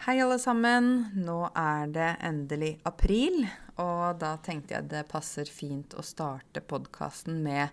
Hei, 0.00 0.14
alle 0.24 0.38
sammen. 0.40 0.86
Nå 1.12 1.50
er 1.60 1.90
det 1.92 2.06
endelig 2.24 2.70
april, 2.88 3.42
og 3.82 4.16
da 4.22 4.30
tenkte 4.40 4.72
jeg 4.72 4.86
det 4.88 5.02
passer 5.10 5.50
fint 5.52 5.92
å 5.92 6.00
starte 6.00 6.62
podkasten 6.64 7.42
med 7.44 7.68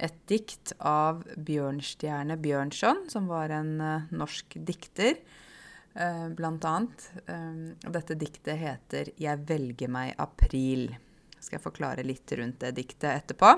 et 0.00 0.16
dikt 0.24 0.72
av 0.80 1.20
Bjørnstjerne 1.36 2.38
Bjørnson, 2.40 3.02
som 3.12 3.28
var 3.28 3.52
en 3.52 3.74
uh, 3.76 4.06
norsk 4.08 4.56
dikter, 4.70 5.20
uh, 6.00 6.32
blant 6.38 6.64
annet. 6.64 7.04
Um, 7.28 7.76
dette 7.84 8.16
diktet 8.24 8.56
heter 8.56 9.12
'Jeg 9.12 9.44
velger 9.44 9.92
meg 9.92 10.14
april'. 10.16 10.96
Skal 11.36 11.58
jeg 11.58 11.66
forklare 11.66 12.08
litt 12.08 12.32
rundt 12.40 12.64
det 12.64 12.72
diktet 12.80 13.10
etterpå. 13.12 13.52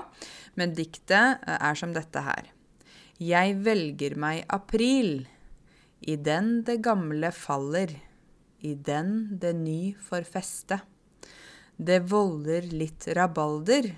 Men 0.59 0.75
diktet 0.75 1.39
er 1.47 1.79
som 1.79 1.95
dette 1.95 2.19
her. 2.27 2.51
Jeg 3.15 3.55
velger 3.63 4.19
meg 4.19 4.43
april. 4.49 5.23
I 6.03 6.19
den 6.19 6.63
det 6.67 6.81
gamle 6.83 7.31
faller, 7.31 7.95
i 8.61 8.75
den 8.75 9.39
det 9.39 9.53
ny 9.55 9.95
får 10.03 10.27
feste. 10.27 10.79
Det 11.77 12.01
volder 12.11 12.67
litt 12.75 13.07
rabalder, 13.15 13.93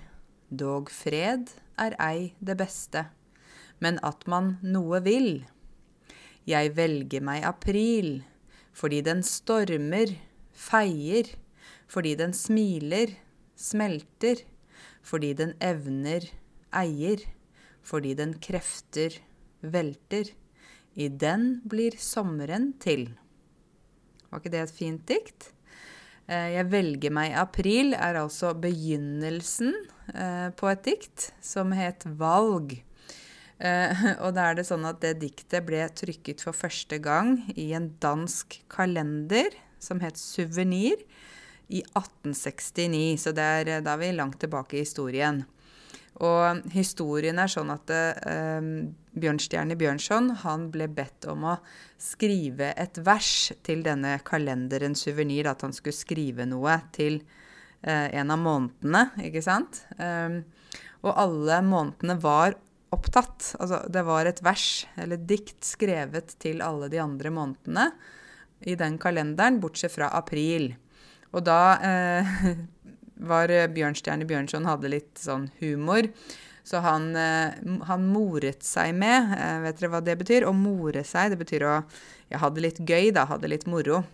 dog 0.48 0.90
fred 0.92 1.50
er 1.80 1.96
ei 1.98 2.32
det 2.38 2.54
beste, 2.60 3.06
men 3.82 3.98
at 4.06 4.26
man 4.30 4.56
noe 4.62 5.00
vil. 5.02 5.42
Jeg 6.46 6.74
velger 6.76 7.24
meg 7.24 7.46
april, 7.46 8.22
fordi 8.72 9.00
den 9.06 9.22
stormer, 9.26 10.14
feier, 10.52 11.28
fordi 11.90 12.14
den 12.18 12.34
smiler, 12.36 13.16
smelter, 13.58 14.44
fordi 15.02 15.32
den 15.38 15.56
evner, 15.62 16.28
eier, 16.72 17.24
fordi 17.82 18.14
den 18.18 18.36
krefter, 18.42 19.18
velter. 19.62 20.30
I 20.94 21.08
den 21.08 21.62
blir 21.68 21.96
sommeren 21.98 22.72
til. 22.82 23.12
Var 24.32 24.40
ikke 24.40 24.52
det 24.54 24.62
et 24.64 24.72
fint 24.72 25.02
dikt? 25.08 25.50
Jeg 26.32 26.64
velger 26.72 27.12
meg 27.12 27.34
april 27.36 27.92
er 27.92 28.16
altså 28.16 28.54
begynnelsen 28.56 29.74
på 30.56 30.70
et 30.70 30.84
dikt 30.86 31.26
som 31.44 31.74
het 31.76 32.06
Valg. 32.16 32.72
Og 34.24 34.30
da 34.34 34.46
er 34.48 34.56
det 34.56 34.64
sånn 34.66 34.86
at 34.88 35.02
det 35.04 35.18
diktet 35.20 35.66
ble 35.66 35.82
trykket 35.92 36.40
for 36.42 36.56
første 36.56 36.96
gang 37.02 37.36
i 37.52 37.72
en 37.76 37.90
dansk 38.02 38.62
kalender 38.72 39.52
som 39.82 40.00
het 40.02 40.16
Suvenir 40.18 41.02
i 41.68 41.82
1869. 41.92 43.20
Så 43.20 43.34
det 43.36 43.44
er, 43.44 43.72
da 43.84 43.94
er 43.94 44.02
vi 44.02 44.12
langt 44.16 44.40
tilbake 44.42 44.78
i 44.78 44.86
historien. 44.86 45.42
Og 46.22 46.64
historien 46.74 47.38
er 47.40 47.50
sånn 47.50 47.72
at 47.72 47.92
eh, 47.92 48.72
Bjørnstjerne 49.12 49.76
Bjørnson 49.76 50.30
han 50.40 50.70
ble 50.72 50.86
bedt 50.88 51.26
om 51.28 51.44
å 51.44 51.58
skrive 52.00 52.70
et 52.80 52.96
vers 53.04 53.52
til 53.66 53.82
denne 53.84 54.14
kalenderen 54.24 54.96
Suvenir. 54.96 55.50
At 55.50 55.64
han 55.66 55.74
skulle 55.76 55.96
skrive 55.96 56.46
noe 56.48 56.78
til 56.96 57.20
eh, 57.82 58.08
en 58.08 58.32
av 58.32 58.40
månedene, 58.40 59.04
ikke 59.28 59.44
sant. 59.44 59.82
Um, 59.98 60.40
og 61.02 61.12
alle 61.18 61.60
månedene 61.66 62.16
var 62.22 62.56
opptatt. 62.92 63.52
Altså 63.60 63.82
det 63.92 64.04
var 64.08 64.28
et 64.28 64.40
vers 64.44 64.86
eller 65.00 65.20
dikt 65.20 65.60
skrevet 65.66 66.36
til 66.42 66.64
alle 66.64 66.88
de 66.92 67.00
andre 67.02 67.32
månedene 67.34 67.90
i 68.62 68.76
den 68.78 68.96
kalenderen, 69.02 69.60
bortsett 69.60 69.92
fra 69.92 70.08
april. 70.16 70.70
Og 71.36 71.44
da 71.44 71.60
eh, 71.84 72.32
var 73.32 73.52
Bjørnstjerne 73.76 74.24
Bjørnson 74.28 74.68
hadde 74.68 74.92
litt 74.92 75.20
sånn 75.20 75.50
humor. 75.60 76.08
Så 76.64 76.78
han, 76.78 77.10
han 77.88 78.04
moret 78.06 78.62
seg 78.62 78.92
med. 78.94 79.32
Vet 79.64 79.80
dere 79.80 79.88
hva 79.90 80.00
det 80.04 80.14
betyr? 80.20 80.44
Å 80.46 80.52
more 80.54 81.02
seg, 81.02 81.32
det 81.32 81.40
betyr 81.40 81.64
å 81.66 81.72
Jeg 82.30 82.38
hadde 82.38 82.62
litt 82.62 82.78
gøy, 82.78 83.10
da. 83.16 83.24
Hadde 83.26 83.50
litt 83.50 83.66
moro. 83.66 84.04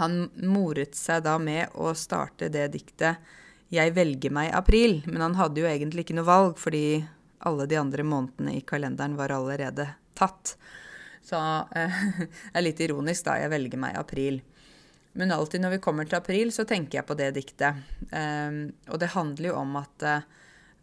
Han 0.00 0.30
moret 0.42 0.96
seg 0.96 1.22
da 1.26 1.36
med 1.38 1.72
å 1.78 1.92
starte 1.94 2.50
det 2.52 2.70
diktet 2.74 3.20
'Jeg 3.72 3.94
velger 3.96 4.32
meg 4.32 4.52
april'. 4.52 5.00
Men 5.06 5.22
han 5.24 5.34
hadde 5.38 5.62
jo 5.62 5.68
egentlig 5.68 6.04
ikke 6.04 6.16
noe 6.18 6.28
valg, 6.28 6.58
fordi 6.60 7.06
alle 7.48 7.66
de 7.66 7.78
andre 7.80 8.04
månedene 8.04 8.56
i 8.58 8.60
kalenderen 8.60 9.16
var 9.16 9.32
allerede 9.32 9.86
tatt. 10.14 10.56
Så 11.24 11.38
eh, 11.72 12.02
det 12.18 12.58
er 12.58 12.66
litt 12.66 12.82
ironisk, 12.84 13.24
da. 13.24 13.38
Jeg 13.40 13.52
velger 13.52 13.80
meg 13.80 13.96
april. 13.96 14.42
Men 15.16 15.32
alltid 15.32 15.60
når 15.60 15.76
vi 15.76 15.82
kommer 15.84 16.08
til 16.08 16.20
april, 16.20 16.52
så 16.52 16.66
tenker 16.68 17.00
jeg 17.00 17.08
på 17.08 17.16
det 17.16 17.30
diktet. 17.36 17.80
Eh, 18.12 18.60
og 18.92 19.00
det 19.00 19.14
handler 19.16 19.52
jo 19.52 19.58
om 19.62 19.76
at 19.80 20.04
uh, 20.04 20.28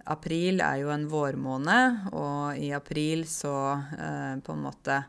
april 0.10 0.64
er 0.66 0.82
jo 0.82 0.92
en 0.94 1.08
vårmåned, 1.10 2.10
og 2.18 2.58
i 2.60 2.72
april 2.76 3.26
så 3.30 3.56
eh, 3.78 4.36
på 4.44 4.56
en 4.56 4.66
måte 4.66 5.00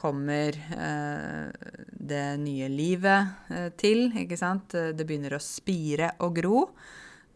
kommer 0.00 0.56
eh, 0.56 1.68
det 2.10 2.24
nye 2.40 2.70
livet 2.72 3.52
til, 3.76 4.08
ikke 4.16 4.38
sant. 4.40 4.72
Det 4.72 5.04
begynner 5.04 5.36
å 5.36 5.42
spire 5.44 6.14
og 6.24 6.34
gro. 6.40 6.64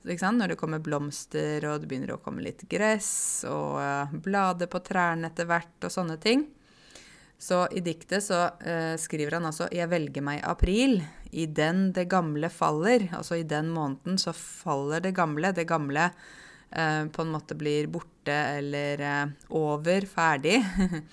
Når 0.05 0.53
det 0.53 0.59
kommer 0.61 0.83
blomster, 0.85 1.65
og 1.69 1.81
det 1.81 1.89
begynner 1.89 2.17
å 2.17 2.21
komme 2.25 2.45
litt 2.45 2.65
gress, 2.69 3.45
og 3.49 4.17
blader 4.25 4.69
på 4.69 4.81
trærne 4.85 5.31
etter 5.31 5.49
hvert, 5.49 5.77
og 5.85 5.93
sånne 5.93 6.19
ting. 6.21 6.45
Så 7.45 7.67
i 7.77 7.83
diktet 7.85 8.25
så 8.25 8.47
uh, 8.49 8.95
skriver 9.01 9.37
han 9.37 9.49
altså 9.51 9.69
'Jeg 9.73 9.91
velger 9.91 10.23
meg 10.25 10.43
april'. 10.43 11.03
I 11.35 11.47
den 11.47 11.93
det 11.93 12.07
gamle 12.09 12.49
faller. 12.49 13.09
Altså 13.13 13.35
i 13.35 13.43
den 13.43 13.69
måneden 13.75 14.19
så 14.19 14.33
faller 14.33 15.01
det 15.01 15.17
gamle. 15.17 15.53
Det 15.53 15.67
gamle 15.67 16.13
på 17.13 17.23
en 17.23 17.31
måte 17.31 17.57
blir 17.59 17.87
borte 17.93 18.35
eller 18.35 19.01
uh, 19.01 19.33
over, 19.55 20.07
ferdig. 20.11 20.59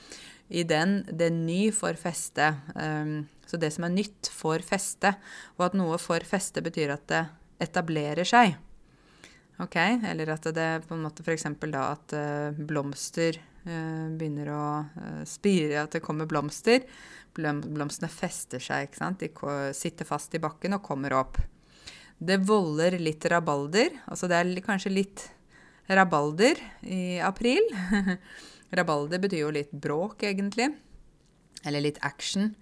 I 0.62 0.64
den 0.68 1.02
det 1.08 1.30
ny 1.36 1.70
får 1.76 2.00
feste. 2.02 2.50
Um, 2.76 3.28
så 3.46 3.60
det 3.62 3.72
som 3.76 3.86
er 3.88 3.94
nytt, 3.94 4.32
får 4.34 4.66
feste. 4.66 5.14
Og 5.60 5.68
at 5.68 5.78
noe 5.78 6.00
får 6.02 6.26
feste, 6.28 6.64
betyr 6.64 6.96
at 6.96 7.08
det 7.12 7.24
etablerer 7.62 8.28
seg. 8.28 8.58
Ok, 9.62 9.76
Eller 9.78 10.32
at 10.34 10.48
det 10.56 10.70
på 10.88 10.96
en 10.96 11.04
måte 11.06 11.22
f.eks. 11.22 11.46
da 11.70 11.84
at 11.92 12.14
blomster 12.58 13.38
begynner 13.62 14.48
å 14.50 14.64
spire, 15.30 15.84
at 15.84 15.94
det 15.94 16.02
kommer 16.02 16.26
blomster. 16.26 16.82
Blomstene 17.36 18.10
fester 18.10 18.64
seg, 18.64 18.88
ikke 18.88 19.02
sant. 19.04 19.22
De 19.22 19.76
sitter 19.78 20.08
fast 20.10 20.34
i 20.34 20.42
bakken 20.42 20.80
og 20.80 20.82
kommer 20.88 21.14
opp. 21.20 21.38
Det 22.22 22.38
volder 22.46 23.00
litt 23.02 23.26
rabalder. 23.26 23.96
Altså 24.06 24.30
det 24.30 24.40
er 24.40 24.66
kanskje 24.66 24.94
litt 24.94 25.24
rabalder 25.96 26.60
i 26.82 27.20
april. 27.24 27.64
rabalder 28.78 29.22
betyr 29.24 29.46
jo 29.46 29.54
litt 29.56 29.72
bråk, 29.72 30.24
egentlig. 30.28 30.72
Eller 31.68 31.84
litt 31.84 32.00
action. 32.06 32.54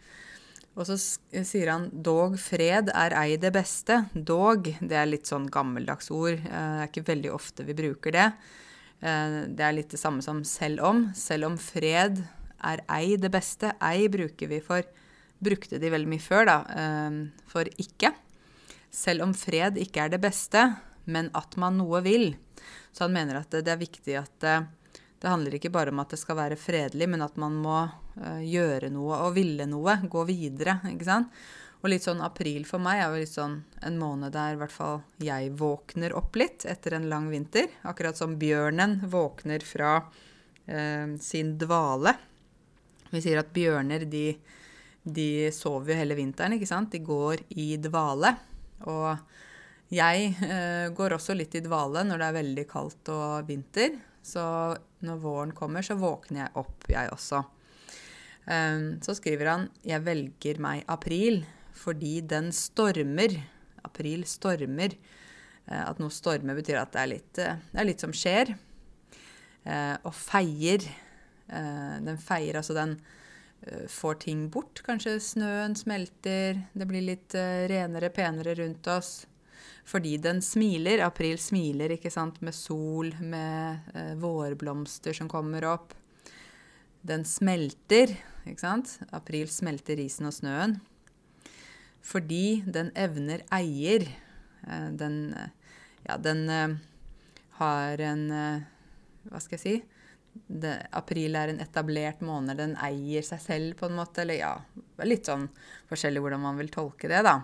Og 0.79 0.87
så 0.87 0.95
sier 0.95 1.71
han 1.73 1.89
'dog 1.91 2.37
fred 2.39 2.91
er 2.93 3.15
ei 3.19 3.35
det 3.41 3.51
beste'. 3.55 4.05
Dog, 4.13 4.69
det 4.79 4.95
er 4.95 5.09
litt 5.09 5.27
sånn 5.27 5.49
gammeldags 5.51 6.11
ord. 6.11 6.39
Det 6.39 6.51
er 6.53 6.87
ikke 6.87 7.07
veldig 7.09 7.33
ofte 7.35 7.65
vi 7.67 7.75
bruker 7.75 8.15
det. 8.15 8.29
Det 8.99 9.63
er 9.63 9.75
litt 9.75 9.91
det 9.91 9.99
samme 9.99 10.21
som 10.21 10.43
'selv 10.43 10.79
om'. 10.79 11.15
Selv 11.15 11.45
om 11.45 11.57
fred 11.57 12.23
er 12.63 12.79
ei 12.89 13.17
det 13.17 13.31
beste. 13.31 13.73
Ei 13.81 14.07
bruker 14.07 14.47
vi 14.47 14.59
for 14.59 14.83
Brukte 15.39 15.79
de 15.79 15.87
veldig 15.87 16.09
mye 16.11 16.19
før, 16.19 16.45
da. 16.49 16.57
For 17.47 17.63
ikke. 17.79 18.11
Selv 18.91 19.23
om 19.23 19.33
fred 19.33 19.77
ikke 19.79 20.03
er 20.03 20.09
det 20.09 20.19
beste, 20.19 20.75
men 21.09 21.31
at 21.37 21.57
man 21.61 21.79
noe 21.81 22.01
vil. 22.05 22.31
Så 22.93 23.05
han 23.05 23.15
mener 23.15 23.41
at 23.41 23.53
det 23.53 23.73
er 23.73 23.81
viktig 23.81 24.15
at 24.19 24.37
det 25.19 25.27
handler 25.27 25.57
ikke 25.57 25.71
bare 25.73 25.91
om 25.91 25.99
at 25.99 26.13
det 26.13 26.21
skal 26.21 26.37
være 26.39 26.57
fredelig, 26.59 27.09
men 27.11 27.23
at 27.25 27.35
man 27.41 27.57
må 27.59 27.79
gjøre 28.43 28.87
noe 28.93 29.17
og 29.25 29.33
ville 29.35 29.67
noe. 29.67 29.97
Gå 30.07 30.23
videre, 30.29 30.79
ikke 30.93 31.07
sant. 31.07 31.33
Og 31.79 31.93
litt 31.93 32.03
sånn 32.03 32.19
april 32.23 32.65
for 32.67 32.83
meg 32.83 32.99
er 32.99 33.13
jo 33.13 33.19
litt 33.21 33.31
sånn 33.31 33.53
en 33.87 33.99
måned 33.99 34.33
der 34.35 34.57
hvert 34.59 34.73
fall 34.73 34.97
jeg 35.23 35.53
våkner 35.59 36.15
opp 36.17 36.35
litt 36.39 36.65
etter 36.67 36.97
en 36.97 37.07
lang 37.11 37.29
vinter. 37.31 37.69
Akkurat 37.87 38.19
som 38.19 38.35
bjørnen 38.39 38.97
våkner 39.07 39.63
fra 39.63 39.93
eh, 40.67 41.07
sin 41.23 41.53
dvale. 41.61 42.17
Vi 43.13 43.21
sier 43.23 43.39
at 43.39 43.53
bjørner 43.55 44.03
de, 44.11 44.25
de 45.07 45.29
sover 45.55 45.93
jo 45.93 46.01
hele 46.01 46.19
vinteren, 46.19 46.57
ikke 46.57 46.67
sant. 46.67 46.91
De 46.91 46.99
går 46.99 47.45
i 47.55 47.71
dvale. 47.79 48.35
Og 48.83 49.15
jeg 49.93 50.33
eh, 50.45 50.87
går 50.95 51.15
også 51.15 51.35
litt 51.37 51.55
i 51.57 51.63
dvale 51.65 52.03
når 52.05 52.21
det 52.21 52.27
er 52.27 52.37
veldig 52.39 52.65
kaldt 52.69 53.11
og 53.13 53.47
vinter. 53.49 53.97
Så 54.25 54.43
når 55.05 55.21
våren 55.23 55.53
kommer, 55.55 55.85
så 55.85 55.97
våkner 55.97 56.43
jeg 56.43 56.55
opp, 56.61 56.89
jeg 56.91 57.13
også. 57.15 57.43
Um, 58.49 58.97
så 59.05 59.13
skriver 59.13 59.45
han 59.45 59.67
'Jeg 59.85 60.01
velger 60.01 60.59
meg 60.59 60.83
april 60.87 61.43
fordi 61.73 62.21
den 62.21 62.49
stormer'. 62.51 63.37
April 63.83 64.25
stormer. 64.25 64.95
Uh, 65.69 65.89
at 65.89 65.99
noe 65.99 66.09
stormer 66.09 66.57
betyr 66.57 66.81
at 66.81 66.91
det 66.93 67.01
er 67.01 67.13
litt, 67.13 67.33
uh, 67.37 67.61
det 67.71 67.79
er 67.79 67.89
litt 67.89 68.01
som 68.01 68.13
skjer. 68.13 68.55
Uh, 69.65 69.97
og 70.03 70.13
feier 70.13 70.81
Eh, 71.49 71.95
den 72.05 72.17
feier 72.21 72.59
altså 72.59 72.75
den 72.77 72.95
eh, 73.65 73.87
får 73.89 74.21
ting 74.25 74.47
bort. 74.53 74.83
Kanskje 74.85 75.17
snøen 75.23 75.75
smelter, 75.77 76.61
det 76.73 76.89
blir 76.89 77.05
litt 77.05 77.35
eh, 77.37 77.65
renere, 77.71 78.11
penere 78.13 78.55
rundt 78.59 78.89
oss. 78.93 79.23
Fordi 79.87 80.17
den 80.21 80.41
smiler. 80.45 81.03
April 81.05 81.39
smiler, 81.41 81.95
ikke 81.95 82.11
sant, 82.13 82.41
med 82.45 82.55
sol, 82.55 83.13
med 83.21 83.93
eh, 83.95 84.13
vårblomster 84.19 85.15
som 85.15 85.29
kommer 85.31 85.65
opp. 85.69 85.95
Den 87.01 87.23
smelter, 87.25 88.11
ikke 88.43 88.61
sant. 88.61 88.97
April 89.15 89.47
smelter 89.51 89.99
isen 90.03 90.27
og 90.29 90.35
snøen. 90.35 90.79
fordi 92.01 92.63
den 92.65 92.91
evner 92.95 93.41
eier. 93.51 94.07
Eh, 94.67 94.89
den 94.91 95.35
Ja, 96.07 96.17
den 96.17 96.49
eh, 96.49 96.75
har 97.59 98.01
en 98.01 98.31
eh, 98.31 98.61
Hva 99.29 99.39
skal 99.39 99.57
jeg 99.57 99.61
si? 99.61 99.83
Det, 100.47 100.87
april 100.95 101.35
er 101.35 101.51
en 101.51 101.59
etablert 101.59 102.21
måned. 102.21 102.57
Den 102.57 102.75
eier 102.77 103.21
seg 103.25 103.41
selv, 103.41 103.75
på 103.77 103.89
en 103.89 103.97
måte. 103.97 104.21
Eller 104.23 104.39
ja, 104.39 104.53
litt 105.03 105.27
sånn 105.27 105.49
forskjellig 105.89 106.21
hvordan 106.23 106.41
man 106.41 106.57
vil 106.57 106.71
tolke 106.73 107.09
det, 107.11 107.21
da. 107.25 107.41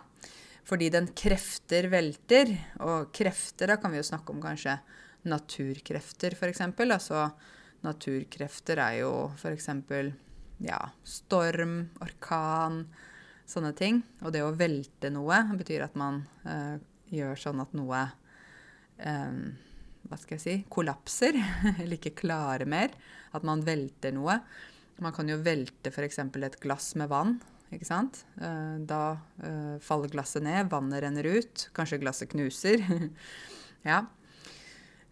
Fordi 0.66 0.90
den 0.94 1.10
krefter 1.18 1.90
velter. 1.92 2.52
Og 2.86 3.12
krefter, 3.16 3.70
da 3.70 3.80
kan 3.82 3.94
vi 3.94 4.02
jo 4.02 4.08
snakke 4.08 4.34
om 4.34 4.42
kanskje 4.44 4.80
naturkrefter, 5.30 6.36
f.eks. 6.38 6.62
Altså 6.86 7.28
naturkrefter 7.86 8.82
er 8.82 9.00
jo 9.04 9.12
f.eks. 9.38 9.70
ja, 10.66 10.80
storm, 11.06 11.78
orkan, 12.02 12.84
sånne 13.50 13.74
ting. 13.78 14.02
Og 14.24 14.34
det 14.34 14.44
å 14.46 14.54
velte 14.58 15.12
noe 15.14 15.42
betyr 15.58 15.86
at 15.86 15.98
man 16.00 16.24
øh, 16.50 16.78
gjør 17.14 17.42
sånn 17.42 17.62
at 17.62 17.74
noe 17.78 18.02
øh, 19.06 19.42
hva 20.06 20.20
skal 20.22 20.38
jeg 20.38 20.44
si 20.44 20.56
kollapser, 20.70 21.38
eller 21.82 21.98
ikke 21.98 22.18
klarer 22.26 22.70
mer. 22.70 22.94
At 23.38 23.46
man 23.46 23.66
velter 23.66 24.14
noe. 24.16 24.40
Man 25.04 25.14
kan 25.14 25.30
jo 25.30 25.42
velte 25.44 25.92
f.eks. 25.92 26.22
et 26.22 26.62
glass 26.64 26.94
med 26.98 27.12
vann. 27.12 27.38
Ikke 27.74 27.88
sant? 27.88 28.22
Uh, 28.38 28.78
da 28.86 29.18
uh, 29.44 29.78
faller 29.84 30.12
glasset 30.14 30.44
ned, 30.46 30.70
vannet 30.72 31.04
renner 31.04 31.28
ut, 31.38 31.70
kanskje 31.76 32.02
glasset 32.04 32.32
knuser. 32.34 32.84
ja. 33.90 34.04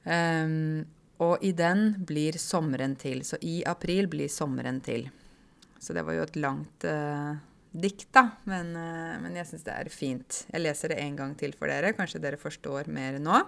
Um, 0.03 0.83
og 1.23 1.44
i 1.45 1.53
den 1.55 1.94
blir 2.03 2.38
sommeren 2.41 2.97
til. 3.00 3.23
Så 3.25 3.39
i 3.41 3.61
april 3.69 4.09
blir 4.11 4.31
sommeren 4.31 4.81
til. 4.83 5.07
Så 5.79 5.95
det 5.95 6.05
var 6.07 6.17
jo 6.17 6.25
et 6.25 6.39
langt 6.39 6.88
uh, 6.88 7.35
dikt, 7.71 8.09
da. 8.15 8.27
Men, 8.50 8.73
uh, 8.77 9.19
men 9.23 9.38
jeg 9.39 9.50
syns 9.50 9.65
det 9.67 9.75
er 9.75 9.91
fint. 9.94 10.44
Jeg 10.51 10.63
leser 10.63 10.94
det 10.94 11.01
en 11.03 11.19
gang 11.19 11.38
til 11.39 11.55
for 11.57 11.71
dere. 11.71 11.95
Kanskje 11.97 12.21
dere 12.23 12.39
forstår 12.41 12.91
mer 12.94 13.19
nå. 13.23 13.44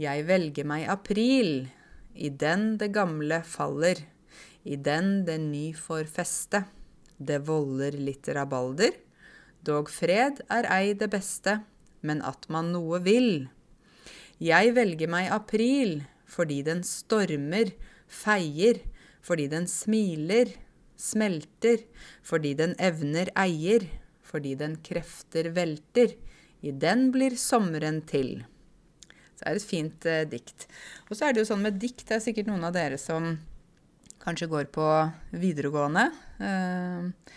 Jeg 0.00 0.24
velger 0.28 0.68
meg 0.68 0.88
april. 0.88 1.68
I 2.14 2.30
den 2.32 2.74
det 2.80 2.90
gamle 2.94 3.42
faller. 3.46 4.02
I 4.64 4.76
den 4.76 5.22
det 5.28 5.38
ny 5.42 5.70
får 5.76 6.08
feste. 6.12 6.64
Det 7.20 7.42
volder 7.44 7.96
litt 8.00 8.28
rabalder. 8.32 8.94
Dog 9.60 9.90
fred 9.92 10.40
er 10.48 10.68
ei 10.72 10.94
det 10.96 11.10
beste, 11.12 11.58
men 12.00 12.22
at 12.24 12.46
man 12.48 12.72
noe 12.72 13.02
vil. 13.04 13.50
Jeg 14.40 14.72
velger 14.76 15.10
meg 15.12 15.28
april 15.34 16.00
fordi 16.30 16.60
den 16.64 16.80
stormer, 16.86 17.72
feier, 18.06 18.78
fordi 19.20 19.48
den 19.52 19.66
smiler, 19.68 20.54
smelter, 20.96 21.82
fordi 22.22 22.54
den 22.56 22.76
evner 22.80 23.28
eier, 23.38 23.84
fordi 24.22 24.54
den 24.56 24.78
krefter 24.86 25.50
velter. 25.56 26.14
I 26.62 26.72
den 26.72 27.08
blir 27.12 27.36
sommeren 27.40 28.00
til. 28.06 28.44
Så 29.34 29.42
det 29.42 29.50
er 29.50 29.58
et 29.58 29.66
fint 29.66 30.06
eh, 30.06 30.24
dikt. 30.28 30.66
Og 31.08 31.16
så 31.16 31.26
er 31.26 31.34
det 31.34 31.42
jo 31.42 31.50
sånn 31.50 31.64
med 31.64 31.80
dikt, 31.82 32.06
det 32.08 32.18
er 32.18 32.24
sikkert 32.24 32.50
noen 32.50 32.66
av 32.68 32.74
dere 32.76 33.00
som 33.00 33.32
kanskje 34.22 34.50
går 34.52 34.68
på 34.72 34.86
videregående. 35.32 36.10
Eh, 36.40 37.36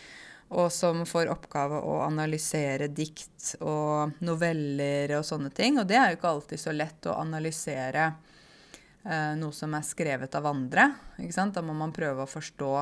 og 0.54 0.70
som 0.72 1.02
får 1.08 1.32
oppgave 1.34 1.80
å 1.82 1.98
analysere 2.06 2.90
dikt 2.94 3.56
og 3.64 4.20
noveller 4.26 5.16
og 5.18 5.26
sånne 5.26 5.50
ting. 5.56 5.80
Og 5.82 5.88
det 5.90 5.98
er 5.98 6.12
jo 6.12 6.20
ikke 6.20 6.34
alltid 6.34 6.62
så 6.62 6.74
lett 6.76 7.10
å 7.10 7.18
analysere 7.22 8.10
eh, 8.10 9.34
noe 9.40 9.56
som 9.56 9.74
er 9.74 9.88
skrevet 9.88 10.38
av 10.38 10.52
andre. 10.52 10.92
Ikke 11.18 11.38
sant? 11.38 11.58
Da 11.58 11.66
må 11.66 11.76
man 11.78 11.96
prøve 11.96 12.26
å 12.26 12.30
forstå 12.30 12.74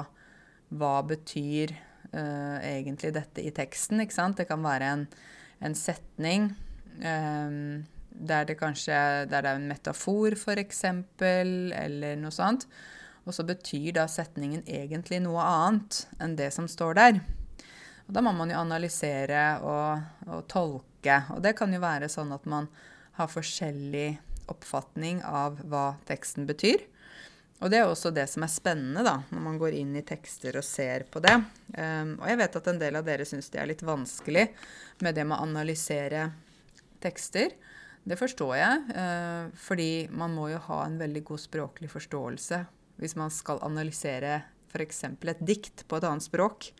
hva 0.81 0.93
betyr 1.07 1.73
eh, 2.11 2.57
egentlig 2.73 3.13
dette 3.15 3.43
i 3.43 3.53
teksten. 3.55 4.03
Ikke 4.03 4.19
sant? 4.19 4.41
Det 4.41 4.49
kan 4.51 4.63
være 4.65 4.91
en, 4.97 5.07
en 5.63 5.77
setning 5.77 6.51
eh, 6.99 7.57
der 8.11 8.47
det 8.49 8.59
kanskje 8.59 8.95
der 9.31 9.45
det 9.45 9.53
er 9.53 9.55
en 9.55 9.69
metafor, 9.71 10.35
f.eks., 10.35 10.83
eller 11.23 12.19
noe 12.19 12.35
sånt. 12.35 12.67
Og 13.25 13.35
så 13.35 13.45
betyr 13.45 13.93
da 13.99 14.07
setningen 14.09 14.63
egentlig 14.65 15.21
noe 15.21 15.43
annet 15.45 16.05
enn 16.21 16.37
det 16.39 16.49
som 16.55 16.69
står 16.69 16.97
der. 16.97 17.19
Og 18.07 18.15
da 18.15 18.23
må 18.25 18.33
man 18.35 18.49
jo 18.49 18.59
analysere 18.59 19.43
og, 19.63 20.01
og 20.27 20.47
tolke. 20.51 21.21
Og 21.35 21.43
det 21.45 21.53
kan 21.59 21.73
jo 21.73 21.81
være 21.83 22.09
sånn 22.11 22.33
at 22.33 22.47
man 22.49 22.69
har 23.19 23.29
forskjellig 23.29 24.15
oppfatning 24.51 25.21
av 25.27 25.61
hva 25.69 25.93
teksten 26.09 26.47
betyr. 26.49 26.81
Og 27.61 27.69
det 27.69 27.77
er 27.77 27.85
også 27.85 28.09
det 28.09 28.25
som 28.25 28.41
er 28.41 28.49
spennende 28.49 29.03
da, 29.05 29.19
når 29.29 29.41
man 29.45 29.59
går 29.61 29.75
inn 29.77 29.93
i 29.99 30.01
tekster 30.05 30.57
og 30.57 30.65
ser 30.65 31.05
på 31.13 31.21
det. 31.21 31.35
Um, 31.77 32.15
og 32.17 32.25
jeg 32.31 32.39
vet 32.41 32.57
at 32.57 32.69
en 32.71 32.81
del 32.81 32.97
av 32.97 33.05
dere 33.05 33.27
syns 33.29 33.51
det 33.53 33.61
er 33.61 33.69
litt 33.69 33.85
vanskelig 33.85 34.47
med 35.05 35.13
det 35.13 35.27
med 35.29 35.37
å 35.37 35.45
analysere 35.45 36.31
tekster. 37.05 37.53
Det 38.01 38.17
forstår 38.17 38.55
jeg, 38.57 38.83
uh, 38.97 39.53
fordi 39.61 39.91
man 40.09 40.33
må 40.33 40.49
jo 40.49 40.63
ha 40.71 40.81
en 40.87 40.97
veldig 40.97 41.21
god 41.29 41.43
språklig 41.45 41.91
forståelse 41.93 42.63
hvis 43.01 43.17
man 43.19 43.33
skal 43.33 43.61
analysere 43.65 44.41
f.eks. 44.71 45.03
et 45.09 45.43
dikt 45.43 45.85
på 45.89 45.99
et 45.99 46.07
annet 46.07 46.23
språk. 46.23 46.71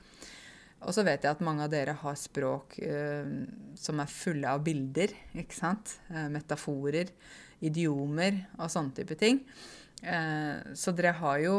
Og 0.82 0.96
så 0.96 1.04
vet 1.06 1.26
jeg 1.26 1.36
at 1.36 1.44
mange 1.46 1.66
av 1.66 1.74
dere 1.74 1.94
har 2.00 2.18
språk 2.18 2.80
eh, 2.82 3.28
som 3.78 4.00
er 4.02 4.10
fulle 4.10 4.50
av 4.50 4.64
bilder. 4.66 5.14
ikke 5.38 5.58
sant? 5.58 5.98
Uh, 6.10 6.26
metaforer 6.34 7.12
idiomer 7.62 8.40
og 8.58 8.72
sånne 8.74 8.96
type 8.98 9.18
ting. 9.20 9.42
Eh, 10.02 10.74
så 10.74 10.94
dere 10.98 11.14
har 11.20 11.44
jo 11.44 11.58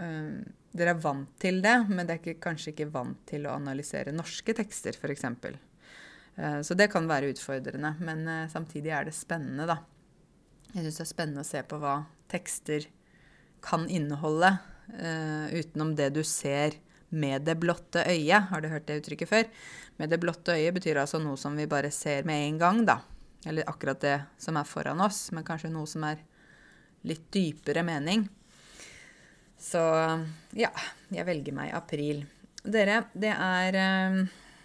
eh, 0.00 0.42
Dere 0.72 0.94
er 0.94 1.00
vant 1.04 1.28
til 1.36 1.58
det, 1.60 1.74
men 1.90 2.06
dere 2.08 2.32
er 2.32 2.38
kanskje 2.40 2.70
ikke 2.72 2.86
vant 2.94 3.18
til 3.28 3.44
å 3.44 3.58
analysere 3.58 4.14
norske 4.16 4.54
tekster, 4.56 4.96
f.eks. 4.96 5.26
Eh, 5.28 6.60
så 6.64 6.76
det 6.78 6.86
kan 6.94 7.04
være 7.10 7.28
utfordrende, 7.34 7.90
men 8.00 8.22
eh, 8.24 8.46
samtidig 8.48 8.94
er 8.96 9.04
det 9.04 9.12
spennende, 9.12 9.66
da. 9.68 9.76
Jeg 10.72 10.86
syns 10.86 10.96
det 10.96 11.04
er 11.04 11.10
spennende 11.10 11.44
å 11.44 11.50
se 11.50 11.60
på 11.68 11.76
hva 11.82 11.98
tekster 12.32 12.88
kan 13.62 13.86
inneholde, 13.88 14.56
uh, 14.98 15.46
utenom 15.54 15.94
det 15.96 16.10
du 16.16 16.22
ser 16.26 16.76
med 17.12 17.44
det 17.46 17.58
blotte 17.60 18.04
øyet. 18.08 18.48
Har 18.50 18.60
du 18.60 18.68
hørt 18.72 18.86
det 18.88 19.02
uttrykket 19.02 19.30
før? 19.30 19.48
Med 20.00 20.12
det 20.12 20.18
blotte 20.20 20.56
øyet 20.56 20.74
betyr 20.74 21.02
altså 21.02 21.20
noe 21.22 21.38
som 21.40 21.56
vi 21.56 21.68
bare 21.70 21.92
ser 21.92 22.26
med 22.28 22.48
en 22.48 22.60
gang, 22.60 22.84
da. 22.88 22.98
Eller 23.46 23.68
akkurat 23.68 24.00
det 24.00 24.18
som 24.40 24.56
er 24.56 24.68
foran 24.68 25.02
oss, 25.04 25.26
men 25.34 25.44
kanskje 25.44 25.72
noe 25.72 25.88
som 25.90 26.04
er 26.08 26.22
litt 27.08 27.26
dypere 27.34 27.82
mening. 27.86 28.24
Så 29.62 29.82
ja, 30.58 30.70
jeg 31.12 31.26
velger 31.26 31.54
meg 31.54 31.74
april. 31.76 32.24
Dere, 32.62 33.04
det 33.14 33.30
er 33.34 33.78
uh, 33.78 34.22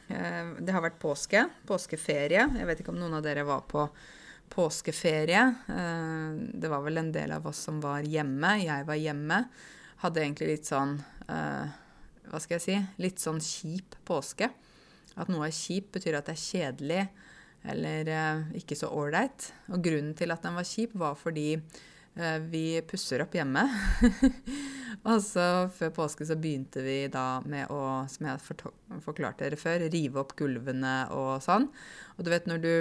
Det 0.08 0.74
har 0.74 0.86
vært 0.86 1.02
påske. 1.02 1.44
Påskeferie. 1.68 2.48
Jeg 2.58 2.70
vet 2.70 2.82
ikke 2.82 2.94
om 2.94 3.02
noen 3.02 3.18
av 3.20 3.26
dere 3.26 3.46
var 3.46 3.66
på 3.70 3.84
påskeferie. 4.50 5.56
Eh, 5.68 6.32
det 6.54 6.70
var 6.70 6.82
vel 6.82 6.98
en 6.98 7.12
del 7.12 7.32
av 7.32 7.48
oss 7.48 7.60
som 7.68 7.82
var 7.84 8.06
hjemme. 8.08 8.58
Jeg 8.64 8.88
var 8.88 9.00
hjemme. 9.00 9.42
Hadde 10.04 10.24
egentlig 10.24 10.52
litt 10.52 10.70
sånn 10.70 10.98
eh, 11.30 11.76
Hva 12.28 12.42
skal 12.44 12.58
jeg 12.58 12.66
si? 12.66 12.78
Litt 13.02 13.24
sånn 13.24 13.42
kjip 13.44 13.98
påske. 14.08 14.52
At 15.18 15.32
noe 15.34 15.48
er 15.48 15.56
kjip, 15.56 15.92
betyr 15.96 16.20
at 16.20 16.30
det 16.30 16.38
er 16.38 16.46
kjedelig 16.46 17.04
eller 17.68 18.10
eh, 18.14 18.42
ikke 18.62 18.78
så 18.78 18.92
ålreit. 18.94 19.52
Og 19.74 19.84
grunnen 19.84 20.16
til 20.18 20.34
at 20.34 20.46
den 20.46 20.58
var 20.58 20.68
kjip, 20.68 20.98
var 20.98 21.20
fordi 21.20 21.52
vi 22.50 22.80
pusser 22.82 23.22
opp 23.22 23.36
hjemme. 23.38 23.62
og 25.12 25.20
så 25.22 25.68
før 25.70 25.92
påske 25.94 26.26
så 26.26 26.34
begynte 26.34 26.82
vi 26.82 26.96
da 27.14 27.44
med 27.46 27.70
å, 27.70 28.08
som 28.10 28.26
jeg 28.26 28.42
forklarte 29.06 29.44
dere 29.44 29.60
før, 29.62 29.86
rive 29.94 30.24
opp 30.24 30.34
gulvene 30.40 30.96
og 31.14 31.36
sånn. 31.46 31.68
Og 32.18 32.26
du 32.26 32.32
vet 32.34 32.50
når 32.50 32.64
du 32.64 32.72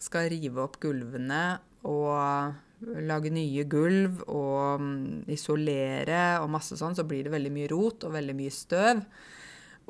skal 0.00 0.30
rive 0.32 0.62
opp 0.64 0.78
gulvene 0.82 1.44
og 1.88 2.56
lage 3.04 3.32
nye 3.32 3.64
gulv 3.68 4.22
og 4.32 4.80
mm, 4.80 5.28
isolere 5.32 6.40
og 6.40 6.50
masse 6.52 6.78
sånn, 6.80 6.96
så 6.96 7.04
blir 7.08 7.26
det 7.26 7.34
veldig 7.34 7.52
mye 7.52 7.68
rot 7.72 8.06
og 8.08 8.14
veldig 8.16 8.36
mye 8.36 8.54
støv. 8.54 9.02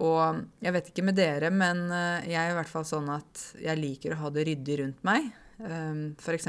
Og 0.01 0.41
jeg 0.65 0.75
vet 0.75 0.91
ikke 0.91 1.05
med 1.07 1.19
dere, 1.19 1.51
men 1.53 1.85
eh, 1.93 2.31
jeg 2.33 2.41
er 2.41 2.55
i 2.55 2.59
hvert 2.59 2.73
fall 2.73 2.87
sånn 2.89 3.11
at 3.13 3.45
jeg 3.61 3.79
liker 3.79 4.17
å 4.17 4.23
ha 4.25 4.33
det 4.35 4.47
ryddig 4.49 4.81
rundt 4.81 5.03
meg. 5.07 5.29
Ehm, 5.61 6.05
F.eks. 6.19 6.49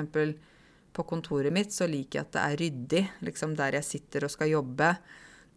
på 0.96 1.08
kontoret 1.08 1.54
mitt 1.54 1.76
så 1.76 1.88
liker 1.90 2.22
jeg 2.22 2.28
at 2.28 2.36
det 2.38 2.46
er 2.46 2.62
ryddig, 2.64 3.04
liksom 3.28 3.58
der 3.60 3.80
jeg 3.80 3.90
sitter 3.90 4.28
og 4.28 4.34
skal 4.34 4.54
jobbe. 4.54 4.94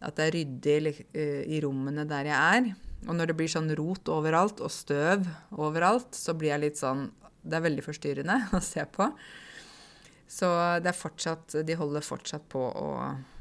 At 0.04 0.18
det 0.18 0.26
er 0.26 0.36
ryddig 0.36 0.96
eh, 1.14 1.44
i 1.54 1.62
rommene 1.64 2.04
der 2.08 2.32
jeg 2.32 2.58
er. 2.58 2.72
Og 3.04 3.14
når 3.16 3.30
det 3.30 3.38
blir 3.38 3.52
sånn 3.52 3.70
rot 3.78 4.08
overalt 4.12 4.62
og 4.64 4.72
støv 4.72 5.28
overalt, 5.54 6.16
så 6.16 6.34
blir 6.36 6.54
jeg 6.54 6.64
litt 6.66 6.80
sånn 6.80 7.06
Det 7.44 7.58
er 7.58 7.66
veldig 7.66 7.84
forstyrrende 7.84 8.38
å 8.56 8.62
se 8.64 8.84
på. 8.88 9.08
Så 10.34 10.48
fortsatt 10.96 11.54
De 11.68 11.76
holder 11.78 12.02
fortsatt 12.02 12.48
på 12.50 12.60
å 12.64 12.88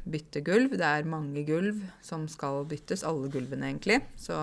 bytte 0.03 0.43
gulv. 0.43 0.75
Det 0.77 0.85
er 0.85 1.07
mange 1.07 1.45
gulv 1.47 1.79
som 2.03 2.27
skal 2.27 2.65
byttes, 2.69 3.05
alle 3.07 3.31
gulvene 3.31 3.71
egentlig. 3.71 4.01
Så 4.19 4.35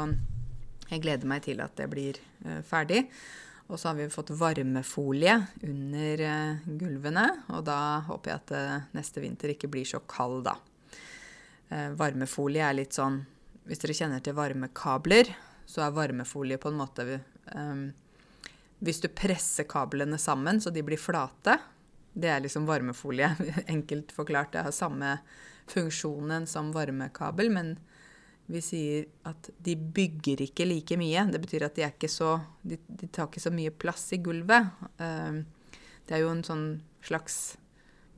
jeg 0.91 1.05
gleder 1.05 1.29
meg 1.31 1.45
til 1.45 1.61
at 1.63 1.77
det 1.79 1.87
blir 1.93 2.19
uh, 2.47 2.61
ferdig. 2.67 3.05
Og 3.71 3.79
så 3.79 3.91
har 3.91 3.99
vi 4.01 4.09
fått 4.11 4.33
varmefolie 4.35 5.37
under 5.69 6.25
uh, 6.25 6.71
gulvene, 6.81 7.27
og 7.55 7.63
da 7.69 8.01
håper 8.09 8.33
jeg 8.33 8.41
at 8.41 8.55
uh, 8.57 8.89
neste 8.97 9.23
vinter 9.23 9.53
ikke 9.55 9.71
blir 9.71 9.87
så 9.87 10.03
kald, 10.11 10.43
da. 10.49 10.57
varmefolie 11.95 12.65
er 12.67 12.75
litt 12.75 12.97
sånn 12.97 13.21
Hvis 13.69 13.79
dere 13.79 13.95
kjenner 13.95 14.23
til 14.25 14.35
varmekabler, 14.35 15.29
så 15.71 15.85
er 15.85 15.95
varmefolie 15.95 16.59
på 16.59 16.73
en 16.73 16.81
måte 16.81 17.05
um, 17.55 17.85
hvis 18.81 19.03
du 19.05 19.09
presser 19.13 19.69
kablene 19.69 20.19
sammen 20.19 20.61
så 20.61 20.73
de 20.73 20.83
blir 20.85 21.01
flate 21.01 21.59
Det 22.13 22.29
er 22.33 22.41
liksom 22.43 22.67
varmefolie, 22.67 23.29
enkelt 23.75 24.13
forklart. 24.13 24.53
Det 24.53 24.65
har 24.67 24.75
samme 24.75 25.19
funksjonen 25.71 26.47
som 26.51 26.73
varmekabel, 26.75 27.53
men 27.55 27.77
vi 28.51 28.59
sier 28.65 29.05
at 29.31 29.53
de 29.63 29.77
bygger 29.77 30.43
ikke 30.43 30.67
like 30.67 30.97
mye. 30.99 31.23
Det 31.31 31.39
betyr 31.45 31.69
at 31.69 31.77
de, 31.79 31.87
ikke 31.87 32.11
så, 32.11 32.33
de, 32.67 32.81
de 32.89 33.07
tar 33.07 33.29
ikke 33.29 33.43
så 33.45 33.53
mye 33.55 33.71
plass 33.71 34.09
i 34.17 34.19
gulvet. 34.25 34.73
Um, 34.99 35.45
det 36.09 36.17
er 36.17 36.25
jo 36.25 36.33
en 36.35 36.43
sånn 36.43 36.65
slags 37.07 37.37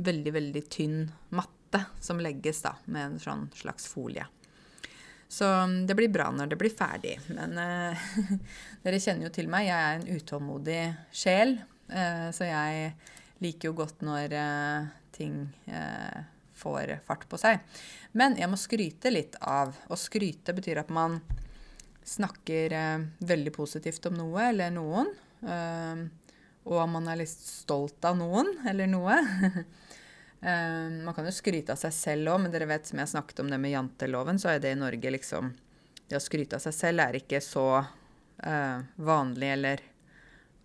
veldig, 0.00 0.32
veldig 0.32 0.62
tynn 0.72 1.02
matte 1.36 1.84
som 2.00 2.20
legges 2.22 2.62
da, 2.64 2.78
med 2.86 3.10
en 3.10 3.20
sånn 3.20 3.44
slags 3.58 3.84
folie. 3.92 4.24
Så 5.32 5.48
um, 5.48 5.86
det 5.86 5.94
blir 5.96 6.12
bra 6.12 6.28
når 6.30 6.50
det 6.52 6.58
blir 6.60 6.74
ferdig. 6.76 7.16
Men 7.32 7.56
uh, 7.56 8.08
dere 8.84 9.00
kjenner 9.00 9.30
jo 9.30 9.32
til 9.32 9.48
meg. 9.48 9.70
Jeg 9.70 9.80
er 9.80 9.94
en 9.96 10.18
utålmodig 10.20 10.82
sjel. 11.08 11.56
Uh, 11.88 12.28
så 12.36 12.50
jeg 12.50 12.90
liker 13.42 13.70
jo 13.70 13.78
godt 13.80 14.04
når 14.04 14.36
uh, 14.36 14.90
ting 15.16 15.46
får 16.62 16.92
fart 17.08 17.24
på 17.30 17.40
seg. 17.40 17.64
Men 18.14 18.36
jeg 18.38 18.50
må 18.52 18.58
skryte 18.60 19.10
litt 19.10 19.34
av 19.40 19.72
Og 19.88 19.98
skryte 19.98 20.52
betyr 20.54 20.82
at 20.82 20.92
man 20.94 21.16
snakker 22.06 22.74
veldig 23.22 23.52
positivt 23.54 24.06
om 24.10 24.14
noe 24.18 24.48
eller 24.50 24.72
noen. 24.74 25.10
og 26.66 26.82
man 26.90 27.08
er 27.10 27.20
litt 27.20 27.30
stolt 27.30 28.04
av 28.04 28.18
noen 28.18 28.50
eller 28.68 28.90
noe. 28.90 29.18
Uh, 30.42 30.90
man 31.04 31.14
kan 31.14 31.28
jo 31.28 31.34
skryte 31.34 31.74
av 31.74 31.78
seg 31.78 31.94
selv 31.94 32.32
òg, 32.32 32.42
men 32.42 32.54
dere 32.54 32.66
vet 32.66 32.88
som 32.88 32.98
jeg 32.98 33.12
snakket 33.12 33.44
om 33.44 33.50
det 33.52 33.60
med 33.62 33.74
janteloven, 33.76 34.40
så 34.42 34.50
er 34.50 34.62
det 34.62 34.74
i 34.74 34.80
Norge 34.80 35.14
liksom 35.14 35.52
Det 36.10 36.18
å 36.18 36.20
skryte 36.20 36.58
av 36.58 36.64
seg 36.64 36.74
selv 36.74 37.04
er 37.04 37.16
ikke 37.20 37.38
så 37.40 37.66
uh, 37.78 38.78
vanlig 39.00 39.52
eller 39.54 39.84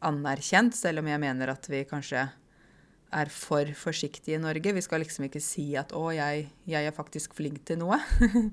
anerkjent, 0.04 0.76
selv 0.76 1.02
om 1.02 1.08
jeg 1.08 1.22
mener 1.22 1.54
at 1.54 1.70
vi 1.70 1.86
kanskje 1.88 2.26
er 3.16 3.30
for 3.32 3.70
forsiktige 3.78 4.36
i 4.36 4.42
Norge. 4.42 4.74
Vi 4.76 4.84
skal 4.84 5.00
liksom 5.04 5.28
ikke 5.28 5.42
si 5.44 5.70
at 5.80 5.94
'å, 5.96 6.10
jeg, 6.12 6.50
jeg 6.68 6.90
er 6.90 6.96
faktisk 6.96 7.38
flink 7.38 7.64
til 7.66 7.80
noe'. 7.80 8.00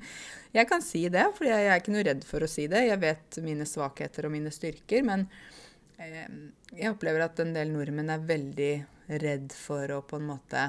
jeg 0.58 0.68
kan 0.70 0.82
si 0.82 1.08
det, 1.08 1.26
for 1.34 1.48
jeg 1.48 1.66
er 1.66 1.80
ikke 1.80 1.94
noe 1.94 2.06
redd 2.06 2.24
for 2.24 2.44
å 2.44 2.50
si 2.50 2.68
det. 2.70 2.86
Jeg 2.86 3.00
vet 3.02 3.40
mine 3.42 3.66
svakheter 3.66 4.28
og 4.28 4.34
mine 4.36 4.52
styrker, 4.54 5.02
men 5.02 5.26
eh, 5.98 6.28
jeg 6.70 6.94
opplever 6.94 7.26
at 7.26 7.40
en 7.42 7.54
del 7.56 7.74
nordmenn 7.74 8.14
er 8.14 8.22
veldig 8.22 8.74
redd 9.24 9.52
for 9.52 9.90
å 9.90 10.02
på 10.06 10.20
en 10.20 10.30
måte 10.30 10.68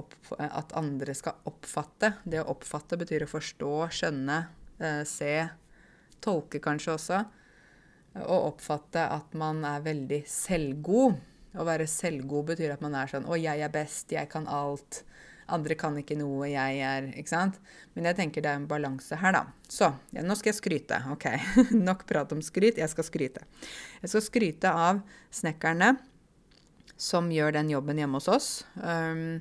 opp, 0.00 0.14
at 0.38 0.74
andre 0.78 1.14
skal 1.16 1.38
oppfatte. 1.48 2.12
Det 2.24 2.40
å 2.42 2.50
oppfatte 2.54 2.98
betyr 3.00 3.26
å 3.26 3.30
forstå, 3.30 3.72
skjønne, 4.00 4.38
eh, 4.78 5.02
se, 5.08 5.32
tolke 6.24 6.60
kanskje 6.62 6.94
også. 6.94 7.24
Å 8.18 8.36
oppfatte 8.48 9.04
at 9.12 9.34
man 9.38 9.64
er 9.64 9.84
veldig 9.84 10.22
selvgod. 10.26 11.18
Å 11.58 11.64
være 11.64 11.86
selvgod 11.90 12.52
betyr 12.52 12.74
at 12.74 12.80
man 12.84 12.94
er 12.94 13.06
sånn 13.06 13.26
'Å, 13.26 13.40
jeg 13.40 13.60
er 13.60 13.68
best, 13.68 14.10
jeg 14.10 14.28
kan 14.28 14.46
alt'. 14.46 15.02
Andre 15.48 15.74
kan 15.74 15.96
ikke 15.96 16.16
noe, 16.16 16.44
jeg 16.50 16.80
er 16.84 17.08
Ikke 17.16 17.28
sant? 17.28 17.58
Men 17.94 18.04
jeg 18.04 18.16
tenker 18.16 18.42
det 18.42 18.50
er 18.50 18.60
en 18.60 18.66
balanse 18.68 19.16
her, 19.16 19.32
da. 19.32 19.46
Så 19.68 19.88
ja, 20.12 20.22
nå 20.22 20.36
skal 20.36 20.52
jeg 20.52 20.60
skryte. 20.60 21.00
OK. 21.10 21.24
Nok 21.88 22.06
prat 22.06 22.32
om 22.32 22.42
skryt. 22.44 22.76
Jeg 22.76 22.88
skal 22.92 23.04
skryte. 23.04 23.40
Jeg 24.02 24.12
skal 24.12 24.20
skryte 24.20 24.72
av 24.72 25.00
snekkerne 25.30 25.96
som 26.98 27.30
gjør 27.32 27.54
den 27.56 27.70
jobben 27.70 28.00
hjemme 28.00 28.18
hos 28.18 28.28
oss. 28.28 28.48
Um, 28.76 29.40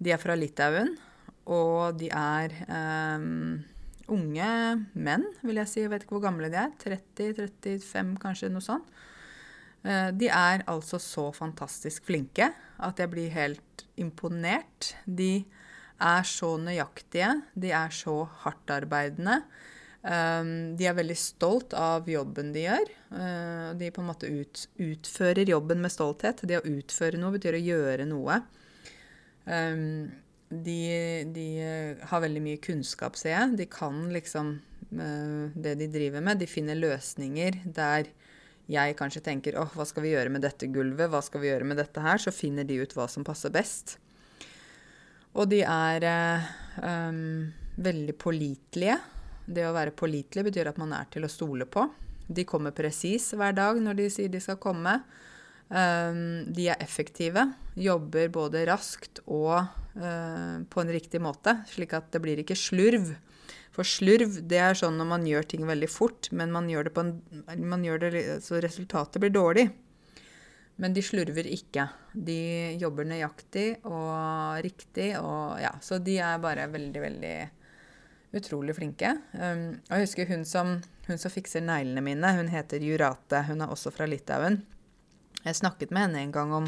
de 0.00 0.14
er 0.14 0.20
fra 0.20 0.36
Litauen, 0.38 0.94
og 1.50 1.98
de 2.00 2.08
er 2.14 2.54
um, 2.68 3.60
unge 4.12 4.50
menn, 4.94 5.26
vil 5.44 5.60
jeg 5.60 5.70
si. 5.70 5.80
Jeg 5.84 5.92
vet 5.92 6.04
ikke 6.04 6.16
hvor 6.18 6.26
gamle 6.28 6.50
de 6.52 6.58
er. 6.60 6.74
30-35, 6.82 8.14
kanskje, 8.22 8.52
noe 8.52 8.64
sånt. 8.64 8.88
Uh, 9.84 10.10
de 10.16 10.28
er 10.28 10.64
altså 10.68 11.00
så 11.00 11.30
fantastisk 11.32 12.04
flinke 12.10 12.50
at 12.84 13.00
jeg 13.00 13.12
blir 13.12 13.32
helt 13.34 13.84
imponert. 14.00 14.94
De 15.04 15.42
er 16.00 16.24
så 16.28 16.54
nøyaktige. 16.60 17.34
De 17.52 17.72
er 17.76 17.92
så 17.94 18.22
hardtarbeidende. 18.44 19.40
Um, 20.00 20.78
de 20.80 20.86
er 20.88 20.96
veldig 20.96 21.16
stolt 21.20 21.74
av 21.76 22.08
jobben 22.08 22.54
de 22.54 22.64
gjør. 22.64 22.94
Uh, 23.12 23.68
de 23.76 23.90
på 23.92 24.00
en 24.00 24.08
måte 24.08 24.30
ut, 24.32 24.64
utfører 24.80 25.50
jobben 25.50 25.82
med 25.84 25.92
stolthet. 25.92 26.40
Det 26.48 26.60
å 26.60 26.68
utføre 26.78 27.20
noe 27.20 27.36
betyr 27.36 27.58
å 27.58 27.64
gjøre 27.66 28.08
noe. 28.08 28.40
Um, 29.44 30.10
de, 30.50 30.80
de, 31.30 31.46
har 32.10 32.24
veldig 32.24 32.42
mye 32.42 32.60
kunnskap, 32.62 33.16
ser 33.18 33.36
jeg. 33.36 33.56
De 33.60 33.68
kan 33.70 34.08
liksom 34.14 34.56
uh, 34.58 35.44
det 35.54 35.76
de 35.80 35.90
driver 35.92 36.24
med. 36.24 36.40
De 36.42 36.50
finner 36.50 36.78
løsninger 36.78 37.62
der 37.64 38.10
jeg 38.70 38.94
kanskje 38.98 39.22
tenker 39.26 39.56
åh, 39.58 39.70
hva 39.74 39.86
skal 39.88 40.04
vi 40.04 40.12
gjøre 40.12 40.30
med 40.30 40.44
dette 40.46 40.68
gulvet, 40.70 41.10
hva 41.10 41.18
skal 41.26 41.42
vi 41.42 41.48
gjøre 41.50 41.66
med 41.66 41.80
dette 41.80 42.02
her? 42.04 42.20
Så 42.22 42.34
finner 42.34 42.66
de 42.66 42.78
ut 42.82 42.92
hva 42.94 43.08
som 43.10 43.26
passer 43.26 43.50
best. 43.54 43.96
Og 45.34 45.48
de 45.50 45.62
er 45.62 46.06
uh, 46.06 46.52
um, 46.82 47.50
veldig 47.78 48.14
pålitelige. 48.18 48.98
Det 49.50 49.66
å 49.66 49.74
være 49.74 49.94
pålitelig 49.96 50.46
betyr 50.50 50.70
at 50.70 50.78
man 50.78 50.94
er 50.94 51.10
til 51.10 51.26
å 51.26 51.30
stole 51.30 51.66
på. 51.66 51.86
De 52.30 52.46
kommer 52.46 52.74
presis 52.74 53.32
hver 53.34 53.54
dag 53.56 53.78
når 53.82 53.98
de 53.98 54.10
sier 54.12 54.30
de 54.30 54.42
skal 54.42 54.58
komme. 54.62 55.00
Um, 55.70 56.50
de 56.50 56.64
er 56.72 56.80
effektive, 56.82 57.44
jobber 57.78 58.30
både 58.34 58.64
raskt 58.66 59.20
og 59.30 59.60
uh, 59.62 60.56
på 60.66 60.82
en 60.82 60.90
riktig 60.90 61.20
måte, 61.22 61.60
slik 61.70 61.94
at 61.94 62.08
det 62.10 62.22
blir 62.24 62.42
ikke 62.42 62.58
slurv. 62.58 63.12
For 63.70 63.86
slurv 63.86 64.40
det 64.50 64.58
er 64.58 64.74
sånn 64.74 64.98
når 64.98 65.08
man 65.12 65.28
gjør 65.28 65.46
ting 65.52 65.62
veldig 65.68 65.90
fort, 65.90 66.32
men 66.34 66.50
man 66.50 66.66
gjør 66.70 66.88
det 66.88 66.94
på 66.96 67.04
en, 67.04 67.14
man 67.70 67.86
gjør 67.86 68.02
det, 68.02 68.24
så 68.42 68.58
resultatet 68.62 69.22
blir 69.22 69.30
dårlig. 69.34 69.68
Men 70.80 70.96
de 70.96 71.04
slurver 71.04 71.46
ikke. 71.46 71.86
De 72.10 72.40
jobber 72.80 73.06
nøyaktig 73.06 73.66
og 73.84 74.58
riktig. 74.64 75.12
Og 75.20 75.60
ja, 75.60 75.74
så 75.84 76.00
de 76.00 76.16
er 76.24 76.40
bare 76.40 76.70
veldig, 76.72 77.02
veldig 77.04 77.34
utrolig 78.40 78.74
flinke. 78.78 79.12
Um, 79.36 79.66
og 79.90 79.94
jeg 79.94 80.06
husker 80.08 80.30
hun 80.32 80.46
som, 80.48 80.78
hun 81.06 81.20
som 81.20 81.32
fikser 81.32 81.62
neglene 81.66 82.02
mine, 82.06 82.32
hun 82.38 82.48
heter 82.50 82.82
Jurate. 82.82 83.44
Hun 83.50 83.60
er 83.60 83.74
også 83.74 83.92
fra 83.92 84.08
Litauen. 84.08 84.62
Jeg 85.44 85.56
snakket 85.56 85.92
med 85.94 86.08
henne 86.08 86.24
en 86.24 86.32
gang 86.34 86.52
om, 86.52 86.66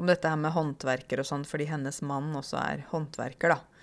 om 0.00 0.08
dette 0.08 0.30
her 0.30 0.38
med 0.40 0.54
håndverker 0.54 1.20
og 1.20 1.28
sånn, 1.28 1.44
fordi 1.48 1.68
hennes 1.68 2.00
mann 2.06 2.30
også 2.38 2.60
er 2.62 2.86
håndverker, 2.92 3.56
da. 3.56 3.76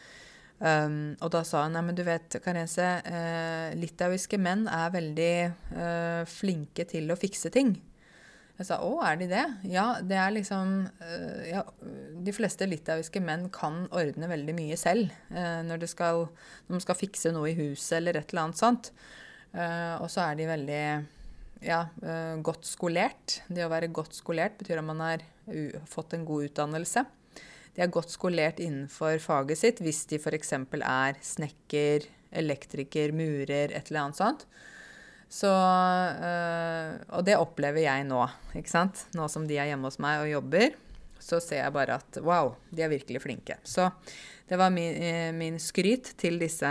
Um, 0.64 1.16
og 1.20 1.32
da 1.34 1.42
sa 1.44 1.66
hun 1.66 1.74
nei, 1.76 1.82
men 1.84 1.96
du 1.98 2.06
vet, 2.08 2.38
Karese, 2.44 2.86
uh, 3.04 3.74
litauiske 3.76 4.38
menn 4.40 4.68
er 4.72 4.94
veldig 4.94 5.34
uh, 5.76 6.22
flinke 6.30 6.86
til 6.88 7.12
å 7.12 7.18
fikse 7.20 7.52
ting. 7.52 7.74
Jeg 8.62 8.68
sa 8.70 8.78
å, 8.86 8.94
er 9.04 9.18
de 9.20 9.28
det? 9.32 9.44
Ja, 9.68 9.88
det 10.06 10.16
er 10.22 10.36
liksom 10.36 10.76
uh, 11.02 11.42
ja, 11.50 11.64
De 12.24 12.36
fleste 12.36 12.68
litauiske 12.70 13.20
menn 13.26 13.50
kan 13.52 13.88
ordne 13.92 14.30
veldig 14.30 14.56
mye 14.56 14.78
selv 14.80 15.10
når, 15.34 15.82
de 15.82 15.90
skal, 15.90 16.28
når 16.70 16.78
de 16.78 16.86
skal 16.86 17.00
fikse 17.00 17.34
noe 17.34 17.50
i 17.50 17.58
huset 17.58 17.98
eller 17.98 18.22
et 18.22 18.30
eller 18.30 18.46
annet 18.46 18.62
sånt. 18.62 18.92
og 19.54 20.06
så 20.14 20.22
er 20.28 20.38
de 20.38 20.48
veldig 20.48 20.84
ja, 21.66 21.86
uh, 22.04 22.36
godt 22.44 22.68
skolert. 22.68 23.40
Det 23.48 23.66
å 23.66 23.72
være 23.72 23.92
godt 23.94 24.16
skolert 24.18 24.58
betyr 24.60 24.82
at 24.82 24.88
man 24.88 25.04
har 25.04 25.24
fått 25.90 26.16
en 26.16 26.26
god 26.28 26.50
utdannelse. 26.50 27.04
De 27.74 27.82
er 27.82 27.92
godt 27.92 28.14
skolert 28.14 28.62
innenfor 28.64 29.18
faget 29.24 29.60
sitt 29.60 29.82
hvis 29.84 30.04
de 30.12 30.20
f.eks. 30.22 30.54
er 30.54 31.18
snekker, 31.26 32.06
elektriker, 32.44 33.14
murer, 33.16 33.74
et 33.74 33.90
eller 33.90 34.06
annet 34.06 34.20
sånt. 34.20 34.46
Så, 35.34 35.50
uh, 35.50 36.94
og 37.18 37.26
det 37.26 37.40
opplever 37.42 37.88
jeg 37.88 38.06
nå. 38.06 38.22
ikke 38.60 38.70
sant? 38.70 39.08
Nå 39.18 39.26
som 39.32 39.48
de 39.50 39.58
er 39.58 39.72
hjemme 39.72 39.90
hos 39.90 39.98
meg 40.04 40.22
og 40.22 40.30
jobber, 40.30 40.76
så 41.24 41.40
ser 41.42 41.64
jeg 41.64 41.74
bare 41.74 41.98
at 41.98 42.20
wow, 42.22 42.54
de 42.70 42.84
er 42.86 42.92
virkelig 42.92 43.24
flinke. 43.24 43.58
Så 43.66 43.88
det 44.50 44.60
var 44.60 44.70
min, 44.76 44.94
eh, 44.94 45.32
min 45.34 45.56
skryt 45.58 46.12
til 46.20 46.36
disse 46.38 46.70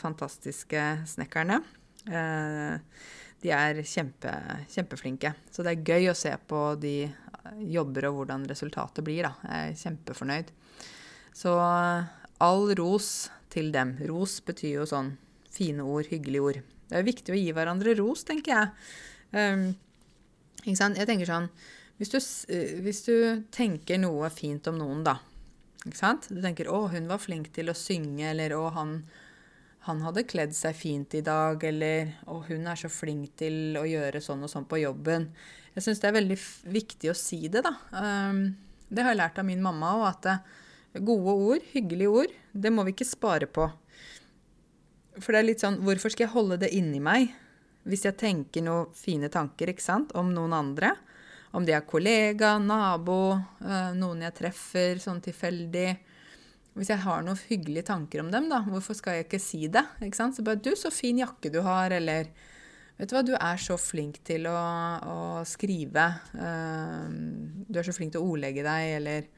fantastiske 0.00 0.84
snekkerne. 1.10 1.58
Uh, 2.06 2.78
de 3.42 3.50
er 3.54 3.82
kjempe, 3.82 4.32
kjempeflinke. 4.70 5.34
Så 5.50 5.64
det 5.66 5.74
er 5.74 5.86
gøy 5.92 6.10
å 6.12 6.18
se 6.18 6.32
på 6.48 6.62
de 6.80 6.96
jobber 7.72 8.06
og 8.08 8.20
hvordan 8.20 8.46
resultatet 8.50 9.04
blir. 9.06 9.26
Da. 9.26 9.32
Jeg 9.48 9.72
er 9.72 9.80
kjempefornøyd. 9.82 10.52
Så 11.36 11.54
all 12.42 12.74
ros 12.78 13.08
til 13.52 13.72
dem. 13.74 13.96
Ros 14.08 14.38
betyr 14.46 14.80
jo 14.80 14.88
sånn 14.88 15.14
fine 15.52 15.84
ord, 15.84 16.08
hyggelige 16.10 16.48
ord. 16.48 16.60
Det 16.88 16.98
er 16.98 17.06
viktig 17.06 17.34
å 17.34 17.38
gi 17.38 17.52
hverandre 17.56 17.96
ros, 17.98 18.24
tenker 18.28 18.54
jeg. 18.54 18.72
Um, 19.32 19.68
ikke 20.62 20.78
sant? 20.78 20.98
Jeg 21.00 21.08
tenker 21.08 21.28
sånn 21.28 21.48
hvis 22.00 22.10
du, 22.10 22.18
hvis 22.82 23.04
du, 23.06 23.14
tenker 23.54 24.00
noe 24.00 24.26
fint 24.32 24.66
om 24.66 24.78
noen, 24.80 25.04
da. 25.06 25.18
Ikke 25.84 25.98
sant? 25.98 26.26
Du 26.30 26.40
tenker 26.42 26.66
'Å, 26.66 26.88
hun 26.90 27.06
var 27.06 27.20
flink 27.22 27.52
til 27.54 27.70
å 27.70 27.76
synge', 27.78 28.30
eller 28.32 28.50
'Å, 28.50 28.72
han 28.74 29.04
han 29.86 30.02
hadde 30.04 30.26
kledd 30.30 30.52
seg 30.54 30.76
fint 30.78 31.14
i 31.18 31.24
dag, 31.26 31.62
eller 31.66 32.12
og 32.30 32.46
hun 32.50 32.68
er 32.70 32.78
så 32.78 32.90
flink 32.92 33.34
til 33.40 33.78
å 33.80 33.82
gjøre 33.88 34.20
sånn 34.22 34.44
og 34.46 34.50
sånn 34.52 34.68
på 34.70 34.78
jobben. 34.78 35.26
Jeg 35.74 35.86
syns 35.86 36.02
det 36.02 36.10
er 36.10 36.18
veldig 36.20 36.38
viktig 36.70 37.10
å 37.10 37.16
si 37.18 37.40
det, 37.50 37.64
da. 37.66 37.72
Um, 37.90 38.44
det 38.92 39.02
har 39.02 39.14
jeg 39.14 39.22
lært 39.22 39.40
av 39.40 39.48
min 39.48 39.62
mamma 39.64 39.94
òg, 39.98 40.04
at 40.10 40.28
eh, 40.30 41.00
gode 41.00 41.34
ord, 41.34 41.66
hyggelige 41.72 42.12
ord, 42.22 42.34
det 42.52 42.70
må 42.74 42.84
vi 42.86 42.94
ikke 42.94 43.08
spare 43.08 43.48
på. 43.50 43.66
For 45.18 45.32
det 45.32 45.40
er 45.40 45.48
litt 45.48 45.62
sånn 45.64 45.80
Hvorfor 45.84 46.12
skal 46.12 46.24
jeg 46.24 46.32
holde 46.32 46.56
det 46.62 46.70
inni 46.72 47.00
meg? 47.02 47.32
Hvis 47.88 48.06
jeg 48.06 48.16
tenker 48.20 48.64
noen 48.64 48.92
fine 48.96 49.28
tanker 49.32 49.72
ikke 49.72 49.84
sant, 49.84 50.14
om 50.16 50.30
noen 50.32 50.54
andre, 50.56 50.92
om 51.52 51.66
de 51.66 51.74
er 51.74 51.84
kollega, 51.88 52.54
nabo, 52.62 53.34
øh, 53.64 53.90
noen 53.98 54.22
jeg 54.28 54.36
treffer 54.38 55.02
sånn 55.02 55.20
tilfeldig 55.24 55.88
Hvis 56.72 56.88
jeg 56.88 57.02
har 57.04 57.20
noen 57.24 57.40
hyggelige 57.50 57.84
tanker 57.90 58.22
om 58.22 58.30
dem, 58.32 58.48
da, 58.48 58.62
hvorfor 58.64 58.96
skal 58.96 59.18
jeg 59.18 59.26
ikke 59.26 59.42
si 59.42 59.66
det? 59.68 59.84
Ikke? 60.00 60.30
Så 60.32 60.44
bare 60.44 60.56
'Du, 60.56 60.72
så 60.76 60.90
fin 60.90 61.18
jakke 61.18 61.52
du 61.52 61.60
har', 61.60 61.92
eller 61.92 62.32
'Vet 62.98 63.08
du 63.08 63.14
hva, 63.16 63.22
du 63.24 63.34
er 63.34 63.56
så 63.56 63.76
flink 63.76 64.22
til 64.24 64.46
å, 64.46 64.56
å 65.04 65.44
skrive', 65.44 66.08
uh, 66.36 67.08
'Du 67.68 67.78
er 67.78 67.84
så 67.84 67.92
flink 67.92 68.12
til 68.12 68.22
å 68.22 68.32
ordlegge 68.32 68.64
deg', 68.64 68.96
eller 68.96 69.28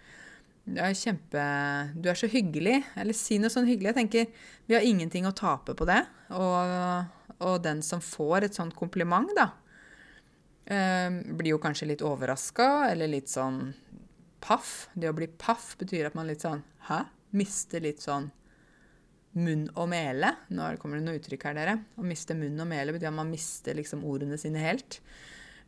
du 0.64 0.81
er 0.81 0.95
kjempe 0.97 1.43
Du 2.00 2.09
er 2.09 2.17
så 2.17 2.29
hyggelig. 2.31 2.83
Eller 2.97 3.17
si 3.17 3.38
noe 3.38 3.53
sånn 3.53 3.69
hyggelig. 3.69 3.93
Jeg 3.93 3.99
tenker 4.00 4.26
vi 4.67 4.76
har 4.76 4.87
ingenting 4.87 5.26
å 5.29 5.35
tape 5.37 5.75
på 5.76 5.85
det. 5.88 6.00
Og, 6.33 7.11
og 7.45 7.59
den 7.64 7.83
som 7.85 8.00
får 8.00 8.49
et 8.49 8.57
sånt 8.57 8.76
kompliment, 8.79 9.29
da, 9.37 9.50
eh, 10.64 11.11
blir 11.37 11.55
jo 11.55 11.61
kanskje 11.62 11.91
litt 11.93 12.05
overraska 12.05 12.88
eller 12.91 13.12
litt 13.12 13.29
sånn 13.29 13.75
paff. 14.45 14.88
Det 14.95 15.11
å 15.11 15.17
bli 15.17 15.29
paff 15.29 15.75
betyr 15.81 16.09
at 16.09 16.17
man 16.17 16.29
litt 16.31 16.45
sånn 16.45 16.64
Hæ? 16.85 17.05
Mister 17.35 17.83
litt 17.85 18.03
sånn 18.05 18.31
munn 19.35 19.67
og 19.75 19.88
mele. 19.91 20.31
Nå 20.55 20.71
kommer 20.79 21.00
det 21.00 21.07
noe 21.07 21.19
uttrykk 21.19 21.49
her, 21.49 21.57
dere. 21.59 21.76
Å 21.99 22.07
miste 22.07 22.37
munn 22.38 22.61
og 22.62 22.69
mele 22.71 22.95
betyr 22.95 23.11
at 23.11 23.17
man 23.17 23.33
mister 23.33 23.75
liksom 23.76 24.05
ordene 24.07 24.38
sine 24.41 24.62
helt. 24.62 25.00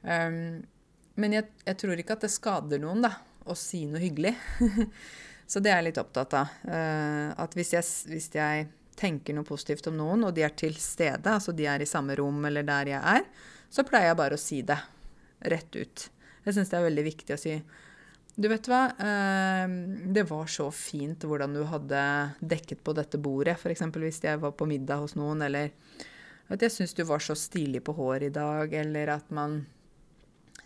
Um, 0.03 0.63
men 1.17 1.35
jeg, 1.35 1.49
jeg, 1.65 1.79
tror 1.81 1.99
ikke 1.99 2.15
at 2.15 2.27
det 2.27 2.33
skader 2.35 2.83
noen, 2.83 3.03
da 3.07 3.17
å 3.47 3.55
si 3.59 3.85
noe 3.89 4.03
hyggelig. 4.03 4.35
så 5.51 5.63
det 5.63 5.73
er 5.73 5.81
jeg 5.81 5.89
litt 5.91 6.03
opptatt 6.03 6.37
av. 6.39 6.59
Uh, 6.67 7.31
at 7.43 7.57
hvis 7.59 7.75
jeg, 7.77 7.87
hvis 8.13 8.31
jeg, 8.35 8.69
tenker 8.97 9.35
noe 9.37 9.45
positivt 9.45 9.91
om 9.91 9.99
noen, 9.99 10.23
og 10.25 10.31
de 10.33 10.41
er 10.47 10.55
til 10.57 10.73
stede, 10.81 11.29
altså 11.29 11.53
de 11.53 11.67
er 11.69 11.83
i 11.85 11.89
samme 11.89 12.15
rom 12.17 12.39
eller 12.49 12.65
der 12.65 12.95
jeg 12.95 13.01
er, 13.11 13.27
så 13.69 13.85
pleier 13.85 14.09
jeg 14.09 14.17
bare 14.17 14.39
å 14.39 14.41
si 14.41 14.63
det 14.65 14.79
rett 15.53 15.77
ut. 15.77 16.05
Jeg 16.47 16.57
syns 16.57 16.71
det 16.73 16.79
er 16.79 16.87
veldig 16.87 17.05
viktig 17.05 17.35
å 17.37 17.43
si 17.43 17.53
du 18.37 18.49
vet 18.53 18.69
hva, 18.69 18.83
uh, 19.01 19.77
det 20.13 20.27
var 20.29 20.51
så 20.53 20.69
fint 20.75 21.25
hvordan 21.25 21.57
du 21.57 21.63
hadde 21.69 22.03
dekket 22.41 22.85
på 22.85 22.95
dette 22.97 23.21
bordet, 23.21 23.57
f.eks. 23.57 23.87
hvis 23.97 24.23
jeg 24.25 24.43
var 24.43 24.53
på 24.57 24.69
middag 24.69 25.01
hos 25.03 25.17
noen, 25.17 25.45
eller 25.47 25.73
at 26.53 26.63
jeg 26.63 26.75
syns 26.75 26.95
du 26.95 27.03
var 27.09 27.25
så 27.25 27.35
stilig 27.35 27.83
på 27.83 27.97
håret 27.97 28.29
i 28.29 28.35
dag, 28.37 28.73
eller 28.85 29.17
at 29.17 29.33
man 29.35 29.63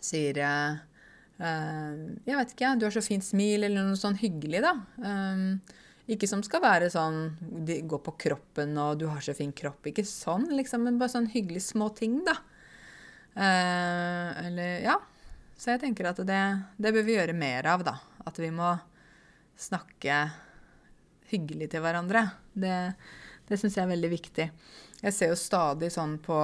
sier 0.01 0.43
uh, 0.43 0.81
Eh, 1.41 2.01
jeg 2.29 2.37
vet 2.37 2.51
ikke, 2.55 2.75
du 2.77 2.87
har 2.87 2.95
så 2.95 3.03
fint 3.05 3.25
smil, 3.25 3.65
eller 3.65 3.87
noe 3.87 3.99
sånn 3.99 4.19
hyggelig, 4.21 4.61
da. 4.65 4.75
Eh, 5.01 5.77
ikke 6.11 6.29
som 6.29 6.43
skal 6.43 6.63
være 6.65 6.91
sånn 6.91 7.21
gå 7.87 7.99
på 8.03 8.17
kroppen 8.19 8.75
og 8.83 8.99
du 8.99 9.07
har 9.09 9.23
så 9.25 9.35
fin 9.37 9.53
kropp. 9.55 9.87
Ikke 9.89 10.05
sånn, 10.07 10.49
liksom, 10.59 10.85
men 10.87 10.99
bare 11.01 11.15
sånn 11.15 11.31
hyggelige 11.33 11.71
små 11.71 11.91
ting, 11.97 12.21
da. 12.27 12.37
Eh, 13.39 14.47
eller 14.49 14.85
ja. 14.85 14.99
Så 15.61 15.75
jeg 15.75 15.83
tenker 15.83 16.09
at 16.09 16.21
det, 16.25 16.43
det 16.81 16.93
bør 16.97 17.05
vi 17.05 17.19
gjøre 17.19 17.37
mer 17.37 17.67
av, 17.69 17.83
da. 17.85 17.99
At 18.25 18.39
vi 18.41 18.49
må 18.55 18.71
snakke 19.61 20.23
hyggelig 21.29 21.69
til 21.75 21.85
hverandre. 21.85 22.23
Det, 22.57 22.77
det 23.49 23.59
syns 23.61 23.77
jeg 23.77 23.85
er 23.85 23.93
veldig 23.93 24.11
viktig. 24.15 24.47
Jeg 25.03 25.17
ser 25.17 25.35
jo 25.35 25.37
stadig 25.37 25.91
sånn 25.93 26.17
på 26.25 26.39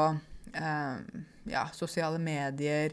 eh, 0.52 1.00
ja, 1.48 1.64
sosiale 1.72 2.20
medier 2.20 2.92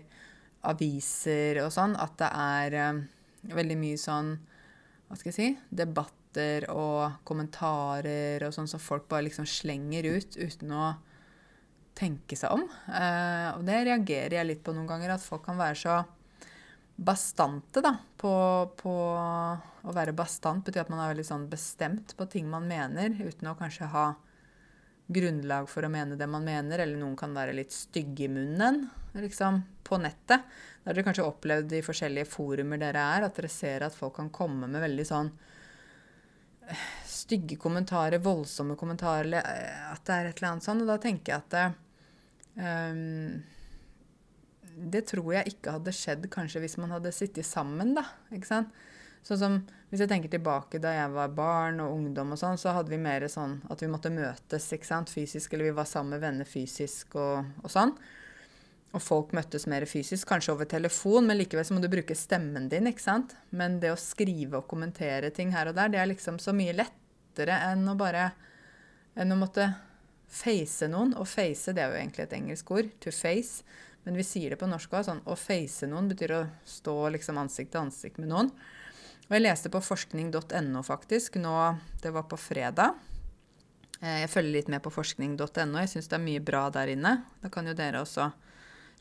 aviser 0.71 1.59
og 1.65 1.73
sånn, 1.75 1.97
at 1.99 2.15
det 2.21 2.31
er 2.39 2.79
eh, 2.79 3.03
veldig 3.51 3.79
mye 3.79 3.99
sånn 3.99 4.35
Hva 5.09 5.17
skal 5.19 5.29
jeg 5.33 5.35
si 5.35 5.47
Debatter 5.75 6.69
og 6.71 7.19
kommentarer 7.27 8.45
og 8.47 8.55
sånn 8.55 8.69
som 8.71 8.79
folk 8.79 9.09
bare 9.11 9.27
liksom 9.27 9.47
slenger 9.49 10.07
ut 10.15 10.37
uten 10.39 10.71
å 10.71 10.93
tenke 11.97 12.37
seg 12.37 12.55
om. 12.55 12.65
Uh, 12.87 13.53
og 13.57 13.63
det 13.67 13.83
reagerer 13.87 14.39
jeg 14.39 14.49
litt 14.49 14.63
på 14.65 14.73
noen 14.75 14.89
ganger, 14.89 15.15
at 15.15 15.25
folk 15.25 15.45
kan 15.45 15.59
være 15.59 15.79
så 15.79 16.01
bastante 16.95 17.81
da, 17.81 17.95
på, 18.21 18.33
på 18.77 18.91
Å 19.83 19.93
være 19.95 20.13
bastant 20.15 20.63
betyr 20.63 20.83
at 20.83 20.91
man 20.93 21.01
er 21.01 21.09
veldig 21.11 21.25
sånn 21.27 21.47
bestemt 21.51 22.13
på 22.15 22.27
ting 22.31 22.45
man 22.47 22.67
mener, 22.69 23.11
uten 23.19 23.49
å 23.49 23.57
kanskje 23.59 23.89
ha 23.91 24.11
grunnlag 25.13 25.67
for 25.67 25.83
å 25.83 25.89
mene 25.91 26.15
det 26.15 26.27
man 26.31 26.45
mener, 26.45 26.79
eller 26.79 26.95
noen 26.95 27.17
kan 27.19 27.33
være 27.35 27.55
litt 27.57 27.73
stygge 27.75 28.27
i 28.27 28.31
munnen 28.31 28.85
liksom, 29.17 29.59
på 29.83 29.99
nettet. 29.99 30.45
Da 30.83 30.91
har 30.91 30.95
dere 30.95 31.07
kanskje 31.09 31.25
opplevd 31.27 31.75
i 31.75 31.83
forskjellige 31.83 32.29
forumer 32.31 32.79
dere 32.79 33.03
er, 33.17 33.27
at 33.27 33.35
dere 33.35 33.51
ser 33.51 33.83
at 33.87 33.97
folk 33.97 34.15
kan 34.21 34.31
komme 34.33 34.69
med 34.71 34.85
veldig 34.85 35.07
sånn 35.09 35.33
eh, 35.33 35.52
stygge 37.07 37.57
kommentarer, 37.61 38.21
voldsomme 38.23 38.75
kommentarer, 38.79 39.27
eller 39.27 39.47
eh, 39.47 39.91
at 39.93 40.03
det 40.07 40.15
er 40.15 40.29
et 40.29 40.39
eller 40.41 40.51
annet 40.51 40.67
sånn. 40.67 40.83
Og 40.83 40.91
da 40.91 40.97
tenker 41.01 41.33
jeg 41.33 41.43
at 41.43 41.77
um, 42.93 43.43
det 44.93 45.05
tror 45.11 45.29
jeg 45.35 45.53
ikke 45.53 45.77
hadde 45.77 45.93
skjedd 45.95 46.27
kanskje 46.33 46.63
hvis 46.63 46.79
man 46.81 46.95
hadde 46.95 47.13
sittet 47.15 47.47
sammen, 47.47 47.93
da. 47.97 48.05
ikke 48.33 48.49
sant? 48.49 48.83
Sånn 49.23 49.39
som 49.39 49.61
Hvis 49.93 50.01
jeg 50.01 50.09
tenker 50.09 50.31
tilbake 50.33 50.79
da 50.81 50.89
jeg 50.95 51.11
var 51.13 51.35
barn 51.37 51.77
og 51.83 51.91
ungdom, 51.93 52.31
og 52.33 52.39
sånn, 52.41 52.57
så 52.57 52.71
hadde 52.73 52.89
vi 52.89 52.97
mer 52.97 53.27
sånn 53.29 53.59
at 53.69 53.83
vi 53.83 53.91
måtte 53.91 54.09
møtes 54.09 54.65
ikke 54.73 54.89
sant, 54.89 55.11
fysisk, 55.13 55.53
eller 55.53 55.69
vi 55.69 55.75
var 55.77 55.85
sammen 55.85 56.15
med 56.15 56.23
venner 56.23 56.49
fysisk 56.49 57.13
og, 57.21 57.51
og 57.61 57.69
sånn. 57.69 57.93
Og 58.93 59.01
folk 59.01 59.31
møttes 59.33 59.65
mer 59.69 59.87
fysisk, 59.89 60.27
kanskje 60.29 60.53
over 60.53 60.67
telefon, 60.69 61.25
men 61.25 61.39
likevel 61.39 61.65
så 61.65 61.73
må 61.73 61.81
du 61.81 61.89
bruke 61.89 62.15
stemmen 62.17 62.67
din. 62.69 62.87
ikke 62.89 63.01
sant? 63.01 63.33
Men 63.49 63.79
det 63.81 63.93
å 63.93 63.99
skrive 63.99 64.59
og 64.59 64.67
kommentere 64.69 65.31
ting 65.33 65.53
her 65.55 65.71
og 65.71 65.77
der, 65.79 65.89
det 65.89 66.01
er 66.01 66.11
liksom 66.11 66.37
så 66.41 66.53
mye 66.53 66.75
lettere 66.77 67.57
enn 67.71 67.87
å 67.89 67.97
bare 67.97 68.29
enn 69.17 69.33
å 69.33 69.39
måtte 69.39 69.65
face 70.33 70.89
noen. 70.89 71.15
Å 71.17 71.25
face, 71.25 71.73
det 71.73 71.81
er 71.81 71.89
jo 71.89 71.99
egentlig 72.01 72.27
et 72.27 72.37
engelsk 72.37 72.71
ord. 72.73 72.93
To 73.01 73.13
face. 73.13 73.65
Men 74.03 74.17
vi 74.19 74.25
sier 74.27 74.53
det 74.53 74.59
på 74.61 74.69
norsk 74.69 74.93
òg. 74.93 75.07
Sånn, 75.07 75.23
å 75.25 75.37
face 75.39 75.89
noen 75.89 76.09
betyr 76.11 76.35
å 76.37 76.43
stå 76.67 76.95
liksom 77.15 77.39
ansikt 77.41 77.73
til 77.73 77.85
ansikt 77.85 78.21
med 78.21 78.29
noen. 78.33 78.51
Og 79.29 79.37
jeg 79.37 79.45
leste 79.45 79.71
på 79.71 79.81
forskning.no 79.81 80.81
faktisk 80.83 81.39
nå 81.41 81.55
Det 82.03 82.11
var 82.13 82.27
på 82.29 82.37
fredag. 82.37 82.97
Eh, 84.01 84.23
jeg 84.25 84.31
følger 84.33 84.57
litt 84.57 84.71
med 84.73 84.83
på 84.83 84.91
forskning.no. 84.93 85.79
Jeg 85.81 85.93
syns 85.93 86.11
det 86.11 86.19
er 86.19 86.25
mye 86.25 86.43
bra 86.43 86.67
der 86.73 86.91
inne. 86.93 87.15
Da 87.41 87.49
kan 87.53 87.69
jo 87.69 87.77
dere 87.77 88.03
også 88.03 88.29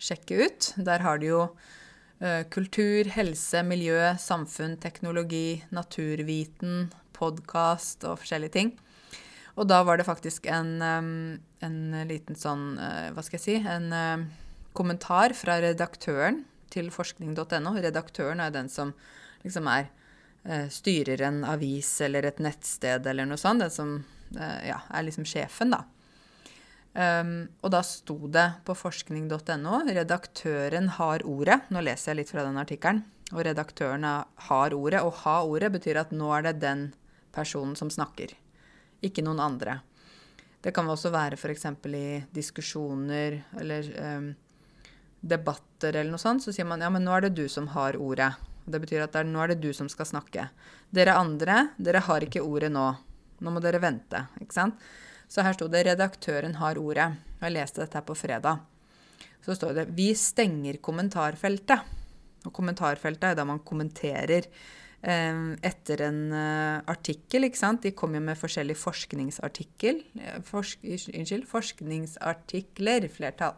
sjekke 0.02 0.48
ut. 0.48 0.72
Der 0.76 1.04
har 1.04 1.20
de 1.22 1.30
jo 1.30 1.42
uh, 1.46 2.42
kultur, 2.52 3.08
helse, 3.14 3.62
miljø, 3.66 3.98
samfunn, 4.20 4.76
teknologi, 4.82 5.62
naturviten, 5.74 6.90
podkast 7.16 8.06
og 8.08 8.20
forskjellige 8.22 8.56
ting. 8.58 8.74
Og 9.56 9.68
da 9.68 9.82
var 9.84 10.00
det 10.00 10.08
faktisk 10.08 10.46
en, 10.48 10.78
en 10.82 11.80
liten 12.08 12.38
sånn, 12.38 12.70
uh, 12.80 13.08
hva 13.14 13.24
skal 13.24 13.38
jeg 13.38 13.46
si, 13.46 13.56
en 13.62 14.28
kommentar 14.72 15.36
fra 15.36 15.58
redaktøren 15.60 16.42
til 16.72 16.88
forskning.no. 16.90 17.74
Redaktøren 17.84 18.40
er 18.40 18.54
den 18.54 18.72
som 18.72 18.94
liksom 19.44 19.68
er 19.68 19.90
Eh, 20.44 20.68
styrer 20.68 21.22
en 21.22 21.44
avis 21.46 22.00
eller 22.00 22.26
et 22.26 22.40
nettsted 22.42 23.06
eller 23.06 23.28
noe 23.30 23.38
sånt. 23.38 23.62
Den 23.62 23.70
som 23.70 23.92
eh, 24.34 24.70
ja, 24.72 24.80
er 24.90 25.06
liksom 25.06 25.26
sjefen, 25.28 25.74
da. 25.74 25.84
Um, 26.92 27.46
og 27.64 27.72
da 27.72 27.80
sto 27.86 28.18
det 28.28 28.48
på 28.66 28.74
forskning.no 28.76 29.78
redaktøren 29.88 30.90
har 30.98 31.24
ordet. 31.24 31.62
Nå 31.72 31.80
leser 31.84 32.12
jeg 32.12 32.20
litt 32.20 32.32
fra 32.34 32.44
den 32.44 32.60
artikkelen. 32.60 33.04
Og 33.32 33.46
redaktøren 33.46 34.04
har 34.04 34.76
ordet. 34.76 35.00
Og 35.00 35.22
ha 35.24 35.38
ordet 35.48 35.72
betyr 35.72 36.02
at 36.02 36.12
nå 36.12 36.28
er 36.36 36.50
det 36.50 36.58
den 36.64 36.90
personen 37.32 37.74
som 37.78 37.90
snakker. 37.90 38.34
Ikke 39.02 39.24
noen 39.24 39.40
andre. 39.40 39.80
Det 40.62 40.70
kan 40.76 40.86
også 40.86 41.10
være 41.10 41.38
f.eks. 41.40 41.64
i 41.90 42.06
diskusjoner 42.30 43.40
eller 43.58 43.88
um, 43.98 44.28
debatter 45.18 45.96
eller 45.96 46.12
noe 46.12 46.22
sånt. 46.22 46.44
Så 46.44 46.52
sier 46.54 46.68
man 46.68 46.84
ja, 46.84 46.90
men 46.92 47.06
nå 47.06 47.14
er 47.16 47.26
det 47.26 47.36
du 47.40 47.46
som 47.50 47.70
har 47.72 47.96
ordet. 47.96 48.30
Det 48.64 48.78
betyr 48.84 49.06
at 49.06 49.16
er, 49.18 49.26
nå 49.26 49.40
er 49.42 49.54
det 49.54 49.62
du 49.64 49.72
som 49.74 49.88
skal 49.90 50.06
snakke. 50.06 50.46
Dere 50.94 51.16
andre, 51.18 51.72
dere 51.80 52.04
har 52.06 52.22
ikke 52.22 52.44
ordet 52.44 52.70
nå. 52.70 52.84
Nå 53.42 53.50
må 53.50 53.62
dere 53.64 53.80
vente. 53.82 54.26
ikke 54.44 54.54
sant? 54.54 54.84
Så 55.32 55.40
her 55.40 55.56
sto 55.56 55.68
det 55.72 55.86
'redaktøren 55.86 56.58
har 56.60 56.76
ordet'. 56.76 57.16
Jeg 57.40 57.52
leste 57.54 57.80
dette 57.80 57.96
her 57.96 58.04
på 58.04 58.14
fredag. 58.14 58.60
Så 59.40 59.56
står 59.56 59.72
det 59.74 59.88
'vi 59.96 60.12
stenger 60.14 60.76
kommentarfeltet'. 60.76 61.80
Og 62.44 62.52
kommentarfeltet 62.52 63.24
er 63.24 63.34
da 63.34 63.44
man 63.44 63.60
kommenterer 63.60 64.44
eh, 65.02 65.56
etter 65.62 66.02
en 66.02 66.32
uh, 66.32 66.82
artikkel, 66.86 67.44
ikke 67.44 67.58
sant. 67.58 67.82
De 67.82 67.92
kommer 67.92 68.18
jo 68.18 68.26
med 68.26 68.36
forskjellige 68.36 68.76
forskningsartikkel. 68.76 70.02
Eh, 70.20 70.42
forsk, 70.42 70.78
unnskyld, 70.84 71.46
forskningsartikler, 71.46 73.08
flertall. 73.08 73.54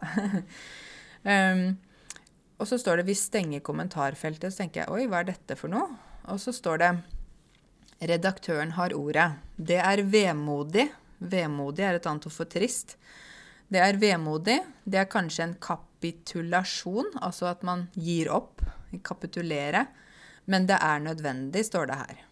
um, 1.25 1.77
Og 2.59 2.67
så 2.67 2.77
står 2.77 2.95
det 2.97 3.05
'vi 3.05 3.13
stenger 3.13 3.59
kommentarfeltet'. 3.59 4.49
Så 4.49 4.57
tenker 4.57 4.81
jeg 4.81 4.89
'oi, 4.89 5.07
hva 5.07 5.19
er 5.19 5.23
dette 5.23 5.57
for 5.57 5.67
noe?' 5.67 5.97
Og 6.23 6.39
så 6.39 6.53
står 6.53 6.77
det 6.77 7.03
'redaktøren 8.01 8.71
har 8.71 8.89
ordet'. 8.89 9.33
Det 9.57 9.77
er 9.77 10.03
vemodig. 10.03 10.89
Vemodig 11.19 11.85
er 11.85 11.99
et 11.99 12.07
annet 12.09 12.27
ord 12.27 12.35
for 12.35 12.49
trist. 12.49 12.95
Det 13.71 13.81
er 13.81 13.99
vemodig. 14.01 14.59
Det 14.83 15.01
er 15.01 15.09
kanskje 15.09 15.47
en 15.47 15.57
kapitulasjon, 15.61 17.15
altså 17.25 17.49
at 17.49 17.65
man 17.65 17.87
gir 17.95 18.29
opp. 18.33 18.63
Kapitulere. 19.03 19.87
Men 20.45 20.67
det 20.69 20.77
er 20.81 21.01
nødvendig, 21.01 21.65
står 21.65 21.89
det 21.89 21.99
her. 22.03 22.23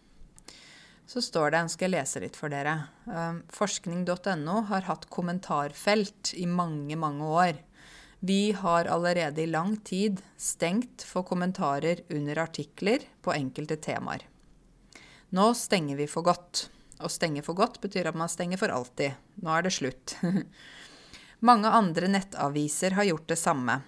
Så 1.06 1.20
står 1.20 1.52
det, 1.52 1.62
skal 1.72 1.90
jeg 1.90 1.98
lese 1.98 2.22
litt 2.22 2.36
for 2.38 2.52
dere. 2.52 2.74
Um, 3.04 3.42
Forskning.no 3.52 4.60
har 4.70 4.86
hatt 4.88 5.08
kommentarfelt 5.12 6.32
i 6.40 6.46
mange, 6.48 6.96
mange 6.96 7.28
år. 7.28 7.58
Vi 8.24 8.54
har 8.56 8.88
allerede 8.88 9.42
i 9.42 9.50
lang 9.50 9.76
tid 9.84 10.22
stengt 10.40 11.04
for 11.04 11.26
kommentarer 11.28 12.00
under 12.08 12.40
artikler 12.46 13.04
på 13.20 13.34
enkelte 13.36 13.76
temaer. 13.76 14.24
Nå 15.36 15.50
stenger 15.58 15.98
vi 15.98 16.06
for 16.08 16.24
godt. 16.24 16.68
Å 17.04 17.10
stenge 17.12 17.42
for 17.44 17.56
godt 17.58 17.80
betyr 17.82 18.08
at 18.08 18.16
man 18.16 18.30
stenger 18.32 18.60
for 18.60 18.72
alltid. 18.72 19.18
Nå 19.44 19.52
er 19.52 19.66
det 19.66 19.74
slutt. 19.76 20.16
Mange 21.48 21.68
andre 21.68 22.08
nettaviser 22.08 22.96
har 22.96 23.08
gjort 23.10 23.28
det 23.28 23.36
samme. 23.36 23.82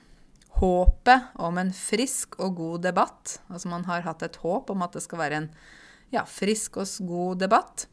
Håpet 0.61 1.37
om 1.41 1.59
en 1.61 1.73
frisk 1.77 2.37
og 2.41 2.57
god 2.61 2.87
debatt, 2.89 3.39
altså 3.53 3.73
man 3.73 3.85
har 3.89 4.05
hatt 4.07 4.25
et 4.25 4.39
håp 4.41 4.73
om 4.73 4.85
at 4.85 4.97
det 4.97 5.03
skal 5.05 5.21
være 5.21 5.41
en 5.43 5.51
ja, 6.15 6.23
frisk 6.29 6.79
og 6.81 7.09
god 7.09 7.43
debatt, 7.45 7.87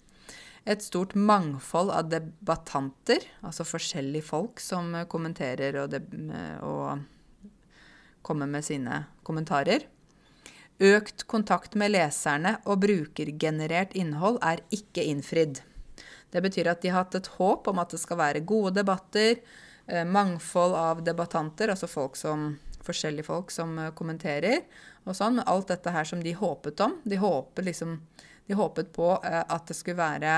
et 0.63 0.83
stort 0.83 1.11
mangfold 1.15 1.91
av 1.91 2.07
debattanter, 2.11 3.25
altså 3.43 3.65
forskjellige 3.67 4.23
folk 4.23 4.63
som 4.63 4.93
kommenterer 5.11 5.75
og, 5.81 5.97
og 6.63 7.49
kommer 8.23 8.47
med 8.47 8.63
sine 8.63 9.01
kommentarer. 9.27 9.83
Økt 10.83 11.23
kontakt 11.31 11.77
med 11.79 11.93
leserne 11.93 12.57
og 12.67 12.81
brukergenerert 12.83 13.93
innhold 13.95 14.41
er 14.43 14.59
ikke 14.75 15.05
innfridd. 15.07 15.61
Det 16.33 16.41
betyr 16.43 16.67
at 16.71 16.81
de 16.83 16.91
har 16.91 17.05
hatt 17.05 17.15
et 17.15 17.29
håp 17.37 17.69
om 17.71 17.79
at 17.79 17.93
det 17.93 18.01
skal 18.01 18.19
være 18.19 18.41
gode 18.43 18.73
debatter, 18.75 19.39
eh, 19.87 20.03
mangfold 20.03 20.75
av 20.75 21.03
debattanter, 21.05 21.71
altså 21.71 21.87
folk 21.87 22.17
som, 22.19 22.57
forskjellige 22.83 23.29
folk 23.29 23.53
som 23.53 23.77
eh, 23.79 23.93
kommenterer, 23.95 24.65
og 25.05 25.15
sånn. 25.15 25.39
Men 25.39 25.47
alt 25.47 25.71
dette 25.71 25.93
her 25.93 26.09
som 26.09 26.23
de 26.23 26.35
håpet 26.35 26.83
om. 26.83 26.97
De 27.05 27.21
håpet 27.21 27.69
liksom 27.69 27.99
de 28.49 28.57
håpet 28.59 28.91
på 28.91 29.13
eh, 29.23 29.39
at 29.39 29.69
det 29.69 29.77
skulle 29.77 30.01
være 30.01 30.37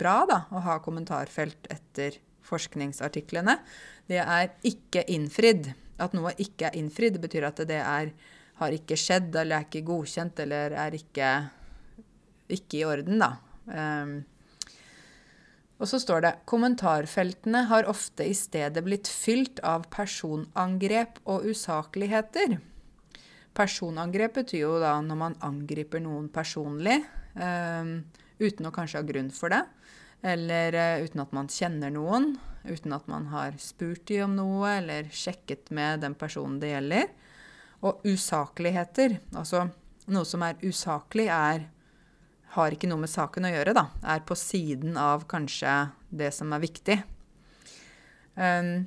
bra 0.00 0.14
da, 0.26 0.36
å 0.50 0.62
ha 0.64 0.80
kommentarfelt 0.82 1.68
etter 1.70 2.16
forskningsartiklene. 2.46 3.60
Det 4.08 4.22
er 4.22 4.48
ikke 4.66 5.04
innfridd. 5.12 5.68
At 6.02 6.16
noe 6.16 6.32
ikke 6.40 6.70
er 6.70 6.78
innfridd, 6.80 7.20
betyr 7.20 7.46
at 7.50 7.60
det 7.68 7.78
er, 7.82 8.10
har 8.60 8.76
ikke 8.76 8.96
skjedd, 8.98 9.34
eller 9.34 9.58
er 9.58 9.66
ikke 9.66 9.84
godkjent, 9.86 10.40
eller 10.44 10.76
er 10.86 10.96
ikke, 10.96 11.32
ikke 12.56 12.80
i 12.80 12.86
orden, 12.88 13.20
da. 13.20 13.34
Um, 13.66 14.16
og 15.76 15.90
så 15.90 16.00
står 16.00 16.22
det 16.24 16.36
kommentarfeltene 16.48 17.66
har 17.68 17.88
ofte 17.90 18.24
i 18.24 18.32
stedet 18.36 18.80
blitt 18.86 19.10
fylt 19.12 19.60
av 19.66 19.84
personangrep 19.92 21.20
og 21.28 21.44
usakligheter. 21.50 22.56
Personangrep 23.56 24.38
betyr 24.40 24.62
jo 24.62 24.76
da 24.80 24.94
når 25.04 25.20
man 25.20 25.36
angriper 25.44 26.00
noen 26.04 26.30
personlig, 26.32 27.02
um, 27.36 27.98
uten 28.40 28.68
å 28.68 28.72
kanskje 28.72 29.02
ha 29.02 29.08
grunn 29.08 29.28
for 29.32 29.52
det. 29.52 29.62
Eller 30.24 30.76
uh, 30.80 31.04
uten 31.04 31.20
at 31.26 31.36
man 31.36 31.52
kjenner 31.52 31.92
noen, 31.92 32.32
uten 32.64 32.96
at 32.96 33.04
man 33.12 33.28
har 33.34 33.60
spurt 33.60 34.08
dem 34.08 34.30
om 34.30 34.36
noe 34.40 34.78
eller 34.78 35.12
sjekket 35.12 35.68
med 35.76 36.00
den 36.06 36.16
personen 36.16 36.56
det 36.62 36.72
gjelder. 36.72 37.12
Og 37.86 38.02
usakligheter, 38.08 39.20
altså 39.36 39.68
noe 40.10 40.26
som 40.26 40.42
er 40.46 40.58
usaklig, 40.64 41.28
er 41.30 41.68
har 42.56 42.72
ikke 42.72 42.88
noe 42.88 43.04
med 43.04 43.12
saken 43.12 43.46
å 43.46 43.52
gjøre, 43.52 43.76
da. 43.76 43.86
Er 44.08 44.24
på 44.26 44.36
siden 44.38 44.96
av 45.00 45.26
kanskje 45.28 45.72
det 46.08 46.32
som 46.34 46.54
er 46.56 46.62
viktig. 46.62 46.96
Um, 48.36 48.86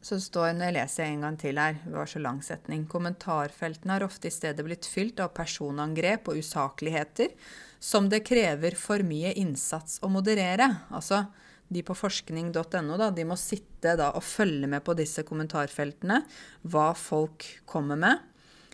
så 0.00 0.16
står 0.22 0.54
når 0.56 0.66
jeg 0.66 0.76
leser 0.78 1.06
en 1.06 1.26
gang 1.26 1.36
til 1.40 1.60
her, 1.60 1.76
det 1.84 1.92
var 1.92 2.08
så 2.08 2.22
lang 2.22 2.38
setning 2.46 2.86
Kommentarfeltene 2.88 3.96
har 3.96 4.06
ofte 4.06 4.30
i 4.30 4.32
stedet 4.32 4.64
blitt 4.64 4.86
fylt 4.88 5.20
av 5.20 5.34
personangrep 5.36 6.30
og 6.30 6.38
usakligheter 6.40 7.34
som 7.82 8.08
det 8.12 8.22
krever 8.24 8.76
for 8.78 9.04
mye 9.04 9.34
innsats 9.40 9.98
å 10.04 10.08
moderere. 10.12 10.70
Altså, 10.88 11.26
de 11.70 11.82
på 11.86 11.94
forskning.no 11.94 12.96
de 13.14 13.26
må 13.28 13.36
sitte 13.38 13.94
da 13.98 14.10
og 14.18 14.26
følge 14.26 14.68
med 14.70 14.82
på 14.84 14.96
disse 14.98 15.22
kommentarfeltene, 15.26 16.18
hva 16.66 16.90
folk 16.98 17.46
kommer 17.70 18.00
med. 18.00 18.26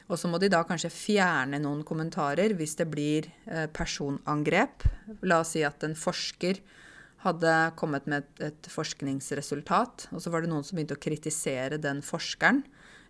Og 0.06 0.18
så 0.20 0.30
må 0.30 0.38
de 0.38 0.48
da 0.52 0.62
kanskje 0.66 0.92
fjerne 0.94 1.58
noen 1.62 1.82
kommentarer 1.86 2.54
hvis 2.56 2.76
det 2.78 2.86
blir 2.88 3.26
eh, 3.50 3.66
personangrep. 3.66 4.86
La 5.26 5.40
oss 5.42 5.56
si 5.56 5.64
at 5.66 5.82
en 5.84 5.96
forsker 5.98 6.62
hadde 7.26 7.54
kommet 7.80 8.06
med 8.06 8.22
et, 8.22 8.44
et, 8.52 8.68
forskningsresultat, 8.70 10.08
og 10.14 10.22
så 10.22 10.30
var 10.30 10.44
det 10.44 10.50
noen 10.52 10.62
som 10.66 10.78
begynte 10.78 10.94
å 10.94 11.02
kritisere 11.02 11.80
den 11.82 12.04
forskeren. 12.06 12.62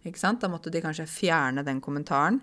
Da 0.06 0.48
måtte 0.48 0.70
de 0.70 0.80
kanskje 0.80 1.08
fjerne 1.10 1.64
den 1.66 1.80
kommentaren. 1.82 2.38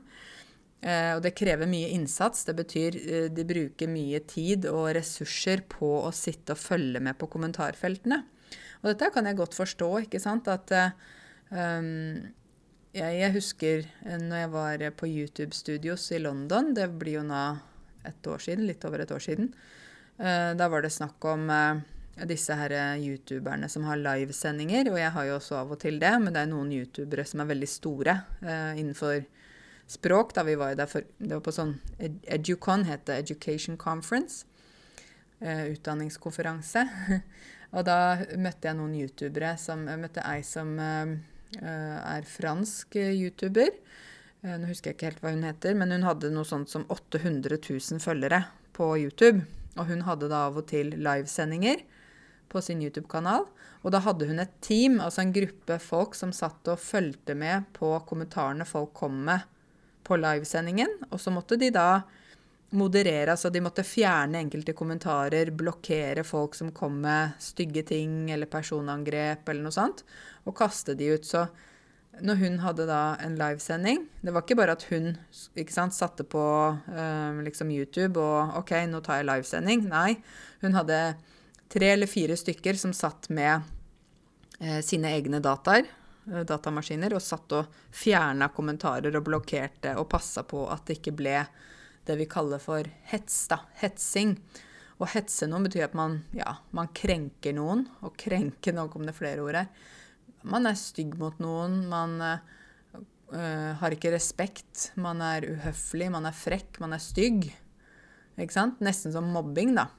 Eh, 0.84 1.14
og 1.16 1.24
det 1.24 1.36
krever 1.40 1.70
mye 1.70 1.94
innsats. 1.96 2.44
Det 2.48 2.56
betyr 2.60 3.00
eh, 3.00 3.28
de 3.32 3.48
bruker 3.48 3.92
mye 3.92 4.20
tid 4.28 4.68
og 4.68 4.92
ressurser 4.98 5.64
på 5.72 5.96
å 6.04 6.12
sitte 6.16 6.58
og 6.58 6.60
følge 6.60 7.02
med 7.04 7.18
på 7.20 7.32
kommentarfeltene. 7.32 8.24
Og 8.84 8.92
dette 8.92 9.14
kan 9.16 9.28
jeg 9.28 9.40
godt 9.40 9.56
forstå, 9.56 9.90
ikke 10.04 10.20
sant. 10.20 10.50
At 10.52 10.72
um, 11.56 12.20
jeg, 12.94 13.14
jeg, 13.18 13.32
husker 13.38 13.86
eh, 14.04 14.20
når 14.20 14.44
jeg 14.44 14.52
var 14.54 14.84
på 15.00 15.10
YouTube-studios 15.10 16.10
i 16.14 16.20
London, 16.22 16.74
det 16.76 16.90
blir 17.00 17.22
jo 17.22 17.24
nå 17.26 17.46
et 18.04 18.28
år 18.28 18.44
siden, 18.44 18.68
litt 18.68 18.84
over 18.86 19.06
et 19.06 19.16
år 19.16 19.24
siden. 19.24 19.54
Uh, 20.20 20.52
da 20.60 20.68
var 20.70 20.84
det 20.84 20.92
snakk 20.94 21.24
om 21.26 21.48
uh, 21.50 21.80
disse 22.30 22.54
her 22.54 22.76
eh, 22.76 23.06
youtuberne 23.08 23.72
som 23.72 23.88
har 23.88 24.02
livesendinger. 24.04 24.92
Og 24.92 25.00
jeg 25.00 25.16
har 25.16 25.30
jo 25.30 25.40
også 25.40 25.62
av 25.64 25.72
og 25.74 25.80
til 25.82 25.98
det, 26.04 26.12
men 26.20 26.36
det 26.36 26.44
er 26.44 26.52
noen 26.52 26.76
youtubere 26.76 27.26
som 27.26 27.42
er 27.42 27.50
veldig 27.50 27.72
store 27.72 28.20
innenfor 28.44 29.24
språk. 29.88 30.34
Da 30.36 30.44
vi 30.48 30.56
var 30.60 30.76
der 30.80 30.90
for, 30.90 31.06
det 31.18 31.34
var 31.36 31.44
på 31.46 31.54
sånn 31.56 31.78
Educon, 32.00 32.86
het 32.90 33.06
det. 33.10 33.20
Education 33.26 33.78
Conference. 33.78 34.46
utdanningskonferanse. 35.44 36.86
og 37.76 37.86
da 37.88 37.98
møtte 38.40 38.70
jeg 38.70 38.78
noen 38.80 38.96
youtubere 38.96 39.58
som 39.60 39.88
Jeg 39.90 40.00
møtte 40.00 40.24
ei 40.24 40.42
som 40.48 40.78
er 40.80 42.26
fransk 42.26 42.96
youtuber. 42.96 43.74
Nå 44.44 44.68
husker 44.68 44.92
jeg 44.92 44.98
ikke 44.98 45.10
helt 45.12 45.22
hva 45.24 45.34
hun 45.36 45.46
heter, 45.48 45.76
men 45.78 45.92
hun 45.94 46.08
hadde 46.08 46.32
noe 46.34 46.48
sånt 46.48 46.72
som 46.72 46.86
800 46.92 47.60
000 47.60 48.02
følgere 48.04 48.42
på 48.76 48.90
YouTube. 49.00 49.44
Og 49.78 49.88
hun 49.90 50.04
hadde 50.08 50.30
da 50.32 50.46
av 50.50 50.58
og 50.60 50.68
til 50.70 50.94
livesendinger 51.00 51.84
på 52.52 52.62
sin 52.62 52.82
YouTube-kanal. 52.84 53.48
Og 53.84 53.94
da 53.94 54.02
hadde 54.04 54.28
hun 54.30 54.42
et 54.44 54.54
team, 54.64 55.00
altså 55.04 55.24
en 55.24 55.34
gruppe 55.36 55.80
folk 55.82 56.16
som 56.16 56.34
satt 56.36 56.68
og 56.72 56.82
fulgte 56.82 57.36
med 57.40 57.68
på 57.76 57.96
kommentarene 58.08 58.68
folk 58.68 58.94
kom 58.98 59.24
med 59.28 59.48
på 60.04 60.18
livesendingen. 60.20 60.92
Og 61.12 61.22
så 61.22 61.34
måtte 61.34 61.58
de 61.60 61.72
da 61.74 62.04
moderere, 62.74 63.36
altså 63.36 63.52
de 63.54 63.62
måtte 63.62 63.86
fjerne 63.86 64.40
enkelte 64.42 64.74
kommentarer, 64.74 65.52
blokkere 65.54 66.24
folk 66.26 66.56
som 66.58 66.72
kom 66.74 67.02
med 67.04 67.36
stygge 67.44 67.84
ting 67.92 68.32
eller 68.34 68.50
personangrep 68.50 69.50
eller 69.50 69.68
noe 69.68 69.76
sånt, 69.76 70.02
og 70.48 70.58
kaste 70.58 70.96
de 70.98 71.12
ut. 71.14 71.28
Så 71.28 71.46
når 72.22 72.42
hun 72.42 72.58
hadde 72.62 72.86
da 72.86 73.16
en 73.26 73.34
livesending 73.40 74.04
Det 74.22 74.30
var 74.30 74.44
ikke 74.44 74.58
bare 74.60 74.76
at 74.78 74.84
hun 74.92 75.16
sant, 75.66 75.96
satte 75.96 76.22
på 76.30 76.44
øh, 76.78 77.40
liksom 77.42 77.72
YouTube 77.74 78.22
og 78.22 78.60
OK, 78.60 78.76
nå 78.86 79.02
tar 79.02 79.22
jeg 79.22 79.30
livesending. 79.32 79.88
Nei, 79.90 80.20
hun 80.62 80.78
hadde 80.78 81.00
tre 81.74 81.94
eller 81.96 82.10
fire 82.10 82.38
stykker 82.38 82.78
som 82.78 82.94
satt 82.94 83.30
med 83.34 83.66
uh, 84.62 84.82
sine 84.86 85.10
egne 85.18 85.42
dataer, 85.44 85.88
datamaskiner, 86.26 87.16
og 87.16 87.24
satt 87.24 87.56
og 87.58 87.80
fjerna 87.94 88.50
kommentarer 88.56 89.16
og 89.18 89.26
blokkerte 89.28 89.96
og 90.00 90.10
passa 90.12 90.46
på 90.48 90.66
at 90.72 90.86
det 90.88 91.00
ikke 91.00 91.18
ble 91.24 91.40
det 92.04 92.20
vi 92.20 92.28
kaller 92.28 92.60
for 92.60 92.88
hets, 93.12 93.46
da. 93.52 93.62
Hetsing. 93.80 94.38
Å 95.00 95.08
hetse 95.10 95.48
noen 95.50 95.68
betyr 95.68 95.88
at 95.88 95.98
man, 95.98 96.22
ja, 96.36 96.58
man 96.76 96.92
krenker 96.96 97.56
noen. 97.56 97.88
Og 98.04 98.16
krenke, 98.20 98.76
nå 98.76 98.90
kom 98.92 99.08
det 99.08 99.16
flere 99.18 99.44
ord 99.44 99.62
her 99.62 99.92
man 100.44 100.68
er 100.68 100.80
stygg 100.80 101.16
mot 101.20 101.38
noen. 101.44 101.84
Man 101.92 102.18
øh, 102.22 103.72
har 103.80 103.96
ikke 103.96 104.14
respekt. 104.14 104.92
Man 105.00 105.24
er 105.24 105.48
uhøflig, 105.56 106.10
man 106.14 106.28
er 106.30 106.38
frekk, 106.38 106.80
man 106.84 106.96
er 106.96 107.04
stygg. 107.04 107.50
Ikke 108.40 108.56
sant? 108.56 108.82
Nesten 108.84 109.14
som 109.16 109.30
mobbing, 109.34 109.76
da. 109.78 109.90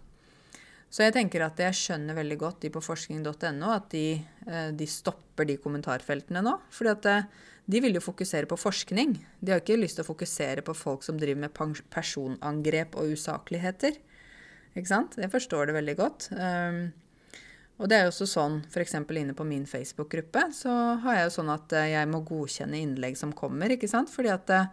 Så 0.95 1.03
jeg 1.03 1.17
tenker 1.17 1.43
at 1.43 1.59
jeg 1.59 1.75
skjønner 1.75 2.15
veldig 2.15 2.37
godt 2.39 2.61
de 2.63 2.71
på 2.71 2.83
forskning.no 2.85 3.73
at 3.75 3.89
de, 3.91 4.07
uh, 4.47 4.71
de, 4.71 4.87
stopper 4.87 5.49
de 5.49 5.59
kommentarfeltene 5.59 6.45
nå. 6.45 6.55
fordi 6.71 6.93
at 6.93 7.09
uh, 7.11 7.51
de 7.67 7.81
vil 7.81 7.97
jo 7.97 8.03
fokusere 8.05 8.47
på 8.47 8.59
forskning. 8.61 9.17
De 9.41 9.55
har 9.55 9.63
ikke 9.63 9.81
lyst 9.81 9.99
til 9.99 10.05
å 10.05 10.11
fokusere 10.11 10.63
på 10.67 10.75
folk 10.77 11.03
som 11.07 11.19
driver 11.19 11.47
med 11.47 11.81
personangrep 11.91 12.95
og 13.01 13.17
usakligheter. 13.17 13.97
Ikke 14.75 14.91
sant? 14.91 15.17
Jeg 15.19 15.33
forstår 15.33 15.71
det 15.71 15.79
veldig 15.79 15.95
godt. 15.97 16.29
Um, 16.37 16.85
og 17.83 17.91
det 17.91 17.97
er 17.97 18.05
jo 18.05 18.13
også 18.13 18.27
sånn, 18.31 18.61
f.eks. 18.71 18.95
inne 19.01 19.35
på 19.35 19.47
min 19.49 19.65
Facebook-gruppe, 19.67 20.45
så 20.55 20.73
har 21.03 21.17
jeg 21.19 21.25
jo 21.27 21.37
sånn 21.41 21.51
at 21.51 21.73
eh, 21.75 21.91
jeg 21.91 22.11
må 22.11 22.21
godkjenne 22.27 22.79
innlegg 22.79 23.19
som 23.19 23.33
kommer, 23.35 23.73
ikke 23.75 23.91
sant. 23.91 24.13
Fordi 24.15 24.31
at 24.31 24.53
eh, 24.55 24.69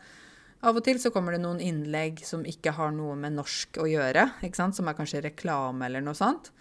av 0.62 0.78
og 0.78 0.84
til 0.86 1.00
så 1.02 1.10
kommer 1.13 1.36
det 1.36 1.41
noen 1.41 1.62
innlegg 1.63 2.21
som 2.26 2.45
ikke 2.45 2.76
har 2.78 2.93
noe 2.93 3.15
med 3.17 3.34
norsk 3.38 3.82
å 3.82 3.88
gjøre. 3.89 4.28
Som 4.54 4.89
er 4.89 4.97
kanskje 4.97 5.24
reklame 5.26 5.88
eller 5.88 6.06
noe 6.06 6.17
sånt. 6.17 6.52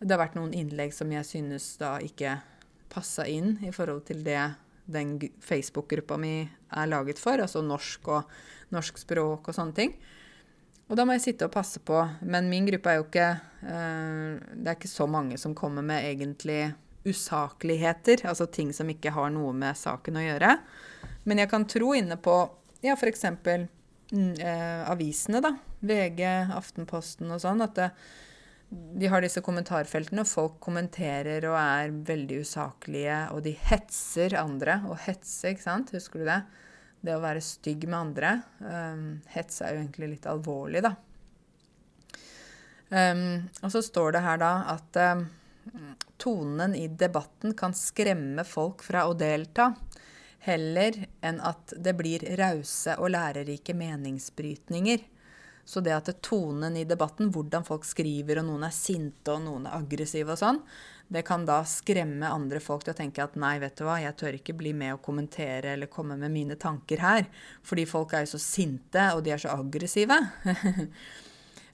Det 0.00 0.10
har 0.14 0.22
vært 0.22 0.38
noen 0.38 0.54
innlegg 0.56 0.94
som 0.96 1.12
jeg 1.12 1.28
synes 1.28 1.76
da 1.80 1.98
ikke 2.02 2.38
passa 2.92 3.26
inn 3.28 3.56
i 3.64 3.72
forhold 3.72 4.06
til 4.08 4.24
det 4.24 4.40
den 4.92 5.14
Facebook-gruppa 5.40 6.16
mi 6.18 6.42
er 6.42 6.88
laget 6.90 7.20
for, 7.22 7.38
altså 7.38 7.62
norsk 7.62 8.08
og 8.10 8.32
norsk 8.74 8.98
språk 8.98 9.48
og 9.48 9.56
sånne 9.56 9.76
ting. 9.76 9.94
Og 10.90 10.98
da 10.98 11.06
må 11.06 11.14
jeg 11.16 11.24
sitte 11.28 11.46
og 11.46 11.54
passe 11.54 11.80
på. 11.80 11.96
Men 12.28 12.50
min 12.50 12.66
gruppe 12.68 12.90
er 12.90 12.98
jo 12.98 13.06
ikke 13.06 13.28
uh, 13.62 14.40
Det 14.52 14.66
er 14.66 14.74
ikke 14.76 14.90
så 14.90 15.06
mange 15.08 15.38
som 15.40 15.54
kommer 15.56 15.84
med 15.86 16.04
egentlig 16.04 16.74
usakligheter, 17.02 18.26
altså 18.30 18.46
ting 18.46 18.70
som 18.74 18.90
ikke 18.90 19.10
har 19.10 19.30
noe 19.34 19.54
med 19.56 19.78
saken 19.78 20.20
å 20.20 20.26
gjøre. 20.26 20.52
Men 21.26 21.40
jeg 21.42 21.50
kan 21.50 21.64
tro 21.70 21.94
inne 21.98 22.18
på 22.20 22.36
ja, 22.82 22.96
f.eks. 22.96 23.24
Mm, 24.12 24.34
eh, 24.40 24.90
avisene, 24.90 25.40
da. 25.44 25.54
VG, 25.80 26.22
Aftenposten 26.54 27.30
og 27.32 27.40
sånn. 27.42 27.62
At 27.64 27.78
det, 27.78 27.88
de 28.72 29.08
har 29.12 29.24
disse 29.24 29.42
kommentarfeltene, 29.44 30.24
og 30.24 30.30
folk 30.30 30.58
kommenterer 30.64 31.44
og 31.50 31.56
er 31.60 31.94
veldig 32.10 32.42
usaklige. 32.44 33.18
Og 33.36 33.44
de 33.46 33.54
hetser 33.70 34.36
andre. 34.40 34.80
Og 34.90 35.00
hetse, 35.06 35.52
ikke 35.52 35.64
sant? 35.64 35.94
Husker 35.96 36.22
du 36.22 36.28
det? 36.28 36.42
Det 37.02 37.16
å 37.16 37.22
være 37.22 37.42
stygg 37.42 37.88
med 37.88 37.98
andre. 37.98 38.34
Um, 38.62 39.06
hets 39.34 39.62
er 39.62 39.74
jo 39.74 39.82
egentlig 39.82 40.12
litt 40.14 40.28
alvorlig, 40.30 40.84
da. 40.84 40.94
Um, 42.92 43.48
og 43.64 43.72
så 43.72 43.80
står 43.80 44.12
det 44.14 44.20
her 44.22 44.40
da 44.42 44.50
at 44.74 44.98
um, 45.00 45.22
tonen 46.20 46.74
i 46.76 46.84
debatten 46.88 47.54
kan 47.58 47.74
skremme 47.76 48.44
folk 48.44 48.84
fra 48.84 49.06
å 49.08 49.16
delta, 49.16 49.70
heller 50.42 50.96
enn 51.22 51.40
at 51.40 51.74
det 51.78 51.94
blir 51.98 52.24
rause 52.38 52.96
og 52.98 53.12
lærerike 53.14 53.74
meningsbrytninger. 53.78 55.04
Så 55.64 55.80
det 55.80 55.94
at 55.94 56.08
det 56.10 56.22
tonen 56.26 56.76
i 56.76 56.82
debatten, 56.84 57.30
hvordan 57.30 57.62
folk 57.64 57.84
skriver, 57.86 58.40
og 58.40 58.48
noen 58.48 58.66
er 58.66 58.74
sinte 58.74 59.30
og 59.30 59.44
noen 59.44 59.68
er 59.68 59.78
aggressive 59.78 60.34
og 60.34 60.40
sånn, 60.40 60.58
det 61.12 61.22
kan 61.28 61.44
da 61.46 61.60
skremme 61.68 62.26
andre 62.26 62.58
folk 62.62 62.86
til 62.86 62.94
å 62.94 62.98
tenke 62.98 63.22
at 63.22 63.36
nei, 63.38 63.58
vet 63.62 63.76
du 63.78 63.84
hva, 63.86 64.00
jeg 64.00 64.16
tør 64.18 64.38
ikke 64.38 64.56
bli 64.58 64.72
med 64.74 64.96
og 64.96 65.02
kommentere 65.04 65.76
eller 65.76 65.90
komme 65.92 66.16
med 66.18 66.32
mine 66.34 66.56
tanker 66.58 67.02
her, 67.04 67.28
fordi 67.62 67.84
folk 67.86 68.14
er 68.16 68.24
jo 68.24 68.32
så 68.32 68.40
sinte, 68.42 69.10
og 69.12 69.22
de 69.22 69.34
er 69.34 69.44
så 69.44 69.54
aggressive. 69.58 70.18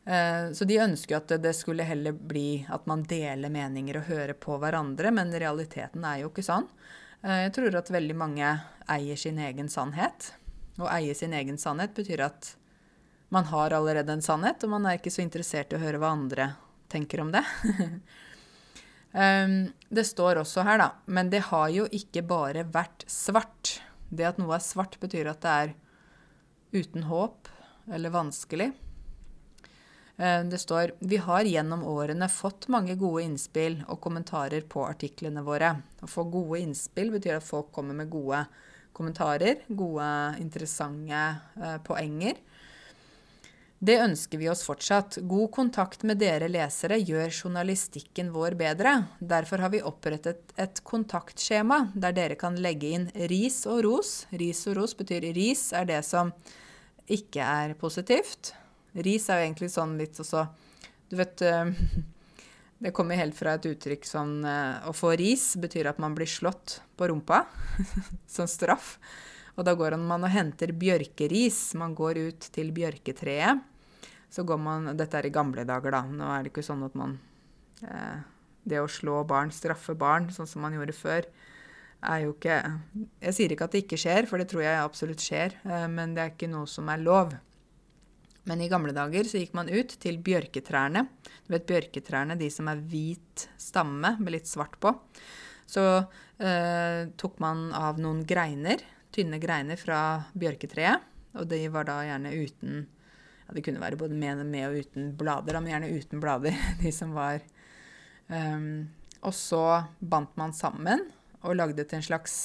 Eh, 0.09 0.52
så 0.57 0.64
de 0.64 0.78
ønsker 0.81 1.12
jo 1.12 1.18
at 1.18 1.33
det 1.44 1.50
skulle 1.52 1.85
heller 1.85 2.14
bli 2.16 2.62
at 2.72 2.87
man 2.88 3.02
deler 3.04 3.52
meninger 3.52 3.98
og 4.00 4.07
hører 4.09 4.38
på 4.40 4.54
hverandre, 4.57 5.11
men 5.12 5.35
realiteten 5.37 6.07
er 6.09 6.22
jo 6.22 6.31
ikke 6.31 6.46
sånn. 6.46 6.64
Eh, 7.22 7.40
jeg 7.46 7.54
tror 7.57 7.78
at 7.81 7.90
veldig 7.90 8.16
mange 8.18 8.52
eier 8.88 9.18
sin 9.18 9.40
egen 9.42 9.70
sannhet. 9.72 10.33
Å 10.78 10.88
eie 10.94 11.14
sin 11.18 11.35
egen 11.35 11.59
sannhet 11.59 11.96
betyr 11.96 12.22
at 12.28 12.54
man 13.35 13.48
har 13.50 13.74
allerede 13.76 14.14
en 14.14 14.24
sannhet, 14.24 14.62
og 14.64 14.72
man 14.76 14.87
er 14.87 14.98
ikke 14.98 15.12
så 15.12 15.24
interessert 15.24 15.74
i 15.74 15.76
å 15.76 15.83
høre 15.83 16.00
hva 16.00 16.14
andre 16.14 16.52
tenker 16.88 17.20
om 17.20 17.33
det. 17.35 17.42
det 19.98 20.04
står 20.09 20.40
også 20.40 20.64
her, 20.64 20.81
da, 20.81 20.88
men 21.04 21.28
det 21.33 21.42
har 21.50 21.68
jo 21.74 21.85
ikke 21.92 22.22
bare 22.24 22.64
vært 22.72 23.04
svart. 23.11 23.83
Det 24.09 24.24
at 24.24 24.40
noe 24.40 24.57
er 24.57 24.64
svart, 24.64 24.96
betyr 25.02 25.28
at 25.28 25.42
det 25.44 25.57
er 25.64 25.74
uten 26.72 27.04
håp 27.11 27.50
eller 27.92 28.14
vanskelig. 28.14 28.70
Eh, 30.18 30.44
det 30.44 30.59
står 30.59 30.94
vi 30.98 31.16
har 31.16 31.46
gjennom 31.46 31.85
årene 31.87 32.28
fått 32.28 32.68
mange 32.68 32.98
gode 32.98 33.22
innspill 33.22 33.81
og 33.87 34.00
kommentarer 34.02 34.66
på 34.66 34.83
artiklene 34.88 35.44
våre. 35.46 35.76
Å 36.02 36.11
få 36.11 36.26
gode 36.26 36.62
innspill 36.64 37.12
betyr 37.14 37.38
at 37.38 37.46
folk 37.46 37.70
kommer 37.72 37.94
med 37.94 38.11
gode 38.11 38.42
kommentarer, 38.98 39.62
gode, 39.68 40.09
interessante 40.42 41.22
eh, 41.62 41.78
poenger. 41.87 42.42
Det 43.78 43.94
ønsker 44.02 44.40
vi 44.40 44.48
oss 44.50 44.64
fortsatt. 44.66 45.20
God 45.31 45.52
kontakt 45.54 46.02
med 46.02 46.18
dere 46.18 46.48
lesere 46.50 46.96
gjør 46.98 47.31
journalistikken 47.31 48.33
vår 48.35 48.57
bedre. 48.59 48.96
Derfor 49.22 49.62
har 49.62 49.70
vi 49.70 49.85
opprettet 49.87 50.50
et 50.59 50.81
kontaktskjema 50.83 51.85
der 51.94 52.16
dere 52.16 52.35
kan 52.40 52.59
legge 52.59 52.90
inn 52.96 53.07
ris 53.31 53.62
og 53.70 53.85
ros. 53.87 54.16
Ris 54.35 54.66
og 54.66 54.81
ros 54.81 54.98
betyr 54.98 55.31
ris 55.37 55.68
er 55.70 55.87
det 55.87 56.02
som 56.11 56.35
ikke 57.07 57.38
er 57.38 57.78
positivt. 57.78 58.50
Ris 58.96 59.29
er 59.29 59.40
jo 59.40 59.48
egentlig 59.48 59.68
sånn 59.72 59.98
litt 60.01 60.16
også 60.18 60.46
Du 61.11 61.18
vet 61.20 61.42
eh, 61.44 61.72
Det 62.85 62.92
kommer 62.94 63.18
helt 63.18 63.35
fra 63.35 63.57
et 63.59 63.66
uttrykk 63.66 64.07
sånn 64.07 64.44
Å 64.46 64.92
få 64.94 65.12
ris 65.18 65.51
betyr 65.59 65.90
at 65.90 65.98
man 65.98 66.14
blir 66.14 66.31
slått 66.31 66.77
på 66.94 67.09
rumpa. 67.11 67.40
som 68.37 68.46
straff. 68.46 68.92
Og 69.59 69.66
da 69.66 69.74
går 69.74 69.96
man 69.98 70.22
og 70.22 70.31
henter 70.31 70.70
bjørkeris. 70.70 71.74
Man 71.74 71.96
går 71.98 72.20
ut 72.29 72.46
til 72.55 72.70
bjørketreet. 72.77 73.64
Så 74.31 74.44
går 74.46 74.61
man 74.62 74.92
Dette 74.94 75.18
er 75.18 75.27
i 75.27 75.35
gamle 75.35 75.64
dager, 75.66 75.96
da. 75.96 76.05
Nå 76.07 76.31
er 76.31 76.44
det 76.44 76.53
ikke 76.53 76.66
sånn 76.66 76.85
at 76.87 76.94
man 76.98 77.18
eh, 77.83 78.22
Det 78.62 78.79
å 78.79 78.87
slå 78.87 79.24
barn, 79.27 79.51
straffe 79.51 79.96
barn, 79.98 80.31
sånn 80.31 80.46
som 80.46 80.62
man 80.62 80.77
gjorde 80.77 80.94
før, 80.94 81.27
er 82.07 82.22
jo 82.27 82.35
ikke 82.37 82.61
Jeg 83.24 83.35
sier 83.35 83.55
ikke 83.55 83.66
at 83.66 83.74
det 83.74 83.85
ikke 83.87 83.98
skjer, 83.98 84.31
for 84.31 84.38
det 84.38 84.51
tror 84.53 84.62
jeg 84.62 84.79
absolutt 84.85 85.24
skjer. 85.24 85.59
Men 85.90 86.14
det 86.14 86.22
er 86.22 86.35
ikke 86.37 86.53
noe 86.53 86.70
som 86.70 86.94
er 86.94 87.03
lov. 87.03 87.35
Men 88.48 88.62
i 88.64 88.68
gamle 88.72 88.94
dager 88.96 89.28
så 89.28 89.42
gikk 89.42 89.52
man 89.56 89.68
ut 89.68 89.92
til 90.00 90.16
bjørketrærne. 90.24 91.04
Du 91.44 91.52
vet 91.52 91.66
bjørketrærne, 91.68 92.38
de 92.40 92.48
som 92.52 92.70
er 92.72 92.80
hvit 92.80 93.44
stamme 93.61 94.14
med 94.16 94.32
litt 94.32 94.48
svart 94.48 94.78
på. 94.80 94.94
Så 95.68 95.84
eh, 96.40 97.11
tok 97.20 97.37
man 97.44 97.68
av 97.76 98.00
noen 98.00 98.22
greiner, 98.28 98.80
tynne 99.12 99.40
greiner 99.42 99.76
fra 99.80 100.00
bjørketreet. 100.32 101.04
Og 101.37 101.44
de 101.50 101.61
var 101.68 101.84
da 101.90 101.98
gjerne 102.06 102.32
uten 102.32 102.78
ja, 102.88 103.52
Det 103.52 103.62
kunne 103.66 103.82
være 103.82 103.98
både 104.00 104.16
med, 104.16 104.40
med 104.48 104.64
og 104.70 104.78
uten 104.80 105.11
blader, 105.18 105.58
men 105.61 105.74
gjerne 105.74 105.90
uten 105.92 106.22
blader, 106.24 106.56
de 106.82 106.92
som 106.94 107.12
var 107.16 107.44
um, 108.32 108.88
Og 109.20 109.37
så 109.37 109.62
bandt 110.00 110.40
man 110.40 110.56
sammen 110.56 111.04
og 111.44 111.54
lagde 111.61 111.84
til 111.84 112.00
en 112.00 112.08
slags 112.08 112.38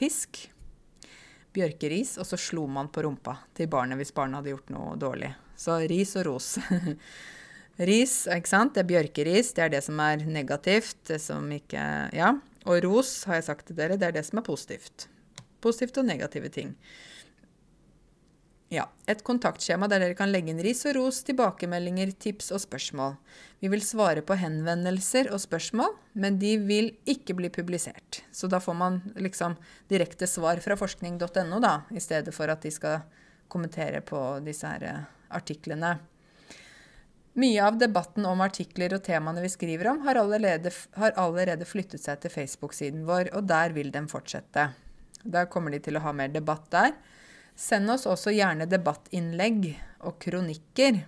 pisk 0.00 0.46
bjørkeris, 1.54 2.16
og 2.18 2.26
så 2.26 2.38
slo 2.40 2.64
man 2.70 2.88
på 2.88 3.04
rumpa 3.04 3.36
til 3.54 3.68
barnet 3.70 4.00
hvis 4.00 4.14
barnet 4.16 4.40
hadde 4.40 4.54
gjort 4.54 4.72
noe 4.72 4.96
dårlig. 4.98 5.30
Så 5.60 5.76
ris 5.90 6.14
og 6.16 6.26
ros. 6.30 6.54
ris, 7.90 8.14
ikke 8.32 8.48
sant, 8.48 8.74
det 8.74 8.84
er 8.84 8.90
bjørkeris, 8.94 9.52
det 9.56 9.66
er 9.66 9.74
det 9.76 9.84
som 9.84 10.00
er 10.00 10.24
negativt, 10.24 10.96
det 11.10 11.20
som 11.22 11.50
ikke 11.52 11.84
Ja. 12.16 12.36
Og 12.68 12.82
ros, 12.84 13.24
har 13.24 13.38
jeg 13.38 13.46
sagt 13.46 13.70
til 13.70 13.76
dere, 13.78 13.96
det 13.96 14.10
er 14.10 14.18
det 14.18 14.26
som 14.26 14.38
er 14.40 14.44
positivt. 14.44 15.06
Positivt 15.64 15.96
og 15.96 16.04
negative 16.04 16.50
ting. 16.52 16.74
Ja, 18.70 18.84
et 19.10 19.24
kontaktskjema 19.26 19.88
der 19.90 19.98
dere 19.98 20.14
kan 20.14 20.30
legge 20.30 20.52
inn 20.52 20.60
ris 20.62 20.84
og 20.86 20.94
ros, 20.94 21.22
tilbakemeldinger, 21.26 22.12
tips 22.22 22.52
og 22.54 22.60
spørsmål. 22.62 23.16
Vi 23.64 23.70
vil 23.72 23.82
svare 23.82 24.22
på 24.22 24.36
henvendelser 24.38 25.32
og 25.34 25.40
spørsmål, 25.42 25.96
men 26.14 26.36
de 26.38 26.52
vil 26.68 26.92
ikke 27.08 27.34
bli 27.40 27.50
publisert. 27.50 28.20
Så 28.30 28.46
da 28.46 28.60
får 28.62 28.76
man 28.78 29.00
liksom 29.16 29.56
direkte 29.90 30.28
svar 30.30 30.60
fra 30.62 30.76
forskning.no, 30.78 31.58
da, 31.64 31.80
i 31.90 32.04
stedet 32.04 32.36
for 32.36 32.52
at 32.52 32.62
de 32.62 32.70
skal 32.70 33.02
kommentere 33.50 34.04
på 34.06 34.20
disse 34.46 34.68
her 34.70 34.86
eh, 34.86 35.08
artiklene. 35.34 35.96
Mye 37.40 37.62
av 37.62 37.78
debatten 37.78 38.26
om 38.26 38.42
artikler 38.42 38.96
og 38.96 39.04
temaene 39.06 39.42
vi 39.44 39.52
skriver 39.52 39.92
om, 39.92 40.00
har 40.02 40.18
allerede, 40.18 40.72
har 40.98 41.14
allerede 41.20 41.68
flyttet 41.68 42.02
seg 42.02 42.18
til 42.22 42.32
Facebook-siden 42.34 43.04
vår, 43.08 43.30
og 43.38 43.46
der 43.48 43.74
vil 43.76 43.92
den 43.94 44.08
fortsette. 44.10 44.72
Da 45.22 45.44
kommer 45.46 45.70
de 45.70 45.78
til 45.84 45.98
å 45.98 46.02
ha 46.04 46.12
mer 46.16 46.32
debatt 46.34 46.66
der. 46.74 46.96
Send 47.54 47.92
oss 47.92 48.08
også 48.08 48.32
gjerne 48.34 48.66
debattinnlegg 48.70 49.70
og 50.08 50.18
kronikker. 50.22 51.04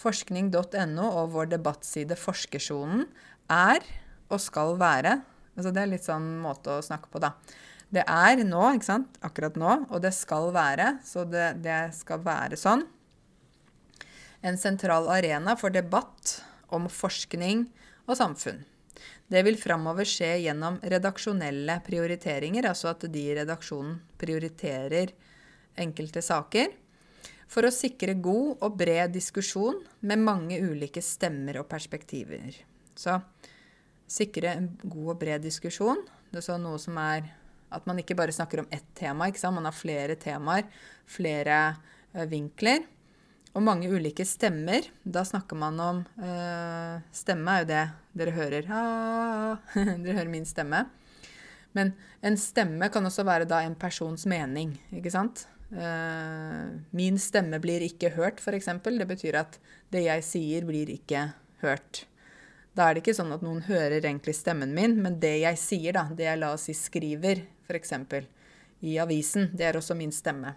Forskning.no 0.00 1.06
og 1.06 1.34
vår 1.36 1.52
debattside 1.52 2.16
Forskersonen 2.18 3.04
er 3.52 3.84
og 4.32 4.40
skal 4.42 4.74
være 4.80 5.20
altså 5.54 5.70
Det 5.70 5.82
er 5.84 5.90
litt 5.92 6.06
sånn 6.06 6.32
måte 6.42 6.72
å 6.74 6.82
snakke 6.82 7.12
på, 7.12 7.20
da. 7.22 7.34
Det 7.94 8.02
er 8.10 8.40
nå, 8.42 8.62
ikke 8.74 8.88
sant? 8.88 9.18
Akkurat 9.22 9.54
nå, 9.60 9.74
og 9.86 10.00
det 10.02 10.10
skal 10.16 10.48
være. 10.54 10.96
Så 11.06 11.22
det, 11.30 11.52
det 11.62 11.94
skal 11.94 12.24
være 12.24 12.58
sånn. 12.58 12.82
En 14.44 14.58
sentral 14.60 15.08
arena 15.08 15.56
for 15.56 15.72
debatt 15.72 16.36
om 16.74 16.84
forskning 16.92 17.64
og 18.04 18.18
samfunn. 18.18 18.60
Det 19.32 19.40
vil 19.46 19.56
framover 19.56 20.04
skje 20.06 20.34
gjennom 20.44 20.76
redaksjonelle 20.84 21.78
prioriteringer, 21.86 22.68
altså 22.68 22.90
at 22.92 23.06
de 23.08 23.22
i 23.24 23.36
redaksjonen 23.38 23.96
prioriterer 24.20 25.14
enkelte 25.80 26.20
saker 26.22 26.74
for 27.50 27.66
å 27.66 27.72
sikre 27.72 28.16
god 28.20 28.60
og 28.64 28.76
bred 28.78 29.14
diskusjon 29.14 29.80
med 30.04 30.22
mange 30.22 30.60
ulike 30.60 31.02
stemmer 31.04 31.62
og 31.62 31.68
perspektiver. 31.70 32.60
Så 32.94 33.16
sikre 34.10 34.52
en 34.58 34.68
god 34.82 35.14
og 35.14 35.20
bred 35.24 35.44
diskusjon. 35.44 36.04
Det 36.30 36.42
er 36.42 36.48
så 36.50 36.58
noe 36.60 36.80
som 36.82 36.98
er 37.00 37.32
at 37.74 37.88
man 37.88 37.98
ikke 37.98 38.16
bare 38.18 38.34
snakker 38.34 38.62
om 38.62 38.70
ett 38.70 38.86
tema. 38.94 39.30
Man 39.50 39.66
har 39.66 39.74
flere 39.74 40.14
temaer, 40.20 40.68
flere 41.06 41.58
uh, 42.14 42.24
vinkler. 42.30 42.84
Og 43.54 43.62
mange 43.62 43.86
ulike 43.86 44.26
stemmer. 44.26 44.88
Da 45.04 45.22
snakker 45.26 45.58
man 45.58 45.78
om 45.80 46.02
uh, 46.18 46.98
Stemme 47.14 47.54
er 47.54 47.62
jo 47.62 47.68
det 47.70 47.84
dere 48.18 48.34
hører. 48.34 48.68
Dere 50.04 50.16
hører 50.18 50.30
min 50.30 50.46
stemme. 50.46 50.84
Men 51.74 51.92
en 52.22 52.38
stemme 52.38 52.88
kan 52.94 53.06
også 53.06 53.24
være 53.26 53.46
da 53.50 53.62
en 53.66 53.74
persons 53.78 54.26
mening. 54.30 54.76
ikke 54.94 55.10
sant? 55.10 55.46
Uh, 55.74 56.70
min 56.94 57.18
stemme 57.18 57.58
blir 57.62 57.82
ikke 57.86 58.12
hørt, 58.14 58.42
f.eks. 58.42 58.70
Det 58.84 59.08
betyr 59.10 59.40
at 59.42 59.58
det 59.94 60.04
jeg 60.06 60.26
sier, 60.26 60.66
blir 60.66 60.90
ikke 60.94 61.28
hørt. 61.62 62.04
Da 62.74 62.88
er 62.88 62.94
det 62.94 63.04
ikke 63.04 63.16
sånn 63.18 63.34
at 63.34 63.42
noen 63.46 63.62
hører 63.68 64.00
egentlig 64.00 64.34
stemmen 64.38 64.74
min, 64.74 64.96
men 65.02 65.18
det 65.22 65.36
jeg 65.44 65.58
sier, 65.62 65.94
da, 65.94 66.08
det 66.10 66.26
jeg 66.26 66.40
la 66.42 66.52
oss 66.54 66.66
si 66.66 66.74
skriver, 66.74 67.42
f.eks. 67.66 67.94
i 68.82 68.96
avisen, 69.02 69.50
det 69.54 69.66
er 69.70 69.78
også 69.78 69.98
min 69.98 70.14
stemme. 70.14 70.56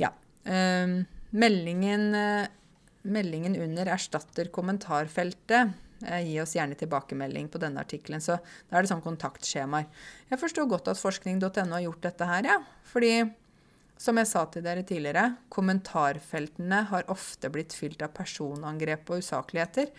Ja. 0.00 0.12
Uh, 0.48 1.04
meldingen, 1.30 2.08
uh, 2.14 2.46
meldingen 3.08 3.56
under 3.60 3.92
erstatter 3.96 4.50
kommentarfeltet 4.54 5.76
Eh, 6.06 6.22
gi 6.22 6.40
oss 6.40 6.54
gjerne 6.54 6.78
tilbakemelding 6.78 7.48
på 7.50 7.58
denne 7.58 7.82
artikkelen. 7.82 8.22
Så 8.22 8.38
da 8.38 8.78
er 8.78 8.84
det 8.84 8.92
sånn 8.92 9.04
kontaktskjemaer. 9.04 9.88
Jeg 10.30 10.40
forstår 10.40 10.68
godt 10.70 10.92
at 10.92 11.00
forskning.no 11.00 11.74
har 11.74 11.84
gjort 11.84 12.04
dette 12.06 12.28
her, 12.28 12.50
ja. 12.52 12.58
Fordi 12.86 13.12
som 13.98 14.18
jeg 14.20 14.30
sa 14.30 14.44
til 14.46 14.62
dere 14.62 14.84
tidligere, 14.86 15.32
kommentarfeltene 15.50 16.84
har 16.92 17.08
ofte 17.10 17.50
blitt 17.50 17.74
fylt 17.74 18.04
av 18.06 18.12
personangrep 18.14 19.10
og 19.10 19.24
usakligheter. 19.24 19.90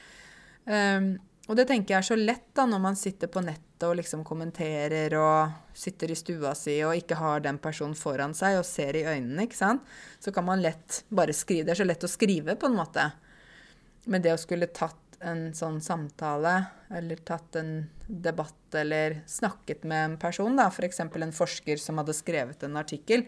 Um, 0.63 1.17
og 1.49 1.57
det 1.57 1.65
tenker 1.65 1.95
jeg 1.95 2.03
er 2.03 2.05
så 2.05 2.15
lett 2.19 2.45
da, 2.53 2.67
når 2.69 2.81
man 2.83 2.97
sitter 2.99 3.29
på 3.31 3.41
nettet 3.41 3.87
og 3.87 3.95
liksom 3.97 4.21
kommenterer 4.27 5.15
og 5.17 5.73
sitter 5.73 6.11
i 6.13 6.17
stua 6.19 6.51
si 6.57 6.75
og 6.85 6.93
ikke 6.99 7.17
har 7.17 7.41
den 7.41 7.57
personen 7.63 7.97
foran 7.97 8.35
seg 8.37 8.59
og 8.59 8.67
ser 8.69 8.99
i 8.99 9.01
øynene, 9.07 9.47
ikke 9.47 9.57
sant. 9.57 9.87
Så 10.21 10.29
kan 10.35 10.45
man 10.45 10.61
lett 10.61 11.01
bare 11.09 11.33
skrive. 11.33 11.65
Det 11.65 11.73
er 11.73 11.81
så 11.81 11.89
lett 11.89 12.05
å 12.05 12.11
skrive, 12.11 12.53
på 12.53 12.69
en 12.69 12.77
måte. 12.77 13.07
Men 14.05 14.21
det 14.21 14.35
å 14.35 14.41
skulle 14.41 14.69
tatt 14.69 15.17
en 15.25 15.49
sånn 15.57 15.81
samtale, 15.81 16.53
eller 16.93 17.25
tatt 17.25 17.57
en 17.57 17.73
debatt, 18.05 18.75
eller 18.77 19.23
snakket 19.25 19.89
med 19.89 20.05
en 20.05 20.17
person, 20.21 20.53
da, 20.53 20.69
f.eks. 20.69 21.01
For 21.09 21.25
en 21.25 21.35
forsker 21.35 21.81
som 21.81 21.97
hadde 21.97 22.13
skrevet 22.13 22.63
en 22.63 22.77
artikkel, 22.77 23.25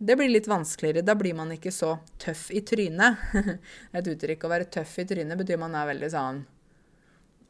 det 0.00 0.16
blir 0.18 0.32
litt 0.32 0.50
vanskeligere. 0.50 1.06
Da 1.06 1.14
blir 1.14 1.38
man 1.38 1.54
ikke 1.54 1.70
så 1.70 2.00
tøff 2.18 2.48
i 2.50 2.64
trynet. 2.66 3.30
Et 3.94 4.10
uttrykk 4.10 4.42
å 4.42 4.56
være 4.58 4.72
tøff 4.74 4.98
i 4.98 5.06
trynet 5.06 5.38
betyr 5.38 5.60
man 5.60 5.78
er 5.78 5.94
veldig 5.94 6.10
sånn 6.10 6.48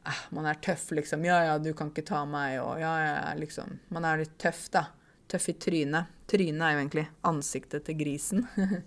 eh, 0.05 0.23
Man 0.31 0.45
er 0.45 0.59
tøff, 0.61 0.91
liksom. 0.91 1.25
'Ja, 1.25 1.43
ja, 1.43 1.57
du 1.57 1.73
kan 1.73 1.91
ikke 1.91 2.05
ta 2.07 2.25
meg', 2.25 2.61
og 2.61 2.79
ja, 2.79 2.93
ja, 3.05 3.33
liksom. 3.35 3.79
Man 3.89 4.05
er 4.05 4.23
litt 4.23 4.37
tøff, 4.37 4.69
da. 4.71 4.87
Tøff 5.27 5.49
i 5.49 5.53
trynet. 5.53 6.05
Trynet 6.27 6.61
er 6.61 6.73
jo 6.73 6.81
egentlig 6.81 7.07
ansiktet 7.23 7.85
til 7.85 7.95
grisen. 7.99 8.47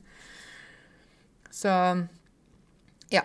Så 1.51 1.71
ja. 3.11 3.23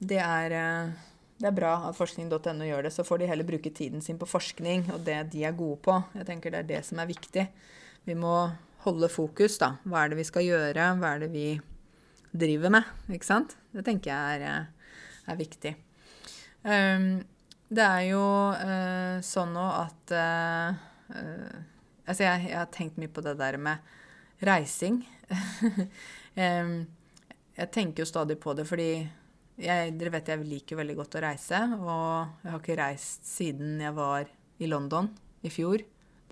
Det 0.00 0.16
er, 0.16 0.52
eh, 0.56 0.92
det 1.40 1.48
er 1.50 1.56
bra 1.56 1.74
at 1.90 1.96
forskning.no 1.96 2.64
gjør 2.64 2.86
det. 2.86 2.92
Så 2.94 3.04
får 3.04 3.20
de 3.20 3.28
heller 3.28 3.44
bruke 3.44 3.72
tiden 3.72 4.00
sin 4.00 4.18
på 4.18 4.28
forskning 4.28 4.86
og 4.94 5.04
det 5.04 5.18
de 5.34 5.44
er 5.44 5.56
gode 5.56 5.76
på. 5.84 5.98
Jeg 6.16 6.28
tenker 6.28 6.54
det 6.54 6.62
er 6.62 6.70
det 6.70 6.80
som 6.88 7.02
er 7.02 7.10
viktig. 7.10 7.44
Vi 8.08 8.16
må 8.16 8.34
holde 8.86 9.10
fokus, 9.12 9.58
da. 9.60 9.74
Hva 9.84 10.04
er 10.04 10.12
det 10.12 10.22
vi 10.22 10.28
skal 10.28 10.46
gjøre? 10.46 10.86
Hva 10.96 11.12
er 11.14 11.26
det 11.26 11.30
vi 11.34 11.46
driver 12.32 12.72
med? 12.72 12.88
Ikke 13.12 13.28
sant? 13.28 13.56
Det 13.74 13.84
tenker 13.84 14.12
jeg 14.12 14.40
er, 14.40 14.46
eh, 14.48 14.96
er 15.28 15.36
viktig. 15.36 15.74
Um, 16.60 17.22
det 17.70 17.86
er 17.86 18.04
jo 18.10 18.22
uh, 18.52 19.20
sånn 19.24 19.54
nå 19.54 19.66
at 19.78 20.12
uh, 20.12 20.80
uh, 21.14 21.58
Altså, 22.10 22.24
jeg, 22.24 22.48
jeg, 22.48 22.56
har 22.58 22.70
tenkt 22.74 22.96
mye 22.98 23.12
på 23.12 23.22
det 23.22 23.36
der 23.38 23.54
med 23.62 23.92
reising. 24.42 24.96
um, 26.34 26.72
jeg 27.60 27.70
tenker 27.70 28.02
jo 28.02 28.08
stadig 28.08 28.34
på 28.42 28.50
det 28.58 28.64
fordi 28.66 28.88
jeg, 29.60 29.92
dere 30.00 30.12
vet 30.16 30.32
jeg 30.32 30.42
liker 30.48 30.80
veldig 30.80 30.96
godt 30.98 31.14
å 31.20 31.22
reise. 31.22 31.60
Og 31.78 32.42
jeg 32.42 32.50
har 32.50 32.58
ikke 32.58 32.78
reist 32.80 33.30
siden 33.30 33.78
jeg 33.84 33.94
var 33.94 34.26
i 34.58 34.70
London 34.72 35.12
i 35.46 35.52
fjor. 35.54 35.84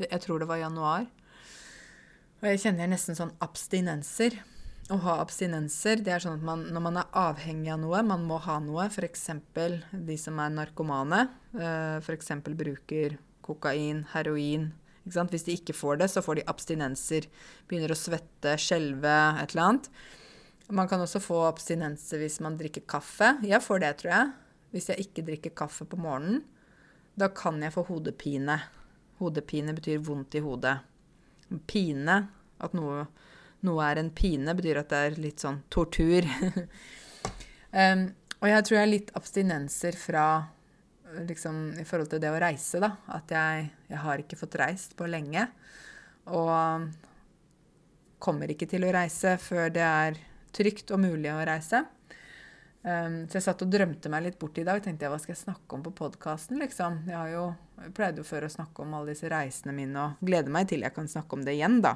Jeg 0.02 0.24
tror 0.24 0.42
det 0.42 0.50
var 0.50 0.64
januar. 0.64 1.06
Og 2.40 2.50
jeg 2.50 2.64
kjenner 2.64 2.90
nesten 2.90 3.18
sånn 3.18 3.36
abstinenser 3.44 4.34
å 4.88 4.96
ha 5.04 5.18
abstinenser, 5.20 6.00
det 6.04 6.14
er 6.14 6.22
sånn 6.24 6.38
at 6.38 6.44
man, 6.44 6.64
når 6.72 6.84
man 6.84 6.98
er 7.02 7.08
avhengig 7.20 7.70
av 7.74 7.80
noe, 7.82 8.00
man 8.06 8.24
må 8.28 8.38
ha 8.44 8.56
noe, 8.64 8.86
f.eks. 8.88 9.26
de 9.92 10.16
som 10.20 10.38
er 10.40 10.54
narkomane, 10.54 11.26
uh, 11.58 11.98
f.eks. 12.00 12.32
bruker 12.46 13.18
kokain, 13.44 14.06
heroin. 14.14 14.70
Hvis 15.08 15.46
de 15.46 15.56
ikke 15.56 15.76
får 15.76 16.00
det, 16.02 16.10
så 16.12 16.22
får 16.24 16.40
de 16.40 16.46
abstinenser. 16.52 17.28
Begynner 17.68 17.92
å 17.94 17.98
svette, 17.98 18.56
skjelve, 18.60 19.14
et 19.40 19.54
eller 19.54 19.64
annet. 19.64 19.88
Man 20.68 20.88
kan 20.88 21.00
også 21.00 21.20
få 21.24 21.46
abstinenser 21.48 22.20
hvis 22.20 22.42
man 22.44 22.58
drikker 22.60 22.84
kaffe. 22.88 23.34
Jeg 23.44 23.64
får 23.64 23.80
det, 23.84 23.92
tror 24.02 24.12
jeg. 24.12 24.34
Hvis 24.74 24.90
jeg 24.92 25.06
ikke 25.06 25.24
drikker 25.30 25.54
kaffe 25.56 25.88
på 25.88 25.96
morgenen. 26.00 26.42
Da 27.18 27.30
kan 27.32 27.56
jeg 27.64 27.72
få 27.72 27.86
hodepine. 27.88 28.58
Hodepine 29.18 29.72
betyr 29.74 30.04
vondt 30.04 30.36
i 30.36 30.44
hodet. 30.44 30.76
Pine, 31.66 32.18
at 32.60 32.76
noe 32.76 33.06
noe 33.66 33.88
er 33.90 34.00
en 34.00 34.12
pine, 34.14 34.54
betyr 34.54 34.82
at 34.82 34.92
det 34.92 35.00
er 35.06 35.18
litt 35.22 35.42
sånn 35.42 35.60
tortur. 35.72 36.26
um, 37.82 38.06
og 38.38 38.46
jeg 38.52 38.64
tror 38.66 38.76
jeg 38.78 38.84
er 38.84 38.92
litt 38.92 39.12
abstinenser 39.18 39.98
fra 39.98 40.24
liksom, 41.26 41.60
i 41.80 41.86
forhold 41.88 42.12
til 42.12 42.22
det 42.22 42.30
å 42.30 42.40
reise, 42.40 42.80
da. 42.82 42.92
At 43.16 43.34
jeg, 43.34 43.68
jeg 43.90 44.02
har 44.04 44.22
ikke 44.22 44.38
fått 44.38 44.58
reist 44.60 44.96
på 44.98 45.08
lenge. 45.10 45.48
Og 46.30 46.88
kommer 48.22 48.50
ikke 48.50 48.68
til 48.70 48.86
å 48.86 48.92
reise 48.94 49.36
før 49.42 49.70
det 49.74 49.84
er 49.84 50.18
trygt 50.54 50.90
og 50.94 51.02
mulig 51.02 51.30
å 51.32 51.44
reise. 51.46 51.84
Um, 52.82 53.24
så 53.26 53.38
jeg 53.38 53.44
satt 53.44 53.62
og 53.64 53.72
drømte 53.72 54.10
meg 54.12 54.24
litt 54.26 54.38
bort 54.40 54.58
i 54.60 54.66
dag. 54.66 54.80
Tenkte 54.84 55.06
jeg, 55.06 55.12
hva 55.12 55.20
skal 55.22 55.34
jeg 55.34 55.42
snakke 55.42 55.76
om 55.76 55.82
på 55.86 55.94
podkasten, 55.98 56.60
liksom? 56.62 57.02
Jeg 57.10 57.40
jeg 57.78 57.92
pleide 57.94 58.22
jo 58.22 58.26
før 58.26 58.46
å 58.46 58.50
snakke 58.50 58.82
om 58.82 58.94
alle 58.96 59.12
disse 59.12 59.28
reisene 59.30 59.74
mine, 59.74 60.04
og 60.04 60.22
gleder 60.26 60.50
meg 60.50 60.66
til 60.70 60.82
jeg 60.82 60.94
kan 60.96 61.10
snakke 61.10 61.36
om 61.36 61.44
det 61.46 61.54
igjen, 61.54 61.78
da. 61.84 61.94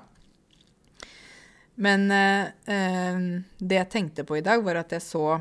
Men 1.75 2.11
eh, 2.11 2.51
eh, 2.69 3.21
det 3.59 3.79
jeg 3.79 3.91
tenkte 3.93 4.27
på 4.29 4.37
i 4.37 4.45
dag, 4.45 4.63
var 4.65 4.83
at 4.83 4.93
jeg 4.93 5.05
så, 5.05 5.39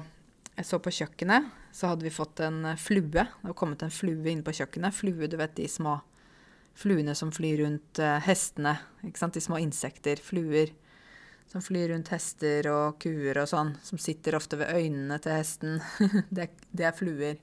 jeg 0.56 0.68
så 0.68 0.80
på 0.80 0.94
kjøkkenet. 1.02 1.50
Så 1.72 1.88
hadde 1.92 2.08
vi 2.08 2.14
fått 2.14 2.40
en 2.44 2.64
eh, 2.72 2.80
flue. 2.80 3.10
Det 3.12 3.50
var 3.50 3.58
kommet 3.58 3.84
en 3.84 3.94
flue 3.94 4.32
inn 4.32 4.44
på 4.46 4.56
kjøkkenet. 4.56 4.96
Flue, 4.96 5.28
du 5.28 5.38
vet 5.40 5.56
de 5.58 5.68
små 5.72 6.00
fluene 6.78 7.16
som 7.16 7.32
flyr 7.36 7.66
rundt 7.66 8.00
eh, 8.00 8.20
hestene. 8.28 8.78
Ikke 9.08 9.20
sant? 9.20 9.36
De 9.36 9.44
små 9.44 9.60
insekter. 9.62 10.22
Fluer 10.24 10.72
som 11.52 11.64
flyr 11.64 11.90
rundt 11.92 12.14
hester 12.14 12.68
og 12.72 13.00
kuer 13.04 13.42
og 13.42 13.50
sånn. 13.52 13.74
Som 13.84 14.00
sitter 14.00 14.38
ofte 14.38 14.60
ved 14.62 14.72
øynene 14.72 15.20
til 15.24 15.36
hesten. 15.36 15.82
det, 16.36 16.48
det, 16.72 16.88
er 16.88 16.96
fluer. 16.96 17.42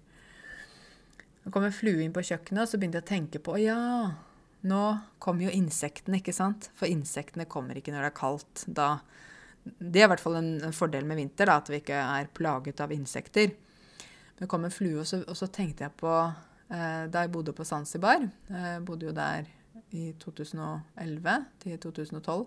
Det 1.45 1.53
kom 1.53 1.67
en 1.69 1.77
flue 1.77 2.05
inn 2.05 2.15
på 2.17 2.25
kjøkkenet, 2.25 2.65
og 2.65 2.71
så 2.71 2.81
begynte 2.81 3.03
jeg 3.03 3.07
å 3.07 3.13
tenke 3.13 3.43
på 3.45 3.57
Å 3.57 3.61
ja, 3.61 3.83
nå 4.67 4.83
kommer 5.23 5.47
jo 5.47 5.55
insektene, 5.55 6.19
ikke 6.19 6.35
sant? 6.35 6.71
For 6.79 6.91
insektene 6.91 7.47
kommer 7.51 7.79
ikke 7.79 7.95
når 7.95 8.07
det 8.07 8.11
er 8.11 8.19
kaldt. 8.19 8.65
Da, 8.75 8.89
det 9.79 10.03
er 10.03 10.09
i 10.09 10.13
hvert 10.15 10.25
fall 10.25 10.39
en, 10.41 10.53
en 10.67 10.75
fordel 10.75 11.07
med 11.07 11.21
vinter, 11.21 11.47
da, 11.51 11.61
at 11.61 11.71
vi 11.71 11.79
ikke 11.83 11.99
er 12.03 12.31
plaget 12.35 12.83
av 12.83 12.95
insekter. 12.95 13.53
Men 13.53 14.43
det 14.43 14.51
kom 14.51 14.67
en 14.67 14.75
flue, 14.75 15.03
og 15.03 15.07
så, 15.07 15.23
og 15.27 15.39
så 15.39 15.51
tenkte 15.51 15.87
jeg 15.87 15.95
på 15.99 16.11
eh, 16.15 17.05
Da 17.11 17.25
jeg 17.25 17.33
bodde 17.35 17.51
på 17.57 17.67
Zanzibar 17.67 18.21
Jeg 18.23 18.77
eh, 18.77 18.83
bodde 18.87 19.09
jo 19.09 19.15
der 19.17 19.49
i 19.95 20.13
2011 20.21 21.35
til 21.63 21.79
2012. 21.81 22.47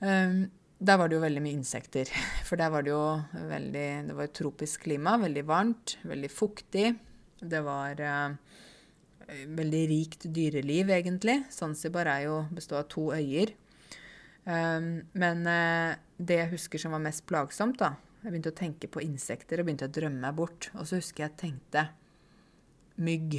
Um, 0.00 0.50
der 0.80 0.96
var 0.96 1.08
det 1.08 1.16
jo 1.16 1.22
veldig 1.22 1.42
mye 1.44 1.56
insekter. 1.56 2.10
For 2.48 2.60
der 2.60 2.72
var 2.72 2.84
det 2.84 2.92
jo 2.92 3.04
veldig 3.48 3.88
Det 4.08 4.16
var 4.16 4.28
et 4.28 4.36
tropisk 4.36 4.84
klima. 4.84 5.16
Veldig 5.20 5.46
varmt, 5.48 5.98
veldig 6.04 6.30
fuktig. 6.30 6.92
Det 7.40 7.62
var 7.64 8.00
uh, 8.00 8.36
veldig 9.30 9.82
rikt 9.90 10.26
dyreliv, 10.34 10.90
egentlig. 10.94 11.40
Zanzibar 11.54 12.08
er 12.10 12.26
jo, 12.26 12.36
består 12.54 12.82
av 12.82 12.88
to 12.92 13.10
øyer. 13.14 13.54
Um, 14.44 15.02
men 15.12 15.42
uh, 15.46 15.96
det 16.16 16.38
jeg 16.40 16.52
husker 16.54 16.80
som 16.80 16.94
var 16.96 17.02
mest 17.04 17.26
plagsomt, 17.28 17.76
da 17.78 17.92
Jeg 18.22 18.32
begynte 18.32 18.52
å 18.54 18.56
tenke 18.56 18.88
på 18.88 19.02
insekter 19.04 19.60
og 19.60 19.66
begynte 19.68 19.86
å 19.88 19.92
drømme 19.92 20.20
meg 20.24 20.36
bort. 20.36 20.70
Og 20.76 20.88
så 20.88 20.98
husker 20.98 21.24
jeg 21.24 21.38
tenkte 21.40 21.86
mygg. 23.00 23.38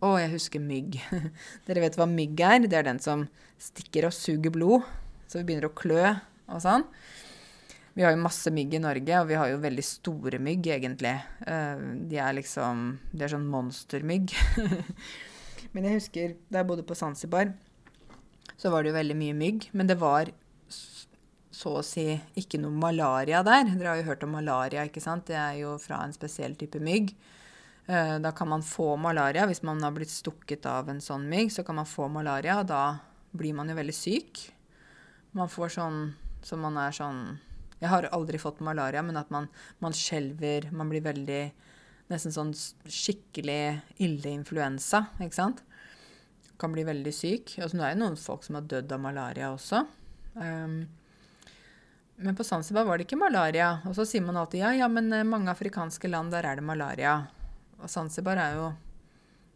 Å, 0.00 0.14
jeg 0.20 0.30
husker 0.32 0.62
mygg. 0.64 0.96
Dere 1.66 1.82
vet 1.84 1.98
hva 2.00 2.06
mygg 2.08 2.40
er? 2.40 2.64
Det 2.64 2.78
er 2.78 2.88
den 2.88 3.00
som 3.04 3.26
stikker 3.60 4.08
og 4.08 4.16
suger 4.16 4.54
blod. 4.54 4.86
Så 5.28 5.40
vi 5.40 5.48
begynner 5.50 5.68
å 5.68 5.76
klø 5.76 6.14
og 6.14 6.62
sånn. 6.64 6.86
Vi 7.94 8.02
har 8.02 8.10
jo 8.10 8.22
masse 8.24 8.50
mygg 8.50 8.74
i 8.74 8.82
Norge, 8.82 9.18
og 9.20 9.28
vi 9.28 9.36
har 9.38 9.50
jo 9.52 9.60
veldig 9.62 9.84
store 9.86 10.40
mygg, 10.42 10.66
egentlig. 10.74 11.14
Uh, 11.46 11.78
de 12.10 12.18
er 12.18 12.34
liksom 12.34 12.88
De 13.12 13.22
er 13.22 13.30
sånn 13.30 13.46
monstermygg. 13.50 14.34
men 15.74 15.86
jeg 15.86 16.00
husker 16.00 16.34
da 16.48 16.60
jeg 16.62 16.68
bodde 16.70 16.86
på 16.86 16.96
Zanzibar, 16.98 17.52
så 18.58 18.72
var 18.72 18.82
det 18.82 18.90
jo 18.90 18.98
veldig 18.98 19.18
mye 19.20 19.36
mygg. 19.38 19.68
Men 19.78 19.90
det 19.90 19.98
var 20.00 20.32
så 21.54 21.76
å 21.78 21.84
si 21.86 22.08
ikke 22.40 22.58
noe 22.58 22.74
malaria 22.74 23.44
der. 23.46 23.70
Dere 23.70 23.92
har 23.92 24.02
jo 24.02 24.08
hørt 24.10 24.26
om 24.26 24.34
malaria, 24.34 24.88
ikke 24.88 25.02
sant? 25.04 25.28
Det 25.30 25.38
er 25.38 25.60
jo 25.62 25.76
fra 25.78 26.02
en 26.02 26.16
spesiell 26.16 26.58
type 26.58 26.82
mygg. 26.82 27.14
Uh, 27.86 28.18
da 28.18 28.34
kan 28.34 28.50
man 28.50 28.66
få 28.66 28.96
malaria. 28.98 29.46
Hvis 29.46 29.62
man 29.62 29.78
har 29.86 29.94
blitt 29.94 30.10
stukket 30.10 30.66
av 30.66 30.90
en 30.90 31.02
sånn 31.04 31.30
mygg, 31.30 31.54
så 31.54 31.62
kan 31.62 31.78
man 31.78 31.86
få 31.86 32.10
malaria, 32.10 32.58
og 32.58 32.66
da 32.74 32.84
blir 33.38 33.54
man 33.54 33.70
jo 33.70 33.78
veldig 33.78 33.94
syk. 33.94 34.48
Man 35.38 35.50
får 35.50 35.76
sånn 35.78 36.04
så 36.44 36.58
man 36.60 36.76
er 36.76 36.92
sånn 36.92 37.20
jeg 37.84 37.92
har 37.92 38.08
aldri 38.16 38.40
fått 38.40 38.62
malaria, 38.64 39.02
men 39.04 39.20
at 39.20 39.30
man, 39.34 39.50
man 39.84 39.94
skjelver, 39.96 40.70
man 40.72 40.90
blir 40.92 41.04
veldig 41.04 41.44
Nesten 42.12 42.34
sånn 42.34 42.50
skikkelig 42.52 43.78
ille 44.04 44.28
influensa, 44.28 45.06
ikke 45.24 45.38
sant? 45.38 45.62
Kan 46.60 46.74
bli 46.74 46.82
veldig 46.84 47.14
syk. 47.16 47.54
Altså, 47.56 47.78
nå 47.78 47.86
er 47.86 47.94
det 47.94 48.02
noen 48.02 48.18
folk 48.20 48.44
som 48.44 48.58
har 48.58 48.66
dødd 48.68 48.92
av 48.92 49.00
malaria 49.00 49.48
også. 49.54 49.80
Um, 50.36 50.82
men 52.20 52.36
på 52.36 52.44
Zanzibar 52.44 52.84
var 52.84 53.00
det 53.00 53.08
ikke 53.08 53.18
malaria. 53.18 53.70
Og 53.88 53.96
så 53.96 54.04
sier 54.06 54.22
man 54.26 54.36
alltid 54.36 54.60
ja, 54.60 54.74
ja, 54.82 54.90
men 54.92 55.08
eh, 55.16 55.24
mange 55.24 55.48
afrikanske 55.50 56.12
land, 56.12 56.36
der 56.36 56.44
er 56.44 56.60
det 56.60 56.68
malaria. 56.68 57.16
Og 57.80 57.88
Zanzibar 57.90 58.38
er 58.42 58.60
jo 58.60 58.68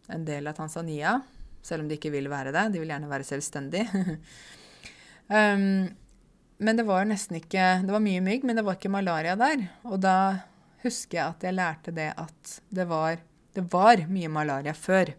en 0.09 0.25
del 0.25 0.49
av 0.49 0.57
Tanzania, 0.57 1.19
selv 1.61 1.85
om 1.85 1.93
de 1.93 2.01
ikke 2.01 2.11
vil 2.17 2.33
være 2.33 2.55
det. 2.55 2.65
De 2.73 2.81
vil 2.81 2.89
gjerne 2.89 3.13
være 3.13 3.29
selvstendig. 3.29 3.85
um, 5.29 5.85
Men 6.59 6.75
det 6.75 6.83
var 6.87 7.07
nesten 7.07 7.39
ikke 7.39 7.65
Det 7.85 7.93
var 7.93 8.03
mye 8.03 8.21
mygg, 8.23 8.43
men 8.43 8.59
det 8.59 8.65
var 8.67 8.75
ikke 8.75 8.91
malaria 8.91 9.35
der. 9.39 9.67
Og 9.87 9.99
da 10.03 10.15
husker 10.83 11.19
jeg 11.19 11.27
at 11.27 11.45
jeg 11.47 11.55
lærte 11.55 11.95
det 11.95 12.11
at 12.19 12.59
det 12.75 12.87
var 12.89 13.21
Det 13.55 13.63
var 13.71 14.03
mye 14.11 14.29
malaria 14.31 14.75
før. 14.75 15.13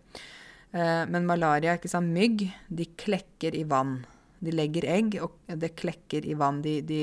Eh, 0.70 1.03
men 1.11 1.26
malaria, 1.26 1.74
ikke 1.74 1.91
sant, 1.91 2.12
mygg, 2.14 2.45
de 2.68 2.86
klekker 3.01 3.57
i 3.59 3.64
vann. 3.68 3.99
De 4.41 4.55
legger 4.55 4.86
egg, 4.88 5.16
og 5.20 5.34
det 5.61 5.74
klekker 5.80 6.28
i 6.30 6.36
vann. 6.38 6.61
De, 6.62 6.76
de, 6.86 7.01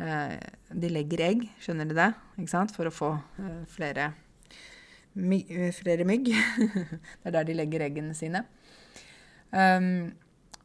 eh, 0.00 0.38
de 0.72 0.90
legger 0.90 1.24
egg, 1.28 1.44
skjønner 1.62 1.90
du 1.90 1.94
det? 1.98 2.08
Ikke 2.38 2.54
sant? 2.54 2.72
For 2.74 2.88
å 2.88 2.94
få 2.94 3.12
eh, 3.42 3.60
flere, 3.70 4.08
my, 5.20 5.42
flere 5.76 6.08
mygg. 6.08 6.32
det 7.20 7.28
er 7.28 7.36
der 7.36 7.50
de 7.50 7.58
legger 7.60 7.84
eggene 7.90 8.16
sine. 8.16 8.46
Um, 9.52 10.14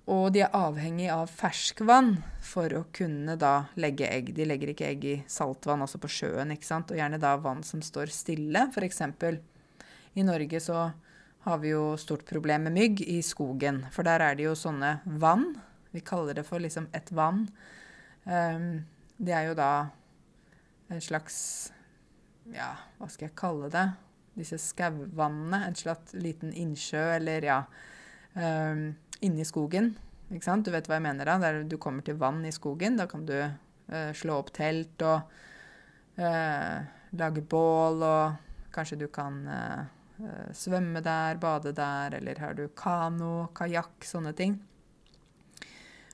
og 0.08 0.30
de 0.32 0.45
er 0.45 0.53
avhengig 0.55 1.10
av 1.12 1.28
ferskvann 1.28 2.14
for 2.43 2.72
å 2.72 2.86
kunne 2.95 3.36
da 3.39 3.68
legge 3.76 4.08
egg. 4.08 4.32
De 4.38 4.45
legger 4.47 4.72
ikke 4.72 4.88
egg 4.88 5.03
i 5.03 5.16
saltvann, 5.28 5.84
altså 5.84 5.99
på 5.99 6.12
sjøen, 6.12 6.53
ikke 6.55 6.68
sant? 6.68 6.93
og 6.93 6.99
gjerne 6.99 7.20
da 7.20 7.34
vann 7.43 7.60
som 7.68 7.82
står 7.84 8.14
stille. 8.16 8.70
F.eks. 8.72 9.01
i 10.16 10.24
Norge 10.24 10.62
så 10.64 10.86
har 11.47 11.60
vi 11.60 11.74
jo 11.74 11.97
stort 11.99 12.24
problem 12.28 12.70
med 12.70 12.78
mygg 12.78 13.01
i 13.03 13.20
skogen. 13.24 13.82
For 13.91 14.08
der 14.08 14.24
er 14.24 14.38
det 14.39 14.47
jo 14.47 14.55
sånne 14.55 15.01
vann. 15.20 15.49
Vi 15.91 16.03
kaller 16.08 16.39
det 16.39 16.45
for 16.47 16.64
liksom 16.64 16.88
et 16.95 17.12
vann. 17.12 17.43
Um, 18.24 18.86
det 19.20 19.36
er 19.36 19.49
jo 19.49 19.58
da 19.60 19.72
en 20.88 21.03
slags 21.03 21.38
Ja, 22.51 22.78
hva 22.95 23.10
skal 23.12 23.28
jeg 23.28 23.36
kalle 23.39 23.68
det? 23.72 23.86
Disse 24.39 24.60
skauvannene. 24.62 25.66
En 25.68 25.76
slags 25.76 26.16
liten 26.16 26.55
innsjø 26.55 27.03
eller 27.18 27.43
ja. 27.43 27.60
Um, 28.38 28.93
inni 29.26 29.45
skogen. 29.47 29.93
Ikke 30.32 30.45
sant? 30.45 30.65
Du 30.68 30.74
vet 30.74 30.88
hva 30.89 30.97
jeg 30.97 31.05
mener 31.07 31.30
da? 31.30 31.38
Der 31.41 31.61
du 31.63 31.78
kommer 31.82 32.05
til 32.05 32.18
vann 32.20 32.43
i 32.45 32.53
skogen. 32.53 32.97
Da 32.99 33.07
kan 33.09 33.26
du 33.28 33.36
uh, 33.39 34.11
slå 34.18 34.39
opp 34.41 34.51
telt 34.55 35.01
og 35.05 35.30
uh, 36.20 36.78
lage 37.18 37.43
bål, 37.43 38.03
og 38.03 38.72
kanskje 38.76 38.99
du 39.01 39.07
kan 39.13 39.39
uh, 39.47 40.51
svømme 40.55 41.01
der, 41.05 41.39
bade 41.41 41.74
der, 41.78 42.18
eller 42.20 42.41
har 42.41 42.57
du 42.57 42.68
kano, 42.76 43.47
kajakk, 43.57 44.01
sånne 44.05 44.34
ting. 44.38 44.57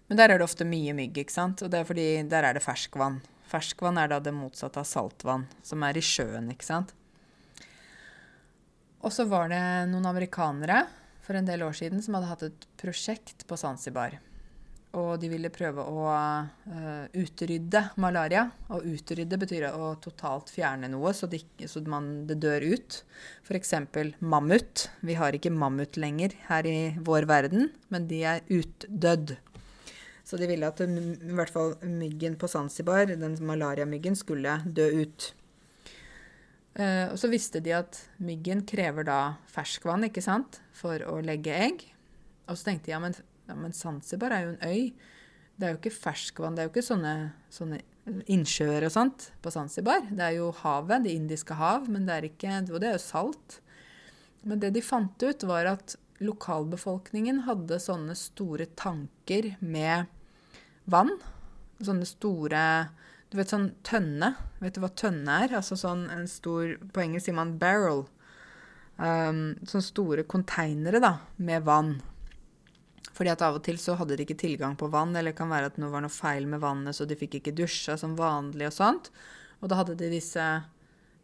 Men 0.07 0.19
der 0.19 0.33
er 0.33 0.39
det 0.39 0.45
ofte 0.45 0.67
mye 0.67 0.93
mygg, 0.95 1.17
ikke 1.23 1.33
sant? 1.33 1.63
Og 1.63 1.71
det 1.71 1.81
er 1.81 1.87
fordi 1.87 2.07
der 2.29 2.45
er 2.45 2.57
det 2.57 2.65
ferskvann. 2.65 3.21
Ferskvann 3.49 3.97
er 4.01 4.11
da 4.11 4.19
det 4.21 4.33
motsatte 4.35 4.81
av 4.81 4.89
saltvann, 4.89 5.47
som 5.65 5.83
er 5.85 5.97
i 5.97 6.03
sjøen, 6.03 6.51
ikke 6.53 6.67
sant? 6.67 6.93
Og 9.03 9.11
så 9.11 9.25
var 9.27 9.49
det 9.51 9.63
noen 9.91 10.05
amerikanere 10.07 10.83
for 11.23 11.39
en 11.39 11.47
del 11.47 11.63
år 11.65 11.75
siden 11.77 12.03
som 12.03 12.17
hadde 12.17 12.29
hatt 12.29 12.45
et 12.49 12.69
prosjekt 12.79 13.45
på 13.47 13.57
Zanzibar. 13.59 14.19
Og 14.93 15.15
de 15.17 15.25
ville 15.31 15.49
prøve 15.49 15.81
å 15.89 16.01
uh, 16.05 17.05
utrydde 17.17 17.81
malaria. 18.03 18.43
Og 18.75 18.85
utrydde 18.91 19.39
betyr 19.41 19.65
å 19.71 19.95
totalt 20.03 20.51
fjerne 20.53 20.91
noe, 20.93 21.15
så, 21.17 21.25
det, 21.31 21.41
så 21.69 21.81
man, 21.89 22.27
det 22.29 22.37
dør 22.43 22.67
ut. 22.75 22.99
F.eks. 23.41 23.73
mammut. 24.21 24.87
Vi 25.01 25.17
har 25.17 25.33
ikke 25.33 25.53
mammut 25.53 25.97
lenger 25.97 26.37
her 26.51 26.69
i 26.69 26.77
vår 27.01 27.25
verden, 27.31 27.71
men 27.89 28.05
de 28.11 28.21
er 28.35 28.45
utdødd. 28.53 29.37
Så 30.23 30.37
de 30.39 30.47
ville 30.47 30.69
at 30.69 30.79
i 30.85 31.33
hvert 31.35 31.51
fall 31.51 31.73
myggen 31.83 32.37
på 32.39 32.47
Zanzibar, 32.51 33.09
den 33.09 33.39
malariamyggen, 33.43 34.15
skulle 34.15 34.59
dø 34.63 34.85
ut. 35.01 35.33
Uh, 36.73 37.11
og 37.11 37.17
så 37.21 37.29
visste 37.29 37.61
de 37.61 37.75
at 37.77 37.99
myggen 38.23 38.63
krever 38.65 39.05
da 39.05 39.19
ferskvann 39.51 40.07
ikke 40.07 40.23
sant, 40.25 40.57
for 40.73 41.03
å 41.05 41.19
legge 41.25 41.53
egg. 41.53 41.83
Og 42.49 42.57
så 42.57 42.71
tenkte 42.71 42.89
de 42.89 42.95
ja, 42.95 43.01
men, 43.03 43.15
ja, 43.47 43.57
men 43.57 43.75
Zanzibar 43.77 44.33
er 44.33 44.47
jo 44.47 44.53
en 44.55 44.63
øy. 44.65 45.09
Det 45.53 45.67
er 45.67 45.75
jo 45.75 45.79
ikke 45.79 45.95
ferskvann. 45.95 46.55
Det 46.57 46.63
er 46.63 46.69
jo 46.69 46.73
ikke 46.73 46.85
sånne, 46.87 47.15
sånne 47.53 47.81
innsjøer 48.31 48.87
og 48.87 48.93
sånt 48.93 49.29
på 49.43 49.53
Zanzibar. 49.53 50.07
Det 50.09 50.25
er 50.25 50.37
jo 50.39 50.49
havet, 50.63 51.05
Det 51.05 51.13
indiske 51.13 51.55
hav, 51.59 51.85
men 51.89 52.07
det 52.07 52.15
er 52.15 52.27
ikke, 52.27 52.57
og 52.73 52.81
det 52.81 52.89
er 52.89 52.97
jo 52.97 53.03
salt. 53.05 53.59
Men 54.43 54.59
det 54.59 54.73
de 54.75 54.83
fant 54.83 55.23
ut, 55.23 55.45
var 55.47 55.69
at 55.71 55.95
lokalbefolkningen 56.23 57.43
hadde 57.47 57.79
sånne 57.81 58.15
store 58.17 58.67
tanker 58.79 59.53
med 59.61 60.09
vann. 60.89 61.15
Sånne 61.83 62.07
store 62.07 62.63
du 63.33 63.39
vet 63.39 63.49
sånn 63.49 63.71
tønne. 63.81 64.35
Vet 64.61 64.75
du 64.77 64.83
hva 64.83 64.91
tønne 64.93 65.39
er? 65.41 65.55
Altså 65.57 65.73
sånn 65.79 66.05
en 66.13 66.27
stor 66.29 66.75
På 66.93 67.01
engelsk 67.01 67.25
sier 67.25 67.37
man 67.37 67.55
barrel. 67.57 68.05
Um, 69.01 69.55
sånne 69.65 69.87
store 69.87 70.25
konteinere 70.29 71.01
da, 71.01 71.15
med 71.41 71.65
vann. 71.65 71.95
Fordi 73.17 73.31
at 73.33 73.41
av 73.45 73.57
og 73.57 73.65
til 73.65 73.79
så 73.81 73.97
hadde 73.97 74.19
de 74.19 74.27
ikke 74.27 74.37
tilgang 74.37 74.77
på 74.77 74.91
vann, 74.93 75.15
eller 75.17 75.33
det 75.33 75.39
kan 75.39 75.49
være 75.49 75.71
at 75.71 75.81
det 75.81 75.89
var 75.89 76.05
noe 76.05 76.13
feil 76.13 76.45
med 76.49 76.61
vannet, 76.61 76.93
så 76.93 77.09
de 77.09 77.17
fikk 77.17 77.39
ikke 77.39 77.55
dusja 77.57 77.97
som 77.97 78.13
vanlig 78.17 78.69
og 78.69 78.77
sånt. 78.77 79.09
Og 79.61 79.69
da 79.69 79.81
hadde 79.81 79.97
de 79.97 80.13
disse 80.13 80.45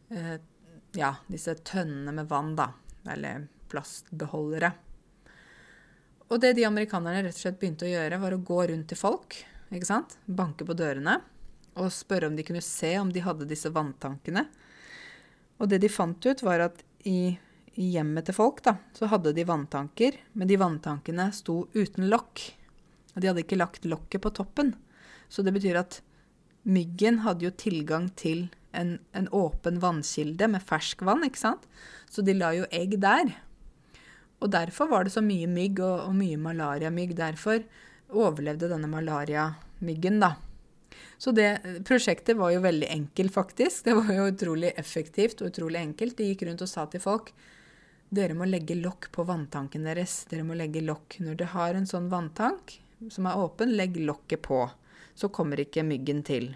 eh, 0.10 0.36
ja, 0.97 1.14
disse 1.30 1.60
tønnene 1.62 2.14
med 2.18 2.30
vann, 2.30 2.55
da. 2.57 2.72
Eller 3.10 3.45
plastbeholdere. 3.70 4.74
Og 6.30 6.41
det 6.41 6.55
de 6.57 6.66
amerikanerne 6.66 7.22
rett 7.22 7.38
og 7.38 7.45
slett 7.45 7.62
begynte 7.62 7.86
å 7.86 7.93
gjøre, 7.93 8.22
var 8.22 8.34
å 8.34 8.45
gå 8.49 8.64
rundt 8.74 8.89
til 8.89 8.97
folk. 8.97 9.43
ikke 9.70 9.93
sant? 9.93 10.18
Banke 10.26 10.66
på 10.66 10.78
dørene 10.78 11.22
og 11.78 11.91
spørre 11.93 12.30
om 12.30 12.38
de 12.38 12.45
kunne 12.47 12.63
se 12.65 12.95
om 12.99 13.11
de 13.13 13.24
hadde 13.24 13.47
disse 13.49 13.70
vanntankene. 13.74 14.45
Og 15.59 15.70
det 15.72 15.82
de 15.84 15.91
fant 15.91 16.26
ut, 16.26 16.43
var 16.45 16.63
at 16.70 16.84
i, 17.07 17.38
hjemmet 17.80 18.28
til 18.28 18.36
folk 18.36 18.61
da, 18.65 18.76
så 18.95 19.07
hadde 19.11 19.32
de 19.36 19.45
vanntanker, 19.47 20.17
men 20.36 20.49
de 20.49 20.57
vanntankene 20.59 21.30
sto 21.36 21.61
uten 21.76 22.09
lokk. 22.11 22.41
Og 23.15 23.22
de 23.22 23.30
hadde 23.30 23.43
ikke 23.45 23.59
lagt 23.59 23.88
lokket 23.88 24.24
på 24.24 24.34
toppen. 24.36 24.74
Så 25.32 25.45
det 25.45 25.53
betyr 25.55 25.80
at 25.80 26.01
myggen 26.67 27.22
hadde 27.24 27.47
jo 27.47 27.53
tilgang 27.55 28.09
til 28.20 28.49
en, 28.76 28.97
en 29.15 29.30
åpen 29.36 29.80
vannkilde 29.82 30.49
med 30.51 30.65
ferskvann, 30.65 31.24
ikke 31.28 31.41
sant? 31.41 31.70
Så 32.11 32.26
de 32.26 32.36
la 32.36 32.51
jo 32.57 32.67
egg 32.76 32.97
der. 33.01 33.32
Og 34.39 34.51
derfor 34.53 34.89
var 34.91 35.05
det 35.05 35.13
så 35.15 35.24
mye 35.24 35.47
mygg 35.51 35.82
og, 35.84 36.09
og 36.09 36.13
mye 36.20 36.39
malariamygg. 36.39 37.15
Derfor 37.17 37.63
overlevde 38.09 38.70
denne 38.72 38.89
malariamyggen, 38.91 40.20
da. 40.24 40.36
Så 41.20 41.34
det 41.36 41.84
prosjektet 41.88 42.38
var 42.39 42.53
jo 42.55 42.63
veldig 42.63 42.88
enkelt, 42.95 43.34
faktisk. 43.36 43.84
Det 43.86 43.95
var 43.97 44.11
jo 44.15 44.28
utrolig 44.32 44.72
effektivt 44.80 45.41
og 45.43 45.51
utrolig 45.51 45.82
enkelt. 45.82 46.15
De 46.17 46.30
gikk 46.30 46.45
rundt 46.47 46.63
og 46.63 46.72
sa 46.72 46.86
til 46.88 47.03
folk 47.03 47.34
dere 48.09 48.34
må 48.34 48.47
legge 48.49 48.74
lokk 48.74 49.11
på 49.13 49.24
vanntanken 49.28 49.84
deres. 49.86 50.24
Dere 50.30 50.45
må 50.47 50.55
legge 50.57 50.82
lokk. 50.82 51.20
Når 51.22 51.36
dere 51.38 51.53
har 51.53 51.78
en 51.78 51.86
sånn 51.89 52.07
vanntank 52.09 52.80
som 53.13 53.28
er 53.30 53.38
åpen, 53.38 53.76
legg 53.78 53.99
lokket 54.01 54.41
på. 54.47 54.63
Så 55.13 55.30
kommer 55.34 55.61
ikke 55.61 55.86
myggen 55.86 56.24
til. 56.26 56.49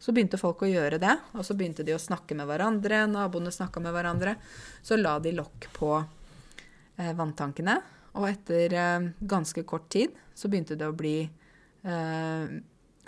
Så 0.00 0.14
begynte 0.16 0.40
folk 0.40 0.62
å 0.64 0.70
gjøre 0.70 1.00
det, 1.02 1.12
og 1.36 1.44
så 1.44 1.56
begynte 1.56 1.84
de 1.84 1.94
å 1.96 2.00
snakke 2.00 2.36
med 2.38 2.48
hverandre. 2.48 3.02
Naboene 3.10 3.52
snakka 3.52 3.82
med 3.84 3.92
hverandre. 3.96 4.36
Så 4.84 4.96
la 4.96 5.18
de 5.20 5.34
lokk 5.36 5.68
på 5.76 5.90
eh, 5.98 7.12
vanntankene. 7.16 7.76
Og 8.16 8.28
etter 8.30 8.72
eh, 8.72 9.10
ganske 9.20 9.66
kort 9.68 9.90
tid 9.92 10.16
så 10.36 10.48
begynte 10.48 10.78
det 10.80 10.88
å 10.88 10.96
bli 10.96 11.18
eh, 11.26 12.56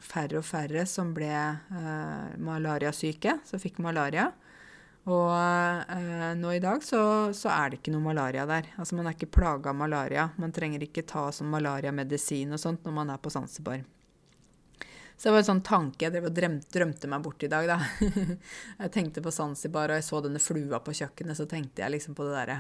færre 0.05 0.41
og 0.41 0.47
færre 0.47 0.85
som 0.89 1.11
ble 1.17 1.31
eh, 1.33 2.37
malariasyke, 2.45 3.39
som 3.49 3.63
fikk 3.63 3.81
malaria. 3.85 4.29
Og 5.09 5.31
eh, 5.33 6.33
nå 6.37 6.53
i 6.53 6.63
dag 6.63 6.83
så, 6.85 7.01
så, 7.37 7.51
er 7.55 7.71
det 7.71 7.81
ikke 7.81 7.95
noe 7.95 8.05
malaria 8.05 8.45
der. 8.49 8.73
Altså 8.77 8.99
Man 8.99 9.09
er 9.09 9.17
ikke 9.17 9.31
plaga 9.39 9.73
av 9.73 9.79
malaria. 9.79 10.29
Man 10.37 10.53
trenger 10.55 10.85
ikke 10.85 11.07
ta 11.09 11.29
sånn 11.33 11.51
malariamedisin 11.53 12.53
og 12.53 12.61
sånt 12.61 12.85
når 12.85 12.99
man 13.01 13.15
er 13.15 13.23
på 13.23 13.33
Zanzibar. 13.33 13.81
Så 15.19 15.29
det 15.29 15.35
var 15.35 15.43
en 15.43 15.49
sånn 15.49 15.65
tanke 15.67 16.05
jeg 16.05 16.15
drev 16.15 16.29
og 16.29 16.35
drømte, 16.35 16.69
drømte 16.71 17.09
meg 17.11 17.23
bort 17.25 17.43
i 17.43 17.51
dag, 17.51 17.67
da. 17.67 17.79
jeg 18.85 18.93
tenkte 18.95 19.23
på 19.25 19.33
Zanzibar, 19.35 19.91
og 19.91 19.99
jeg 19.99 20.07
så 20.07 20.21
denne 20.23 20.43
flua 20.43 20.79
på 20.85 20.95
kjøkkenet, 20.95 21.35
så 21.35 21.47
tenkte 21.51 21.83
jeg 21.83 21.97
liksom 21.97 22.15
på 22.15 22.29
det 22.29 22.37
derre 22.37 22.59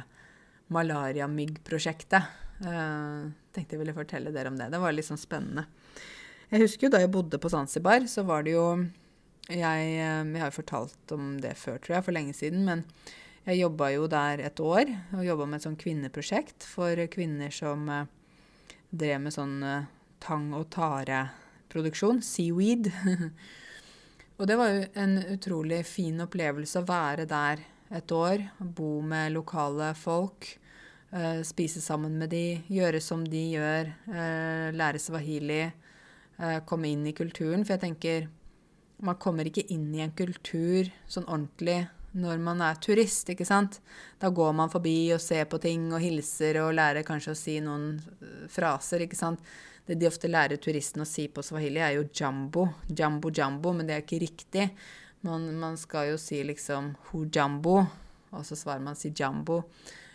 malariamyggprosjektet. 0.75 2.35
Uh, 2.59 3.31
tenkte 3.55 3.77
jeg 3.77 3.85
ville 3.85 3.95
fortelle 3.95 4.33
dere 4.35 4.51
om 4.51 4.59
det. 4.59 4.73
Det 4.75 4.81
var 4.83 4.97
litt 4.97 5.07
sånn 5.07 5.21
spennende. 5.21 5.69
Jeg 6.49 6.63
husker 6.63 6.87
jo 6.87 6.93
da 6.95 7.03
jeg 7.03 7.11
bodde 7.13 7.37
på 7.37 7.51
Zanzibar, 7.53 8.07
så 8.09 8.23
var 8.25 8.47
det 8.47 8.55
jo 8.55 8.87
Jeg, 9.49 9.61
eh, 9.61 10.25
jeg 10.33 10.41
har 10.41 10.49
jo 10.51 10.61
fortalt 10.61 11.13
om 11.13 11.39
det 11.41 11.55
før, 11.57 11.79
tror 11.79 11.95
jeg, 11.97 12.05
for 12.05 12.13
lenge 12.13 12.33
siden. 12.37 12.65
Men 12.65 12.85
jeg 13.47 13.61
jobba 13.63 13.89
jo 13.93 14.07
der 14.09 14.41
et 14.45 14.61
år 14.61 14.91
og 15.17 15.25
jobba 15.25 15.47
med 15.47 15.57
et 15.57 15.65
sånn 15.65 15.79
kvinneprosjekt 15.81 16.67
for 16.69 17.01
kvinner 17.09 17.53
som 17.53 17.89
eh, 17.89 18.09
drev 18.93 19.23
med 19.25 19.33
sånn 19.33 19.63
eh, 19.63 19.89
tang- 20.21 20.53
og 20.57 20.69
tareproduksjon. 20.73 22.21
Seaweed. 22.25 22.93
og 24.39 24.49
det 24.49 24.57
var 24.61 24.73
jo 24.73 24.87
en 25.01 25.17
utrolig 25.33 25.83
fin 25.89 26.21
opplevelse 26.25 26.81
å 26.81 26.89
være 26.89 27.29
der 27.29 27.65
et 27.89 28.13
år. 28.13 28.47
Bo 28.61 29.01
med 29.01 29.33
lokale 29.33 29.95
folk. 29.97 30.49
Spise 31.41 31.81
sammen 31.81 32.19
med 32.21 32.29
de, 32.37 32.61
gjøre 32.69 33.01
som 33.01 33.23
de 33.25 33.45
gjør. 33.57 33.95
Lære 34.77 35.01
swahili. 35.01 35.63
Eh, 36.39 36.61
komme 36.65 36.89
inn 36.89 37.07
i 37.07 37.13
kulturen. 37.13 37.65
For 37.65 37.75
jeg 37.75 37.85
tenker 37.87 38.29
man 39.03 39.19
kommer 39.23 39.47
ikke 39.47 39.67
inn 39.75 39.93
i 39.95 40.03
en 40.03 40.15
kultur 40.19 40.89
sånn 41.07 41.27
ordentlig 41.29 41.85
når 42.19 42.41
man 42.43 42.63
er 42.65 42.79
turist, 42.83 43.29
ikke 43.31 43.47
sant. 43.47 43.79
Da 44.19 44.31
går 44.35 44.55
man 44.57 44.71
forbi 44.73 45.13
og 45.15 45.21
ser 45.23 45.45
på 45.51 45.61
ting 45.63 45.91
og 45.93 46.03
hilser 46.03 46.57
og 46.63 46.73
lærer 46.75 47.07
kanskje 47.07 47.35
å 47.35 47.39
si 47.39 47.59
noen 47.63 47.91
eh, 47.99 48.47
fraser, 48.51 49.05
ikke 49.05 49.19
sant. 49.19 49.43
Det 49.89 49.97
de 49.97 50.09
ofte 50.09 50.29
lærer 50.29 50.61
turistene 50.61 51.05
å 51.05 51.09
si 51.09 51.29
på 51.33 51.45
swahili, 51.45 51.81
er 51.81 51.95
jo 51.97 52.09
jambo. 52.13 52.67
Jambo 52.89 53.31
jambo, 53.35 53.73
men 53.77 53.89
det 53.89 53.97
er 53.97 54.03
ikke 54.05 54.23
riktig. 54.25 54.67
Man, 55.27 55.47
man 55.59 55.79
skal 55.81 56.13
jo 56.13 56.19
si 56.21 56.43
liksom 56.47 56.93
hujambo. 57.11 57.81
og 58.31 58.45
så 58.45 58.57
svarer 58.57 58.85
man 58.85 58.97
si 58.97 59.13
jambo. 59.17 59.63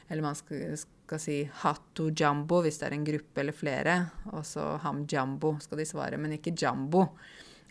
Eller 0.09 0.21
man 0.21 0.35
skal, 0.35 0.77
skal 1.03 1.19
si 1.19 1.37
hatto 1.63 2.09
jambo 2.15 2.61
hvis 2.63 2.79
det 2.79 2.87
er 2.87 2.97
en 2.97 3.07
gruppe 3.07 3.43
eller 3.43 3.55
flere. 3.55 3.95
Og 4.31 4.45
så 4.47 4.73
ham 4.83 5.03
jambo 5.09 5.57
skal 5.63 5.81
de 5.81 5.87
svare, 5.87 6.19
men 6.21 6.37
ikke 6.37 6.55
jambo. 6.57 7.07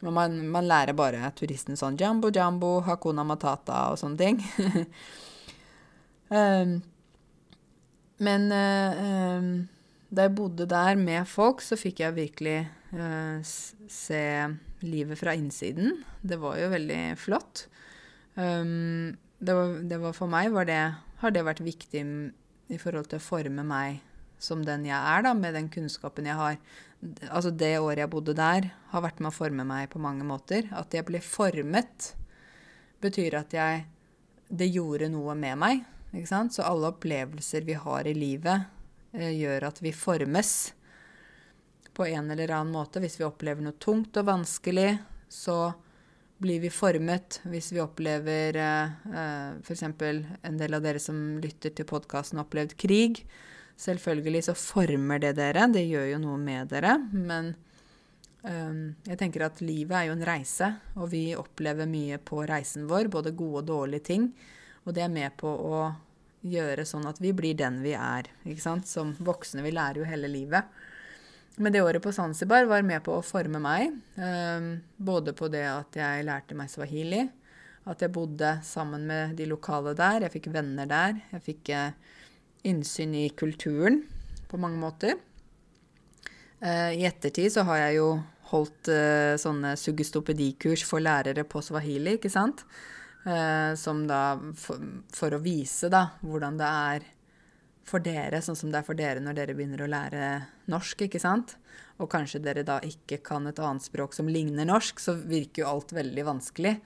Men 0.02 0.16
man, 0.16 0.38
man 0.50 0.66
lærer 0.68 0.96
bare 0.98 1.30
turisten 1.38 1.78
sånn 1.78 1.98
jambo, 2.00 2.32
jambo, 2.34 2.80
hakuna 2.86 3.24
matata 3.26 3.84
og 3.92 4.00
sånne 4.00 4.18
ting. 4.18 4.40
um, 6.38 6.80
men 8.22 8.48
uh, 8.50 9.02
um, 9.38 9.52
da 10.12 10.26
jeg 10.26 10.36
bodde 10.36 10.68
der 10.68 10.98
med 10.98 11.28
folk, 11.30 11.62
så 11.64 11.78
fikk 11.78 12.02
jeg 12.02 12.18
virkelig 12.18 12.58
uh, 12.98 13.38
se 13.42 14.24
livet 14.82 15.18
fra 15.22 15.36
innsiden. 15.38 16.02
Det 16.20 16.38
var 16.42 16.58
jo 16.58 16.72
veldig 16.74 17.00
flott. 17.22 17.66
Um, 18.34 19.14
det, 19.38 19.54
var, 19.54 19.78
det 19.86 20.02
var 20.02 20.18
for 20.18 20.30
meg 20.30 20.50
var 20.54 20.66
det, 20.68 20.82
har 21.22 21.34
det 21.34 21.46
vært 21.46 21.62
viktig 21.62 22.04
i 22.72 22.80
forhold 22.80 23.10
til 23.10 23.20
å 23.20 23.24
forme 23.24 23.64
meg 23.66 24.00
som 24.42 24.64
den 24.66 24.88
jeg 24.88 24.96
er, 24.98 25.22
da, 25.22 25.34
med 25.38 25.54
den 25.54 25.68
kunnskapen 25.70 26.26
jeg 26.26 26.38
har. 26.38 26.58
Altså 27.30 27.52
det 27.54 27.76
året 27.78 28.02
jeg 28.02 28.10
bodde 28.10 28.34
der, 28.38 28.72
har 28.90 29.04
vært 29.04 29.20
med 29.22 29.30
å 29.30 29.36
forme 29.36 29.66
meg 29.66 29.88
på 29.92 30.02
mange 30.02 30.26
måter. 30.26 30.66
At 30.74 30.94
jeg 30.94 31.06
ble 31.06 31.22
formet, 31.22 32.12
betyr 33.02 33.40
at 33.42 33.58
jeg 33.58 33.88
Det 34.52 34.66
gjorde 34.68 35.06
noe 35.08 35.32
med 35.32 35.56
meg. 35.56 35.78
Ikke 36.12 36.28
sant? 36.28 36.52
Så 36.52 36.60
alle 36.60 36.90
opplevelser 36.92 37.64
vi 37.64 37.72
har 37.72 38.04
i 38.04 38.12
livet, 38.12 38.66
eh, 39.16 39.30
gjør 39.32 39.64
at 39.70 39.78
vi 39.80 39.94
formes 39.96 40.74
på 41.96 42.04
en 42.04 42.30
eller 42.30 42.52
annen 42.52 42.74
måte. 42.74 43.00
Hvis 43.00 43.16
vi 43.16 43.24
opplever 43.24 43.64
noe 43.64 43.78
tungt 43.80 44.18
og 44.20 44.26
vanskelig, 44.28 44.98
så 45.32 45.72
blir 46.42 46.60
vi 46.60 46.70
formet. 46.70 47.40
Hvis 47.48 47.70
vi 47.72 47.80
opplever 47.82 48.58
eh, 48.58 48.92
eh 49.14 49.56
f.eks. 49.62 49.82
en 49.82 50.58
del 50.58 50.74
av 50.74 50.84
dere 50.84 51.00
som 51.02 51.38
lytter 51.42 51.74
til 51.76 51.88
podkasten, 51.88 52.42
opplevd 52.42 52.76
krig. 52.80 53.22
Selvfølgelig 53.78 54.44
så 54.48 54.54
former 54.58 55.22
det 55.22 55.36
dere. 55.38 55.68
Det 55.72 55.84
gjør 55.86 56.10
jo 56.12 56.22
noe 56.22 56.38
med 56.38 56.72
dere. 56.74 56.96
Men 57.12 57.54
eh, 58.44 58.80
jeg 59.10 59.20
tenker 59.20 59.46
at 59.46 59.62
livet 59.64 59.96
er 59.98 60.08
jo 60.10 60.16
en 60.18 60.26
reise, 60.28 60.72
og 60.98 61.12
vi 61.14 61.24
opplever 61.38 61.88
mye 61.90 62.18
på 62.18 62.42
reisen 62.48 62.88
vår. 62.90 63.10
Både 63.12 63.36
gode 63.36 63.62
og 63.62 63.68
dårlige 63.70 64.08
ting. 64.12 64.32
Og 64.84 64.96
det 64.96 65.06
er 65.06 65.14
med 65.14 65.36
på 65.38 65.50
å 65.50 65.84
gjøre 66.42 66.84
sånn 66.88 67.06
at 67.06 67.20
vi 67.22 67.30
blir 67.36 67.54
den 67.58 67.80
vi 67.84 67.94
er. 67.94 68.28
Ikke 68.42 68.64
sant? 68.64 68.90
Som 68.90 69.14
voksne. 69.22 69.62
Vi 69.62 69.74
lærer 69.74 70.02
jo 70.02 70.08
hele 70.10 70.30
livet. 70.30 70.66
Men 71.56 71.72
det 71.72 71.82
året 71.84 72.02
på 72.02 72.12
Zanzibar 72.12 72.64
var 72.64 72.84
med 72.86 73.02
på 73.04 73.18
å 73.18 73.24
forme 73.24 73.60
meg. 73.60 73.92
Eh, 74.16 74.68
både 74.96 75.34
på 75.36 75.50
det 75.52 75.66
at 75.68 75.98
jeg 75.98 76.24
lærte 76.24 76.56
meg 76.56 76.70
swahili, 76.72 77.26
at 77.90 78.02
jeg 78.02 78.14
bodde 78.14 78.54
sammen 78.64 79.04
med 79.08 79.36
de 79.38 79.48
lokale 79.50 79.94
der. 79.98 80.24
Jeg 80.26 80.34
fikk 80.36 80.48
venner 80.54 80.88
der. 80.88 81.18
Jeg 81.34 81.44
fikk 81.48 81.72
eh, 81.74 81.94
innsyn 82.70 83.14
i 83.18 83.26
kulturen 83.36 84.02
på 84.48 84.60
mange 84.60 84.78
måter. 84.80 85.18
Eh, 86.62 86.92
I 87.02 87.06
ettertid 87.08 87.52
så 87.52 87.66
har 87.68 87.82
jeg 87.86 87.98
jo 87.98 88.08
holdt 88.52 88.92
eh, 88.92 89.34
sånne 89.40 89.74
sugestopedikurs 89.80 90.86
for 90.86 91.02
lærere 91.02 91.44
på 91.48 91.62
swahili, 91.64 92.18
ikke 92.20 92.32
sant? 92.32 92.66
Som 93.78 94.00
da 94.08 94.34
for, 94.58 94.80
for, 95.14 95.30
å 95.30 95.38
vise 95.38 95.86
da 95.86 96.00
hvordan 96.26 96.56
det 96.58 96.66
er 96.66 97.04
for 97.88 98.02
dere, 98.04 98.40
sånn 98.42 98.58
som 98.58 98.70
det 98.72 98.80
er 98.80 98.86
for 98.86 98.98
dere 98.98 99.22
når 99.22 99.38
dere 99.38 99.56
begynner 99.58 99.84
å 99.84 99.90
lære 99.90 100.26
norsk, 100.72 101.06
ikke 101.06 101.20
sant? 101.22 101.56
Og 102.00 102.10
kanskje 102.10 102.42
dere 102.42 102.64
da 102.66 102.78
ikke 102.86 103.20
kan 103.26 103.46
et 103.50 103.58
annet 103.62 103.84
språk 103.84 104.14
som 104.16 104.30
ligner 104.30 104.68
norsk, 104.68 105.02
så 105.02 105.16
virker 105.18 105.64
jo 105.64 105.70
alt 105.70 105.94
veldig 105.96 106.26
vanskelig. 106.28 106.76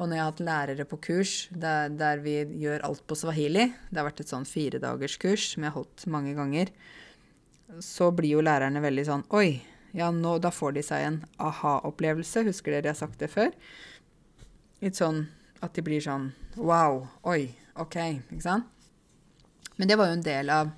Og 0.00 0.08
når 0.08 0.16
jeg 0.16 0.22
har 0.22 0.30
hatt 0.30 0.46
lærere 0.46 0.86
på 0.88 0.98
kurs 1.04 1.34
der, 1.50 1.92
der 1.94 2.22
vi 2.24 2.38
gjør 2.62 2.84
alt 2.88 3.04
på 3.06 3.18
swahili, 3.18 3.68
det 3.90 4.00
har 4.00 4.08
vært 4.08 4.24
et 4.24 4.32
sånn 4.32 4.48
firedagerskurs 4.48 5.52
som 5.52 5.66
jeg 5.66 5.70
har 5.70 5.78
holdt 5.78 6.06
mange 6.10 6.32
ganger, 6.38 6.72
så 7.82 8.10
blir 8.12 8.36
jo 8.36 8.44
lærerne 8.44 8.82
veldig 8.84 9.04
sånn 9.08 9.24
Oi, 9.36 9.62
ja, 9.96 10.10
nå, 10.12 10.38
da 10.40 10.50
får 10.52 10.76
de 10.76 10.84
seg 10.84 11.06
en 11.06 11.18
aha-opplevelse. 11.40 12.44
Husker 12.48 12.74
dere 12.74 12.90
jeg 12.90 12.96
har 12.96 13.02
sagt 13.04 13.20
det 13.20 13.28
før? 13.32 13.52
Litt 14.82 14.98
sånn 14.98 15.26
at 15.62 15.76
de 15.76 15.84
blir 15.84 16.02
sånn 16.04 16.30
Wow, 16.56 17.06
oi, 17.28 17.52
OK, 17.80 17.98
ikke 18.32 18.44
sant? 18.44 18.71
Men 19.76 19.90
det 19.90 19.98
var 19.98 20.10
jo 20.10 20.18
en 20.18 20.24
del 20.26 20.50
av, 20.52 20.72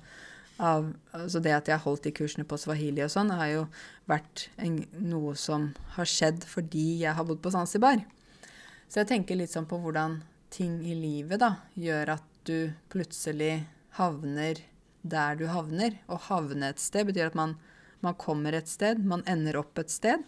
av 0.57 0.91
altså 1.15 1.41
det 1.43 1.55
at 1.55 1.71
jeg 1.71 1.83
holdt 1.83 2.07
de 2.07 2.13
kursene 2.15 2.47
på 2.47 2.59
swahili 2.59 3.03
og 3.05 3.11
sånn, 3.13 3.33
har 3.35 3.51
jo 3.51 3.63
vært 4.09 4.47
en, 4.61 4.81
noe 5.03 5.35
som 5.39 5.71
har 5.97 6.09
skjedd 6.09 6.45
fordi 6.47 7.01
jeg 7.03 7.17
har 7.17 7.27
bodd 7.27 7.41
på 7.43 7.53
Zanzibar. 7.55 8.03
Så 8.87 9.01
jeg 9.01 9.11
tenker 9.11 9.39
litt 9.39 9.53
sånn 9.53 9.67
på 9.69 9.79
hvordan 9.81 10.21
ting 10.53 10.77
i 10.85 10.95
livet 10.95 11.41
da, 11.41 11.55
gjør 11.75 12.15
at 12.15 12.31
du 12.47 12.71
plutselig 12.93 13.65
havner 13.97 14.61
der 15.05 15.37
du 15.39 15.45
havner. 15.51 15.97
Å 16.09 16.17
havne 16.29 16.71
et 16.71 16.81
sted 16.81 17.09
betyr 17.09 17.29
at 17.29 17.37
man, 17.37 17.55
man 18.05 18.17
kommer 18.19 18.55
et 18.55 18.69
sted, 18.69 19.01
man 19.01 19.25
ender 19.29 19.59
opp 19.61 19.77
et 19.81 19.93
sted. 19.93 20.23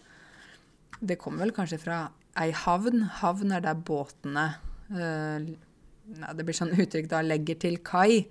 Det 0.99 1.19
kommer 1.21 1.45
vel 1.45 1.55
kanskje 1.55 1.79
fra 1.81 2.01
ei 2.39 2.51
havn. 2.65 3.05
Havn 3.21 3.53
er 3.55 3.63
der 3.65 3.77
båtene 3.77 4.47
øh, 4.93 5.49
Det 6.07 6.45
blir 6.45 6.57
sånn 6.57 6.75
uttrykk 6.77 7.09
da 7.11 7.23
legger 7.25 7.59
til 7.65 7.81
kai. 7.85 8.27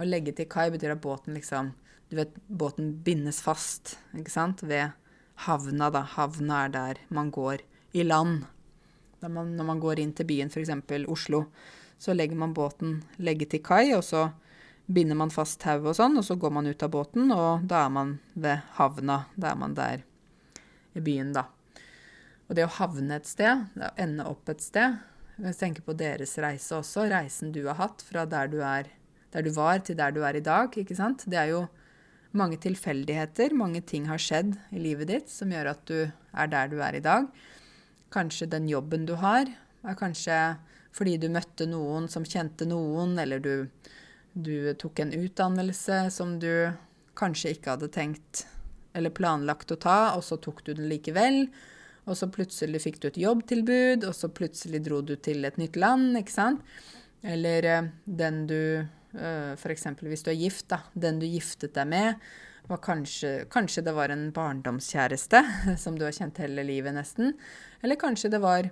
Å 0.00 0.06
legge 0.08 0.32
til 0.36 0.48
kai 0.48 0.70
betyr 0.72 0.94
at 0.94 1.02
båten 1.04 1.36
liksom 1.36 1.74
Du 2.10 2.16
vet, 2.18 2.32
båten 2.48 2.94
bindes 3.04 3.38
fast, 3.44 3.98
ikke 4.18 4.32
sant, 4.32 4.64
ved 4.66 4.96
havna, 5.44 5.90
da. 5.94 6.00
Havna 6.16 6.64
er 6.64 6.72
der 6.74 7.00
man 7.08 7.28
går 7.30 7.62
i 7.94 8.02
land. 8.02 8.48
Man, 9.22 9.52
når 9.54 9.68
man 9.68 9.82
går 9.82 10.00
inn 10.02 10.10
til 10.18 10.26
byen, 10.26 10.50
f.eks. 10.50 10.72
Oslo, 11.06 11.44
så 12.02 12.16
legger 12.16 12.40
man 12.40 12.56
båten 12.56 12.96
legge 13.22 13.46
til 13.52 13.62
kai, 13.62 13.92
og 13.94 14.02
så 14.02 14.24
binder 14.90 15.14
man 15.20 15.30
fast 15.30 15.60
tauet 15.62 15.92
og 15.92 15.94
sånn, 16.00 16.18
og 16.18 16.26
så 16.26 16.34
går 16.34 16.56
man 16.56 16.66
ut 16.66 16.82
av 16.82 16.90
båten, 16.96 17.30
og 17.30 17.68
da 17.70 17.84
er 17.84 17.94
man 17.94 18.16
ved 18.34 18.66
havna. 18.80 19.20
Da 19.38 19.52
er 19.52 19.62
man 19.62 19.78
der 19.78 20.02
i 20.98 21.04
byen, 21.06 21.30
da. 21.36 21.46
Og 22.48 22.58
det 22.58 22.66
å 22.66 22.74
havne 22.80 23.20
et 23.20 23.30
sted, 23.30 23.68
det 23.78 23.92
å 23.92 23.98
ende 24.02 24.26
opp 24.26 24.50
et 24.50 24.66
sted 24.66 24.98
jeg 25.40 25.56
tenker 25.56 25.84
på 25.86 25.94
deres 25.96 26.34
reise 26.42 26.76
også, 26.76 27.06
reisen 27.08 27.52
du 27.54 27.62
har 27.68 27.78
hatt 27.78 28.02
fra 28.04 28.26
der 28.28 28.50
du 28.52 28.58
er 28.60 28.90
der 29.34 29.46
du 29.46 29.52
var, 29.54 29.78
til 29.84 29.98
der 29.98 30.14
du 30.14 30.22
er 30.26 30.36
i 30.36 30.44
dag. 30.44 30.76
ikke 30.76 30.96
sant? 30.96 31.24
Det 31.26 31.38
er 31.38 31.52
jo 31.52 31.66
mange 32.32 32.58
tilfeldigheter. 32.62 33.54
Mange 33.54 33.80
ting 33.80 34.06
har 34.10 34.18
skjedd 34.18 34.56
i 34.72 34.82
livet 34.82 35.10
ditt 35.10 35.30
som 35.30 35.50
gjør 35.50 35.72
at 35.74 35.86
du 35.86 35.98
er 36.06 36.50
der 36.50 36.70
du 36.70 36.78
er 36.82 36.98
i 36.98 37.04
dag. 37.04 37.26
Kanskje 38.10 38.50
den 38.50 38.68
jobben 38.68 39.06
du 39.06 39.16
har, 39.20 39.46
er 39.86 39.98
kanskje 39.98 40.58
fordi 40.90 41.16
du 41.22 41.28
møtte 41.30 41.68
noen 41.70 42.08
som 42.10 42.26
kjente 42.26 42.66
noen, 42.66 43.14
eller 43.22 43.38
du, 43.38 43.68
du 44.34 44.72
tok 44.74 45.04
en 45.04 45.14
utdannelse 45.14 46.08
som 46.10 46.38
du 46.42 46.72
kanskje 47.18 47.54
ikke 47.54 47.76
hadde 47.76 47.90
tenkt 47.94 48.46
eller 48.98 49.14
planlagt 49.14 49.70
å 49.70 49.78
ta, 49.78 49.98
og 50.16 50.24
så 50.26 50.40
tok 50.42 50.64
du 50.66 50.72
den 50.74 50.88
likevel. 50.90 51.44
Og 52.10 52.16
så 52.18 52.26
plutselig 52.32 52.80
fikk 52.82 52.98
du 53.02 53.10
et 53.10 53.20
jobbtilbud, 53.22 54.06
og 54.08 54.16
så 54.16 54.30
plutselig 54.34 54.80
dro 54.82 54.98
du 55.04 55.14
til 55.22 55.44
et 55.46 55.60
nytt 55.60 55.78
land, 55.78 56.16
ikke 56.18 56.34
sant? 56.34 56.64
Eller 57.22 57.66
eh, 57.68 57.90
den 58.06 58.46
du 58.50 58.62
F.eks. 59.12 59.86
hvis 60.00 60.22
du 60.26 60.30
er 60.30 60.38
gift, 60.38 60.68
da. 60.70 60.82
Den 60.94 61.18
du 61.20 61.26
giftet 61.26 61.74
deg 61.74 61.88
med, 61.90 62.30
var 62.70 62.80
kanskje, 62.84 63.46
kanskje 63.50 63.82
det 63.82 63.94
var 63.96 64.12
en 64.12 64.28
barndomskjæreste 64.34 65.42
som 65.82 65.98
du 65.98 66.06
har 66.06 66.14
kjent 66.14 66.38
hele 66.42 66.64
livet, 66.66 66.94
nesten. 66.94 67.34
Eller 67.82 67.98
kanskje 68.00 68.30
det 68.30 68.42
var 68.42 68.70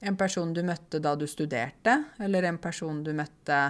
en 0.00 0.16
person 0.16 0.52
du 0.54 0.62
møtte 0.64 1.00
da 1.02 1.14
du 1.18 1.26
studerte, 1.28 1.96
eller 2.22 2.46
en 2.48 2.60
person 2.62 3.02
du 3.04 3.12
møtte 3.16 3.60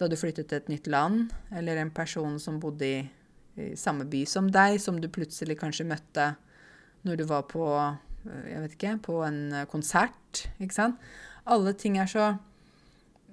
da 0.00 0.08
du 0.08 0.16
flyttet 0.16 0.48
til 0.48 0.60
et 0.60 0.70
nytt 0.72 0.86
land, 0.88 1.32
eller 1.52 1.76
en 1.76 1.90
person 1.92 2.38
som 2.40 2.60
bodde 2.62 2.86
i, 2.86 3.00
i 3.60 3.72
samme 3.76 4.06
by 4.08 4.22
som 4.28 4.48
deg, 4.52 4.78
som 4.80 5.00
du 5.00 5.10
plutselig 5.12 5.58
kanskje 5.60 5.88
møtte 5.90 6.30
når 7.04 7.20
du 7.20 7.26
var 7.28 7.44
på 7.50 7.66
eh, 7.76 8.46
jeg 8.52 8.62
vet 8.62 8.76
ikke, 8.76 8.96
på 9.10 9.20
en 9.26 9.42
konsert. 9.68 10.46
ikke 10.60 10.76
sant? 10.76 11.00
Alle 11.50 11.74
ting 11.74 11.98
er 11.98 12.08
så 12.08 12.36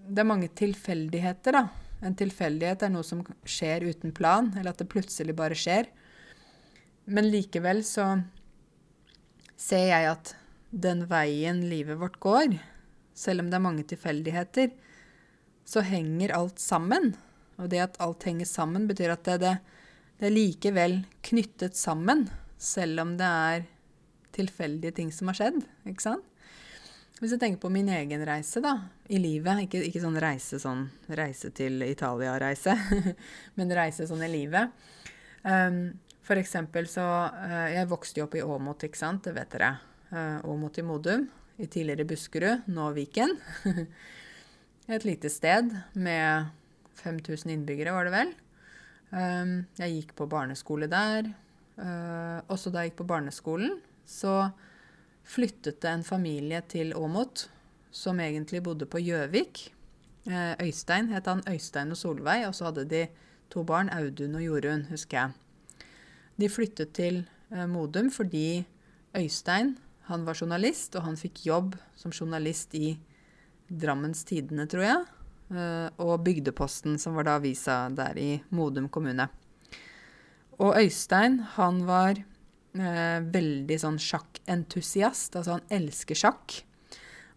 Det 0.08 0.22
er 0.24 0.28
mange 0.28 0.48
tilfeldigheter, 0.48 1.52
da. 1.52 1.87
En 2.06 2.16
tilfeldighet 2.18 2.84
er 2.86 2.92
noe 2.94 3.06
som 3.06 3.24
skjer 3.48 3.88
uten 3.88 4.14
plan, 4.16 4.52
eller 4.56 4.74
at 4.74 4.82
det 4.82 4.90
plutselig 4.92 5.34
bare 5.38 5.58
skjer. 5.58 5.90
Men 7.10 7.30
likevel 7.32 7.82
så 7.88 8.06
ser 9.58 9.90
jeg 9.90 10.10
at 10.12 10.34
den 10.70 11.06
veien 11.10 11.64
livet 11.72 11.98
vårt 11.98 12.20
går, 12.22 12.58
selv 13.18 13.42
om 13.42 13.50
det 13.50 13.58
er 13.58 13.66
mange 13.66 13.86
tilfeldigheter, 13.90 14.74
så 15.68 15.82
henger 15.84 16.36
alt 16.36 16.62
sammen. 16.62 17.16
Og 17.58 17.72
det 17.72 17.82
at 17.82 17.98
alt 18.04 18.28
henger 18.28 18.46
sammen, 18.46 18.86
betyr 18.90 19.16
at 19.16 19.26
det, 19.26 19.40
det, 19.42 19.56
det 20.20 20.30
er 20.30 20.36
likevel 20.36 21.00
knyttet 21.26 21.80
sammen, 21.80 22.28
selv 22.62 23.02
om 23.02 23.16
det 23.18 23.26
er 23.26 23.66
tilfeldige 24.38 24.94
ting 25.00 25.10
som 25.14 25.32
har 25.32 25.40
skjedd. 25.40 25.64
Ikke 25.90 26.06
sant? 26.06 26.26
Hvis 27.18 27.32
jeg 27.34 27.42
tenker 27.42 27.62
på 27.64 27.72
min 27.74 27.88
egen 27.90 28.22
reise 28.30 28.62
da, 28.62 28.76
i 29.10 29.18
livet, 29.18 29.64
ikke, 29.64 29.80
ikke 29.88 30.02
sånn 30.04 30.20
reise 30.22 30.60
sånn 30.62 30.84
reise 31.18 31.50
til 31.56 31.82
Italia-reise, 31.82 32.76
men 33.58 33.74
reise 33.74 34.06
sånn 34.06 34.22
i 34.28 34.30
livet. 34.30 34.70
Um, 35.42 35.96
for 36.28 36.38
eksempel 36.38 36.90
så 36.92 37.06
uh, 37.32 37.70
Jeg 37.72 37.88
vokste 37.90 38.20
jo 38.20 38.28
opp 38.28 38.36
i 38.38 38.44
Åmot, 38.44 38.86
ikke 38.86 39.00
sant, 39.00 39.24
det 39.26 39.34
vet 39.34 39.50
dere. 39.56 39.72
Uh, 40.12 40.46
Åmot 40.46 40.78
i 40.78 40.86
Modum. 40.86 41.26
I 41.58 41.66
tidligere 41.66 42.06
Buskerud, 42.06 42.70
nå 42.70 42.92
Viken. 42.94 43.34
Et 44.94 45.08
lite 45.08 45.32
sted 45.34 45.74
med 45.98 46.52
5000 47.02 47.56
innbyggere, 47.56 47.96
var 47.98 48.06
det 48.06 48.14
vel. 48.14 48.36
Um, 49.10 49.58
jeg 49.80 49.96
gikk 49.96 50.14
på 50.20 50.30
barneskole 50.30 50.86
der. 50.92 51.34
Uh, 51.82 52.46
også 52.46 52.70
da 52.70 52.86
jeg 52.86 52.92
gikk 52.92 53.02
på 53.02 53.10
barneskolen, 53.10 53.80
så 54.06 54.52
flyttet 55.28 55.82
det 55.84 55.92
en 55.92 56.06
familie 56.08 56.62
til 56.72 56.94
Åmot, 56.96 57.48
som 57.92 58.20
egentlig 58.24 58.64
bodde 58.64 58.88
på 58.90 59.02
Gjøvik. 59.04 59.68
Uh, 60.28 60.54
Øystein 60.64 61.12
het 61.14 61.28
han. 61.28 61.44
Øystein 61.48 61.92
og 61.92 61.98
Solveig. 61.98 62.48
Og 62.48 62.56
så 62.56 62.70
hadde 62.70 62.88
de 62.90 63.08
to 63.52 63.64
barn, 63.64 63.90
Audun 63.90 64.36
og 64.40 64.44
Jorunn, 64.44 64.88
husker 64.92 65.18
jeg. 65.18 65.86
De 66.38 66.50
flyttet 66.50 66.94
til 66.94 67.26
uh, 67.52 67.66
Modum 67.70 68.12
fordi 68.12 68.66
Øystein 69.18 69.78
han 70.08 70.24
var 70.24 70.38
journalist, 70.40 70.96
og 70.96 71.04
han 71.04 71.18
fikk 71.20 71.44
jobb 71.48 71.76
som 72.00 72.14
journalist 72.16 72.76
i 72.80 72.94
Drammens 73.68 74.24
Tidende, 74.28 74.64
tror 74.72 74.86
jeg. 74.86 75.02
Eh, 75.52 75.90
og 76.04 76.24
Bygdeposten, 76.24 76.96
som 77.00 77.18
var 77.18 77.28
da 77.28 77.36
avisa 77.40 77.88
der 77.92 78.20
i 78.20 78.30
Modum 78.56 78.88
kommune. 78.88 79.28
Og 80.64 80.80
Øystein, 80.80 81.42
han 81.58 81.84
var 81.88 82.16
eh, 82.16 82.24
veldig 82.78 83.78
sånn 83.82 84.00
sjakkentusiast. 84.02 85.36
Altså 85.36 85.58
han 85.58 85.68
elsker 85.74 86.18
sjakk. 86.18 86.62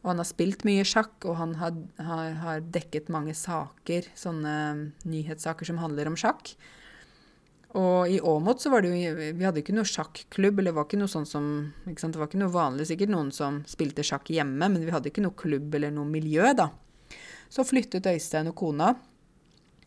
Og 0.00 0.14
han 0.14 0.20
har 0.22 0.28
spilt 0.28 0.62
mye 0.64 0.84
sjakk, 0.88 1.18
og 1.28 1.36
han 1.36 1.56
har, 1.60 1.74
har, 2.00 2.28
har 2.40 2.60
dekket 2.72 3.10
mange 3.12 3.34
saker, 3.36 4.08
sånne 4.16 4.52
nyhetssaker 5.04 5.68
som 5.68 5.80
handler 5.82 6.08
om 6.08 6.16
sjakk. 6.16 6.54
Og 7.78 8.10
i 8.10 8.16
Åmot 8.26 8.62
så 8.62 8.70
var 8.72 8.82
det 8.82 8.90
jo 8.90 9.12
Vi 9.14 9.44
hadde 9.46 9.60
ikke 9.60 9.74
noe 9.76 9.86
sjakklubb, 9.86 10.58
eller 10.58 10.72
det 10.72 10.78
var 10.78 10.88
ikke 10.88 10.98
noe 10.98 11.12
sånn 11.12 11.28
som? 11.28 11.44
Det 11.84 12.18
var 12.18 12.26
ikke 12.26 12.40
noe 12.40 12.54
vanlig, 12.54 12.88
sikkert 12.88 13.12
noen 13.12 13.28
som 13.34 13.60
spilte 13.70 14.02
sjakk 14.06 14.32
hjemme, 14.32 14.72
men 14.72 14.80
vi 14.82 14.94
hadde 14.94 15.12
ikke 15.12 15.22
noe 15.22 15.36
klubb 15.38 15.76
eller 15.78 15.92
noe 15.94 16.08
miljø, 16.08 16.48
da. 16.56 16.70
Så 17.50 17.66
flyttet 17.66 18.08
Øystein 18.08 18.50
og 18.50 18.56
kona, 18.58 18.94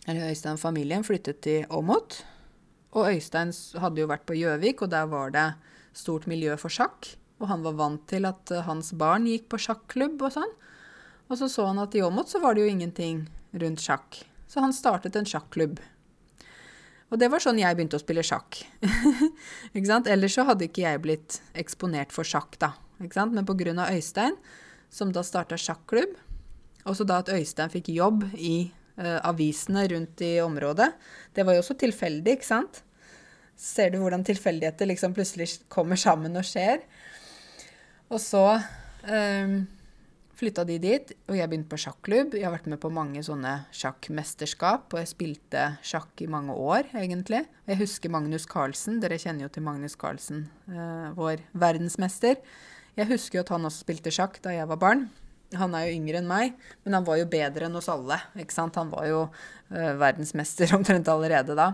eller 0.06 0.30
Øystein 0.30 0.60
og 0.60 0.64
familien, 0.64 1.04
flyttet 1.04 1.42
til 1.44 1.68
Åmot. 1.74 2.22
Og 2.94 3.10
Øystein 3.10 3.52
hadde 3.82 4.04
jo 4.04 4.10
vært 4.10 4.26
på 4.30 4.38
Gjøvik, 4.38 4.84
og 4.86 4.92
der 4.94 5.08
var 5.10 5.34
det 5.34 5.48
stort 5.98 6.28
miljø 6.30 6.56
for 6.62 6.74
sjakk. 6.74 7.16
Og 7.42 7.50
han 7.50 7.64
var 7.66 7.78
vant 7.80 8.04
til 8.10 8.28
at 8.30 8.52
eh, 8.54 8.66
hans 8.68 8.94
barn 8.98 9.26
gikk 9.28 9.50
på 9.52 9.60
sjakklubb 9.62 10.22
og 10.22 10.36
sånn. 10.36 10.54
Og 11.32 11.40
så 11.40 11.50
så 11.50 11.66
han 11.70 11.82
at 11.82 11.96
i 11.98 12.04
Åmot 12.06 12.30
så 12.30 12.42
var 12.44 12.56
det 12.56 12.64
jo 12.64 12.72
ingenting 12.72 13.26
rundt 13.58 13.82
sjakk. 13.82 14.22
Så 14.48 14.62
han 14.62 14.76
startet 14.76 15.18
en 15.18 15.28
sjakklubb. 15.28 15.80
Og 17.14 17.20
det 17.22 17.30
var 17.30 17.42
sånn 17.44 17.62
jeg 17.62 17.78
begynte 17.78 17.98
å 17.98 18.02
spille 18.02 18.24
sjakk. 18.26 18.62
ikke 19.76 19.90
sant? 19.90 20.10
Ellers 20.10 20.38
så 20.38 20.46
hadde 20.48 20.68
ikke 20.70 20.86
jeg 20.86 21.02
blitt 21.02 21.40
eksponert 21.58 22.14
for 22.14 22.26
sjakk, 22.26 22.58
da. 22.62 22.74
Ikke 23.02 23.18
sant? 23.18 23.34
Men 23.36 23.46
pga. 23.46 23.90
Øystein, 23.90 24.38
som 24.94 25.12
da 25.14 25.26
starta 25.26 25.58
sjakklubb, 25.58 26.16
og 26.84 26.98
så 26.98 27.06
da 27.08 27.22
at 27.24 27.32
Øystein 27.32 27.72
fikk 27.74 27.92
jobb 27.94 28.26
i 28.34 28.72
avisene 28.98 29.88
rundt 29.90 30.22
i 30.22 30.36
området, 30.44 30.92
det 31.34 31.46
var 31.48 31.56
jo 31.56 31.64
også 31.64 31.76
tilfeldig, 31.82 32.36
ikke 32.38 32.46
sant? 32.46 32.84
Ser 33.60 33.94
du 33.94 34.00
hvordan 34.02 34.26
tilfeldigheter 34.26 34.90
liksom 34.90 35.14
plutselig 35.16 35.48
kommer 35.72 36.00
sammen 36.00 36.38
og 36.38 36.46
skjer? 36.48 36.84
Og 38.14 38.20
så 38.22 38.44
um, 39.08 39.56
flytta 40.38 40.66
de 40.68 40.78
dit, 40.82 41.14
og 41.30 41.38
jeg 41.38 41.50
begynte 41.50 41.72
på 41.72 41.80
sjakklubb. 41.86 42.36
Jeg 42.38 42.48
har 42.48 42.56
vært 42.56 42.70
med 42.74 42.82
på 42.82 42.92
mange 42.94 43.24
sånne 43.26 43.54
sjakkmesterskap, 43.76 44.90
og 44.92 45.02
jeg 45.02 45.12
spilte 45.14 45.66
sjakk 45.86 46.26
i 46.26 46.30
mange 46.30 46.56
år, 46.58 46.90
egentlig. 46.98 47.44
Jeg 47.70 47.82
husker 47.82 48.14
Magnus 48.14 48.48
Carlsen. 48.50 49.00
Dere 49.04 49.22
kjenner 49.22 49.48
jo 49.48 49.54
til 49.54 49.66
Magnus 49.66 49.98
Carlsen, 50.00 50.48
uh, 50.70 51.14
vår 51.18 51.46
verdensmester. 51.54 52.42
Jeg 52.98 53.10
husker 53.10 53.40
jo 53.40 53.46
at 53.46 53.54
han 53.56 53.70
også 53.70 53.86
spilte 53.86 54.14
sjakk 54.14 54.42
da 54.44 54.54
jeg 54.54 54.70
var 54.70 54.82
barn. 54.82 55.08
Han 55.60 55.76
er 55.78 55.88
jo 55.88 55.98
yngre 55.98 56.20
enn 56.22 56.30
meg, 56.30 56.56
men 56.86 56.98
han 56.98 57.08
var 57.08 57.20
jo 57.20 57.30
bedre 57.32 57.68
enn 57.68 57.80
oss 57.80 57.90
alle. 57.92 58.20
ikke 58.40 58.56
sant? 58.56 58.78
Han 58.80 58.92
var 58.94 59.08
jo 59.10 59.24
uh, 59.28 59.94
verdensmester 60.02 60.74
omtrent 60.78 61.12
allerede 61.12 61.58
da. 61.60 61.74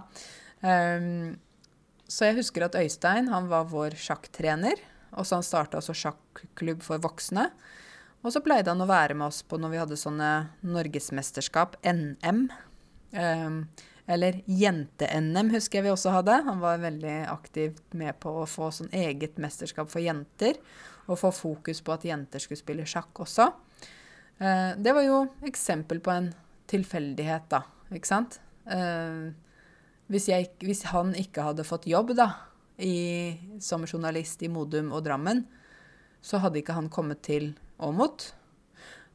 Um, 0.61 1.38
så 2.09 2.30
jeg 2.30 2.39
husker 2.39 2.65
at 2.65 2.77
Øystein 2.80 3.30
han 3.30 3.49
var 3.51 3.69
vår 3.69 3.97
sjakktrener. 3.99 4.82
Og 5.17 5.25
så 5.25 5.39
han 5.39 5.45
starta 5.45 5.80
altså 5.80 5.95
sjakklubb 5.97 6.82
for 6.86 7.01
voksne. 7.01 7.49
Og 8.19 8.34
så 8.36 8.41
pleide 8.43 8.71
han 8.71 8.84
å 8.84 8.89
være 8.89 9.15
med 9.17 9.30
oss 9.30 9.43
på 9.47 9.57
når 9.59 9.71
vi 9.73 9.80
hadde 9.80 9.99
sånne 9.99 10.32
norgesmesterskap, 10.65 11.77
NM. 11.88 12.49
Um, 13.15 13.61
eller 14.09 14.41
Jente-NM 14.49 15.51
husker 15.53 15.80
jeg 15.80 15.86
vi 15.86 15.93
også 15.93 16.13
hadde. 16.13 16.39
Han 16.47 16.61
var 16.63 16.82
veldig 16.82 17.15
aktivt 17.30 17.84
med 17.97 18.17
på 18.21 18.34
å 18.41 18.47
få 18.49 18.71
sånn 18.73 18.89
eget 18.95 19.38
mesterskap 19.41 19.91
for 19.91 20.01
jenter. 20.03 20.57
Og 21.07 21.21
få 21.21 21.32
fokus 21.34 21.82
på 21.86 21.93
at 21.93 22.07
jenter 22.09 22.41
skulle 22.41 22.61
spille 22.61 22.88
sjakk 22.89 23.21
også. 23.25 23.51
Uh, 24.39 24.71
det 24.79 24.95
var 24.95 25.03
jo 25.03 25.23
eksempel 25.47 25.99
på 26.03 26.13
en 26.13 26.31
tilfeldighet, 26.69 27.49
da. 27.51 27.63
Ikke 27.95 28.09
sant? 28.09 28.39
Uh, 28.69 29.31
hvis, 30.09 30.29
jeg, 30.31 30.51
hvis, 30.63 30.85
han 30.93 31.13
ikke 31.17 31.45
hadde 31.45 31.67
fått 31.67 31.89
jobb 31.89 32.13
da, 32.17 32.31
i, 32.79 33.35
som 33.61 33.85
journalist 33.87 34.41
i 34.45 34.51
Modum 34.51 34.93
og 34.95 35.03
Drammen, 35.07 35.43
så 36.21 36.39
hadde 36.43 36.61
ikke 36.61 36.75
han 36.77 36.89
kommet 36.91 37.23
til 37.25 37.53
Åmot. 37.79 38.31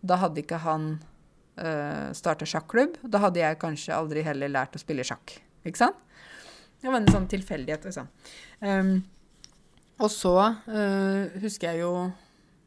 Da 0.05 0.19
hadde 0.21 0.43
ikke 0.45 0.61
han 0.65 0.95
uh, 1.61 1.65
eh, 1.65 2.09
starta 2.17 2.47
sjakklubb. 2.49 2.99
Da 3.03 3.21
hadde 3.25 3.43
jeg 3.43 3.61
kanskje 3.61 3.97
aldri 3.97 4.25
heller 4.25 4.53
lært 4.53 4.77
å 4.77 4.81
spille 4.81 5.05
sjakk. 5.07 5.37
Ikke 5.65 5.81
sant? 5.81 6.01
Det 6.81 6.91
var 6.91 7.01
en 7.01 7.09
sånn 7.09 7.29
tilfeldighet, 7.31 7.87
liksom. 7.89 8.09
Um, 8.61 8.97
og 10.03 10.11
så 10.13 10.35
uh, 10.37 11.37
husker 11.41 11.71
jeg 11.71 11.85
jo 11.85 11.93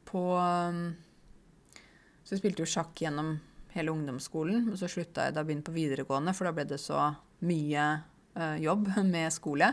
på 0.07 0.23
um, 0.33 0.87
Så 2.27 2.35
jeg 2.35 2.43
spilte 2.43 2.65
jo 2.65 2.69
sjakk 2.69 2.99
gjennom 2.99 3.37
hele 3.71 3.93
ungdomsskolen. 3.95 4.67
Og 4.73 4.75
så 4.81 4.89
slutta 4.91 5.29
jeg 5.29 5.35
da 5.35 5.41
jeg 5.41 5.49
begynte 5.49 5.71
på 5.71 5.77
videregående, 5.79 6.35
for 6.35 6.49
da 6.49 6.55
ble 6.57 6.67
det 6.67 6.81
så 6.83 6.99
mye 7.47 7.85
uh, 8.35 8.57
jobb 8.59 8.91
med 9.15 9.31
skole. 9.31 9.71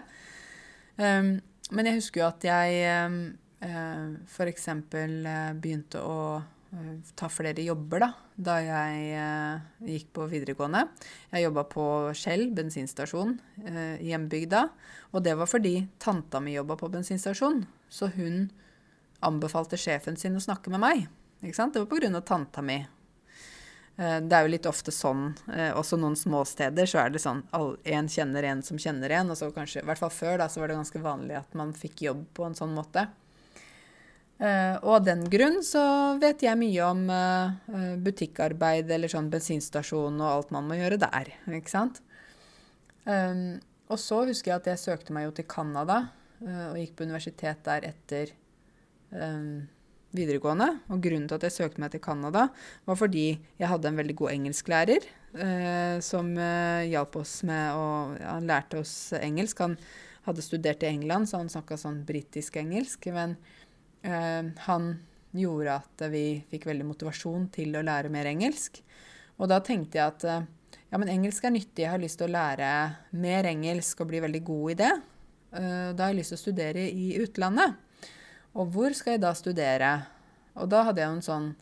Um, 0.95 1.35
men 1.75 1.89
jeg 1.91 1.99
husker 1.99 2.23
jo 2.23 2.29
at 2.29 2.47
jeg 2.47 2.85
uh, 2.87 3.17
Eh, 3.65 4.09
f.eks. 4.29 4.69
Eh, 4.69 5.55
begynte 5.55 6.03
å 6.03 6.43
ta 7.15 7.29
flere 7.31 7.63
jobber 7.63 8.03
da, 8.03 8.09
da 8.35 8.55
jeg 8.59 9.19
gikk 9.87 10.09
på 10.17 10.25
videregående. 10.27 10.81
Jeg 11.31 11.45
jobba 11.45 11.63
på 11.71 11.85
Skjell 12.19 12.49
bensinstasjon 12.51 13.37
i 13.63 14.09
hjembygda. 14.09 14.65
Og 15.15 15.23
det 15.23 15.37
var 15.39 15.47
fordi 15.47 15.77
tanta 16.03 16.41
mi 16.43 16.57
jobba 16.57 16.75
på 16.81 16.91
bensinstasjon. 16.91 17.63
Så 17.87 18.11
hun 18.17 18.49
anbefalte 19.23 19.79
sjefen 19.79 20.19
sin 20.19 20.35
å 20.35 20.43
snakke 20.43 20.75
med 20.75 20.83
meg. 20.83 21.07
Ikke 21.45 21.59
sant? 21.59 21.75
Det 21.77 21.85
var 21.85 21.91
pga. 21.93 22.21
tanta 22.25 22.63
mi. 22.65 22.79
Det 23.95 24.35
er 24.35 24.43
jo 24.43 24.51
litt 24.51 24.67
ofte 24.67 24.91
sånn, 24.91 25.29
også 25.79 25.95
noen 26.03 26.17
småsteder, 26.19 26.89
så 26.91 26.99
er 27.05 27.13
det 27.15 27.21
sånn 27.23 27.45
en 27.55 28.09
kjenner 28.11 28.49
en 28.49 28.63
som 28.67 28.81
kjenner 28.81 29.13
en. 29.21 29.31
Og 29.31 29.39
så 29.39 29.53
kanskje, 29.55 29.85
i 29.85 29.87
hvert 29.87 30.01
fall 30.01 30.11
før, 30.11 30.41
da, 30.41 30.49
så 30.51 30.59
var 30.59 30.73
det 30.73 30.79
ganske 30.81 31.03
vanlig 31.05 31.37
at 31.39 31.55
man 31.55 31.71
fikk 31.79 32.03
jobb 32.09 32.25
på 32.35 32.49
en 32.49 32.57
sånn 32.59 32.75
måte. 32.75 33.07
Uh, 34.35 34.75
og 34.83 34.97
av 34.97 35.05
den 35.07 35.23
grunn 35.31 35.61
så 35.63 35.85
vet 36.19 36.43
jeg 36.43 36.59
mye 36.59 36.89
om 36.89 37.05
butikkarbeid 38.03 38.91
eller 38.91 39.13
sånn 39.13 39.31
bensinstasjon 39.31 40.19
og 40.19 40.27
alt 40.27 40.51
man 40.57 40.67
må 40.67 40.81
gjøre 40.81 40.99
der. 41.05 41.31
ikke 41.47 41.71
sant? 41.71 42.03
Um, 43.07 43.61
og 43.93 44.01
så 44.01 44.25
husker 44.27 44.51
jeg 44.51 44.63
at 44.63 44.73
jeg 44.73 44.83
søkte 44.83 45.15
meg 45.15 45.29
jo 45.29 45.37
til 45.39 45.47
Canada 45.47 46.07
og 46.45 46.77
gikk 46.81 46.97
på 46.99 47.07
universitet 47.07 47.61
der 47.65 47.85
etter 47.87 48.33
um, 49.13 49.69
videregående. 50.15 50.71
Og 50.95 51.03
grunnen 51.05 51.29
til 51.29 51.39
at 51.39 51.47
jeg 51.49 51.57
søkte 51.59 51.83
meg 51.83 51.93
til 51.93 52.03
Canada, 52.05 52.49
var 52.87 52.99
fordi 53.01 53.27
jeg 53.61 53.71
hadde 53.71 53.91
en 53.91 54.01
veldig 54.01 54.17
god 54.23 54.35
engelsklærer 54.37 55.11
som 56.07 56.29
hjalp 56.87 57.17
oss 57.19 57.33
med 57.43 57.75
å 57.75 57.87
ja, 58.21 58.37
lærte 58.39 58.79
oss 58.85 58.93
engelsk. 59.19 59.65
Han 59.65 59.75
hadde 60.29 60.45
studert 60.47 60.85
i 60.87 60.93
England, 60.93 61.27
så 61.27 61.41
han 61.41 61.51
snakka 61.51 61.75
sånn 61.81 62.05
britisk 62.07 62.61
engelsk. 62.61 63.09
men 63.11 63.35
Eh, 64.05 64.45
han 64.57 64.99
gjorde 65.31 65.79
at 65.81 66.05
vi 66.13 66.27
fikk 66.51 66.69
veldig 66.69 66.87
motivasjon 66.87 67.49
til 67.55 67.75
å 67.79 67.85
lære 67.85 68.13
mer 68.13 68.29
engelsk. 68.29 68.83
Og 69.41 69.49
da 69.51 69.59
tenkte 69.65 69.99
jeg 69.99 70.13
at 70.13 70.27
eh, 70.29 70.45
ja, 70.91 71.01
men 71.01 71.11
engelsk 71.11 71.47
er 71.47 71.55
nyttig, 71.55 71.87
jeg 71.87 71.93
har 71.95 72.03
lyst 72.03 72.21
til 72.21 72.29
å 72.29 72.35
lære 72.37 72.69
mer 73.25 73.49
engelsk 73.49 74.05
og 74.05 74.13
bli 74.13 74.21
veldig 74.27 74.43
god 74.47 74.75
i 74.75 74.79
det. 74.83 74.93
Eh, 75.57 75.89
da 75.97 76.05
har 76.05 76.13
jeg 76.13 76.21
lyst 76.21 76.35
til 76.35 76.41
å 76.41 76.45
studere 76.45 76.85
i 76.91 77.15
utlandet. 77.25 77.81
Og 78.55 78.71
hvor 78.75 78.95
skal 78.95 79.17
jeg 79.17 79.25
da 79.25 79.33
studere? 79.35 79.93
Og 80.55 80.71
da 80.71 80.85
hadde 80.89 81.03
jeg 81.03 81.17
en 81.17 81.25
sånn 81.25 81.53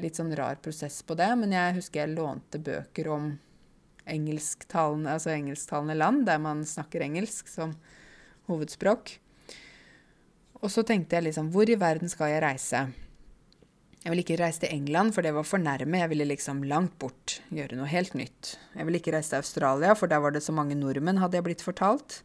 litt 0.00 0.18
sånn 0.18 0.34
rar 0.36 0.58
prosess 0.60 1.00
på 1.06 1.16
det, 1.16 1.30
men 1.40 1.54
jeg 1.56 1.78
husker 1.78 2.02
jeg 2.02 2.12
lånte 2.18 2.60
bøker 2.60 3.08
om 3.12 3.30
engelsktalende, 4.10 5.14
altså 5.14 5.32
engelsktalende 5.32 5.96
land, 5.96 6.26
der 6.28 6.40
man 6.42 6.64
snakker 6.68 7.04
engelsk 7.04 7.48
som 7.48 7.72
hovedspråk. 8.50 9.14
Og 10.60 10.68
så 10.72 10.84
tenkte 10.84 11.16
jeg 11.16 11.30
liksom 11.30 11.48
Hvor 11.54 11.70
i 11.70 11.78
verden 11.80 12.10
skal 12.12 12.34
jeg 12.34 12.42
reise? 12.44 12.82
Jeg 14.00 14.12
ville 14.12 14.24
ikke 14.24 14.38
reise 14.40 14.62
til 14.62 14.72
England, 14.72 15.12
for 15.12 15.24
det 15.24 15.32
var 15.36 15.44
for 15.44 15.60
nærme. 15.60 16.00
Jeg 16.00 16.08
ville 16.12 16.26
liksom 16.28 16.62
langt 16.68 16.94
bort, 17.00 17.38
gjøre 17.52 17.76
noe 17.76 17.88
helt 17.88 18.14
nytt. 18.16 18.54
Jeg 18.76 18.86
ville 18.88 19.00
ikke 19.00 19.12
reise 19.12 19.32
til 19.32 19.42
Australia, 19.42 19.94
for 19.96 20.08
der 20.08 20.22
var 20.24 20.32
det 20.32 20.42
så 20.44 20.52
mange 20.56 20.76
nordmenn, 20.76 21.20
hadde 21.20 21.36
jeg 21.36 21.44
blitt 21.44 21.64
fortalt. 21.64 22.22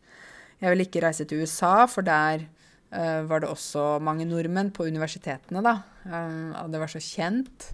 Jeg 0.61 0.71
ville 0.71 0.85
ikke 0.87 1.03
reise 1.03 1.27
til 1.27 1.43
USA, 1.43 1.83
for 1.91 2.07
der 2.07 2.47
var 2.95 3.41
det 3.43 3.49
også 3.51 3.97
mange 4.03 4.27
nordmenn 4.29 4.69
på 4.71 4.85
universitetene, 4.87 5.63
da. 5.65 5.73
Um, 6.05 6.53
det 6.71 6.79
var 6.79 6.91
så 6.91 7.01
kjent. 7.03 7.71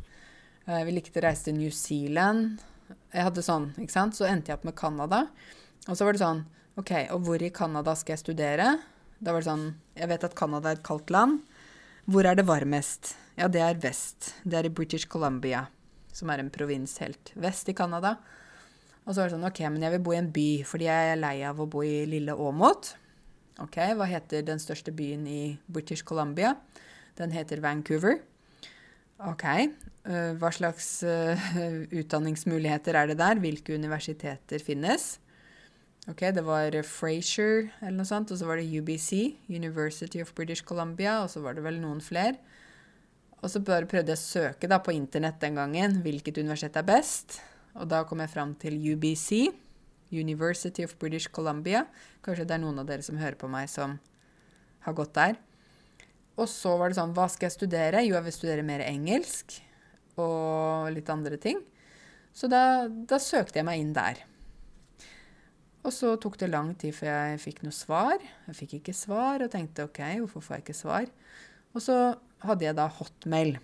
vi 0.66 0.94
likte 0.96 1.20
å 1.20 1.26
reise 1.26 1.50
til 1.50 1.58
New 1.60 1.72
Zealand. 1.76 2.62
Jeg 3.12 3.28
hadde 3.28 3.44
sånn, 3.46 3.70
ikke 3.82 3.94
sant? 3.94 4.18
Så 4.18 4.26
endte 4.30 4.52
jeg 4.52 4.60
opp 4.60 4.66
med 4.68 4.78
Canada. 4.80 5.26
Og 5.88 5.98
så 5.98 6.08
var 6.08 6.16
det 6.16 6.24
sånn 6.24 6.46
OK, 6.80 6.92
og 7.12 7.26
hvor 7.28 7.44
i 7.44 7.52
Canada 7.54 7.94
skal 8.00 8.16
jeg 8.16 8.24
studere? 8.24 8.68
Da 9.22 9.34
var 9.34 9.44
det 9.44 9.50
sånn 9.50 9.66
Jeg 9.98 10.10
vet 10.10 10.24
at 10.26 10.38
Canada 10.38 10.72
er 10.72 10.80
et 10.80 10.86
kaldt 10.86 11.12
land. 11.14 11.42
Hvor 12.10 12.26
er 12.26 12.38
det 12.40 12.48
varmest? 12.48 13.16
Ja, 13.38 13.50
det 13.52 13.62
er 13.62 13.82
vest. 13.82 14.32
Det 14.44 14.58
er 14.58 14.68
i 14.68 14.74
British 14.74 15.10
Columbia, 15.12 15.66
som 16.16 16.32
er 16.32 16.42
en 16.42 16.52
provins 16.54 16.96
helt 17.04 17.34
vest 17.36 17.70
i 17.70 17.76
Canada. 17.78 18.16
Og 19.06 19.14
så 19.14 19.22
var 19.22 19.30
det 19.30 19.36
sånn 19.36 19.48
OK, 19.48 19.62
men 19.68 19.84
jeg 19.86 19.96
vil 19.96 20.04
bo 20.06 20.16
i 20.16 20.20
en 20.20 20.32
by, 20.34 20.50
fordi 20.68 20.88
jeg 20.88 21.12
er 21.12 21.20
lei 21.20 21.36
av 21.48 21.62
å 21.62 21.68
bo 21.70 21.84
i 21.86 22.04
lille 22.10 22.36
Åmot. 22.38 22.94
OK, 23.62 23.78
hva 23.98 24.08
heter 24.10 24.44
den 24.46 24.62
største 24.62 24.94
byen 24.96 25.26
i 25.30 25.42
British 25.70 26.06
Columbia? 26.08 26.56
Den 27.20 27.34
heter 27.36 27.62
Vancouver. 27.62 28.20
OK, 29.22 29.46
uh, 30.10 30.32
hva 30.42 30.50
slags 30.56 30.88
uh, 31.06 31.50
utdanningsmuligheter 31.94 32.98
er 32.98 33.12
det 33.12 33.20
der? 33.20 33.42
Hvilke 33.44 33.76
universiteter 33.78 34.64
finnes? 34.66 35.20
Ok, 36.10 36.24
Det 36.34 36.42
var 36.42 36.74
Frazier 36.82 37.70
eller 37.84 38.00
noe 38.00 38.10
sånt, 38.10 38.32
og 38.34 38.40
så 38.40 38.48
var 38.50 38.58
det 38.58 38.66
UBC, 38.66 39.36
University 39.54 40.24
of 40.24 40.34
British 40.34 40.66
Columbia, 40.66 41.20
og 41.22 41.30
så 41.30 41.44
var 41.44 41.54
det 41.54 41.64
vel 41.64 41.78
noen 41.84 42.02
flere. 42.02 42.40
Og 43.42 43.50
så 43.50 43.62
bare 43.62 43.86
prøvde 43.90 44.14
jeg 44.14 44.18
å 44.18 44.22
søke 44.22 44.70
da 44.70 44.80
på 44.82 44.94
internett 44.94 45.38
den 45.42 45.58
gangen 45.58 46.02
hvilket 46.02 46.42
universitet 46.42 46.78
er 46.82 46.88
best. 46.88 47.38
Og 47.78 47.86
da 47.90 48.02
kom 48.10 48.22
jeg 48.22 48.34
fram 48.34 48.56
til 48.58 48.78
UBC, 48.94 49.52
University 50.12 50.86
of 50.86 50.98
British 51.00 51.32
Columbia. 51.34 51.86
Kanskje 52.26 52.46
det 52.48 52.58
er 52.58 52.64
noen 52.64 52.82
av 52.84 52.90
dere 52.90 53.06
som 53.06 53.20
hører 53.20 53.40
på 53.40 53.50
meg, 53.52 53.70
som 53.72 53.98
har 54.86 54.98
gått 54.98 55.16
der. 55.18 55.40
Og 56.40 56.48
så 56.50 56.76
var 56.80 56.90
det 56.90 56.98
sånn 56.98 57.14
Hva 57.16 57.28
skal 57.32 57.50
jeg 57.50 57.58
studere? 57.58 58.04
Jo, 58.06 58.16
jeg 58.18 58.28
vil 58.28 58.36
studere 58.36 58.66
mer 58.66 58.84
engelsk 58.86 59.60
og 60.22 60.92
litt 60.96 61.10
andre 61.12 61.40
ting. 61.42 61.62
Så 62.36 62.48
da, 62.52 62.88
da 62.88 63.20
søkte 63.20 63.60
jeg 63.60 63.68
meg 63.68 63.82
inn 63.82 63.96
der. 63.96 64.22
Og 65.82 65.94
så 65.96 66.14
tok 66.22 66.38
det 66.38 66.52
lang 66.52 66.76
tid 66.80 66.94
før 66.94 67.10
jeg 67.10 67.42
fikk 67.42 67.64
noe 67.66 67.76
svar. 67.76 68.22
Jeg 68.48 68.58
fikk 68.60 68.78
ikke 68.80 68.96
svar 68.96 69.42
og 69.42 69.52
tenkte 69.54 69.88
OK, 69.88 70.02
hvorfor 70.22 70.46
får 70.46 70.60
jeg 70.60 70.66
ikke 70.68 70.78
svar? 70.78 71.10
Og 71.74 71.84
så 71.84 71.98
hadde 72.46 72.68
jeg 72.68 72.78
da 72.78 72.88
hotmail. 73.00 73.58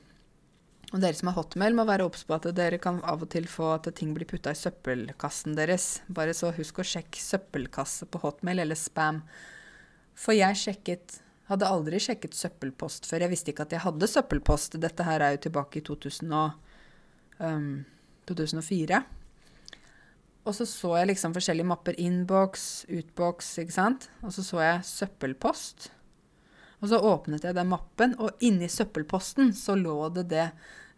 Og 0.95 1.01
dere 1.03 1.17
som 1.17 1.27
har 1.27 1.35
hotmail, 1.35 1.75
må 1.75 1.83
være 1.87 2.05
obs 2.07 2.23
på 2.23 2.37
at 2.37 2.47
dere 2.55 2.79
kan 2.79 3.01
av 3.03 3.25
og 3.25 3.31
til 3.33 3.47
få 3.51 3.73
at 3.75 3.89
ting 3.97 4.13
blir 4.15 4.27
putta 4.29 4.53
i 4.55 4.59
søppelkassen 4.59 5.57
deres. 5.57 5.97
Bare 6.07 6.35
så 6.37 6.53
husk 6.55 6.79
å 6.79 6.87
sjekke 6.87 7.19
søppelkasse 7.19 8.07
på 8.07 8.21
hotmail 8.23 8.63
eller 8.63 8.79
spam. 8.79 9.23
For 10.17 10.37
jeg 10.37 10.59
sjekket 10.63 11.21
Hadde 11.47 11.67
aldri 11.71 11.99
sjekket 12.03 12.33
søppelpost 12.35 13.05
før. 13.07 13.23
Jeg 13.23 13.31
visste 13.31 13.53
ikke 13.53 13.63
at 13.63 13.71
jeg 13.71 13.79
hadde 13.79 14.09
søppelpost. 14.11 14.73
Dette 14.83 15.05
her 15.07 15.23
er 15.23 15.37
jo 15.37 15.45
tilbake 15.45 15.79
i 15.79 15.83
2000 15.87 16.33
og, 16.35 16.73
um, 17.39 17.85
2004. 18.27 18.99
Og 20.43 20.55
så 20.55 20.67
så 20.67 20.91
jeg 20.99 21.07
liksom 21.13 21.35
forskjellige 21.35 21.69
mapper. 21.69 21.95
Inbox, 22.03 22.83
utbox, 22.91 23.53
ikke 23.63 23.77
sant. 23.77 24.09
Og 24.23 24.35
så 24.35 24.43
så 24.43 24.59
jeg 24.63 24.83
søppelpost. 24.91 25.87
Og 26.81 26.91
så 26.91 26.99
åpnet 27.01 27.47
jeg 27.47 27.57
den 27.57 27.71
mappen, 27.71 28.13
og 28.21 28.37
inni 28.45 28.69
søppelposten 28.69 29.53
så 29.57 29.75
lå 29.79 29.97
det 30.13 30.27
det 30.29 30.45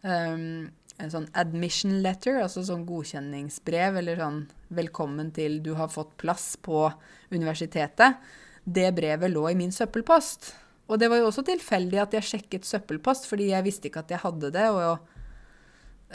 um, 0.04 0.68
en 1.00 1.14
sånn 1.14 1.30
admission 1.40 2.02
letter, 2.04 2.42
altså 2.44 2.66
sånn 2.68 2.86
godkjenningsbrev, 2.88 4.02
eller 4.02 4.20
sånn 4.20 4.42
'velkommen 4.70 5.32
til 5.36 5.62
du 5.64 5.74
har 5.80 5.88
fått 5.88 6.18
plass 6.18 6.58
på 6.62 6.90
universitetet'. 7.32 8.20
Det 8.66 8.92
brevet 8.96 9.32
lå 9.32 9.50
i 9.50 9.56
min 9.56 9.72
søppelpost. 9.72 10.54
Og 10.90 11.00
det 11.00 11.08
var 11.10 11.22
jo 11.22 11.30
også 11.30 11.46
tilfeldig 11.46 12.02
at 12.02 12.14
jeg 12.14 12.28
sjekket 12.28 12.68
søppelpost, 12.68 13.30
fordi 13.30 13.52
jeg 13.54 13.64
visste 13.64 13.88
ikke 13.88 14.04
at 14.04 14.12
jeg 14.12 14.24
hadde 14.26 14.52
det. 14.52 14.68
og 14.70 15.00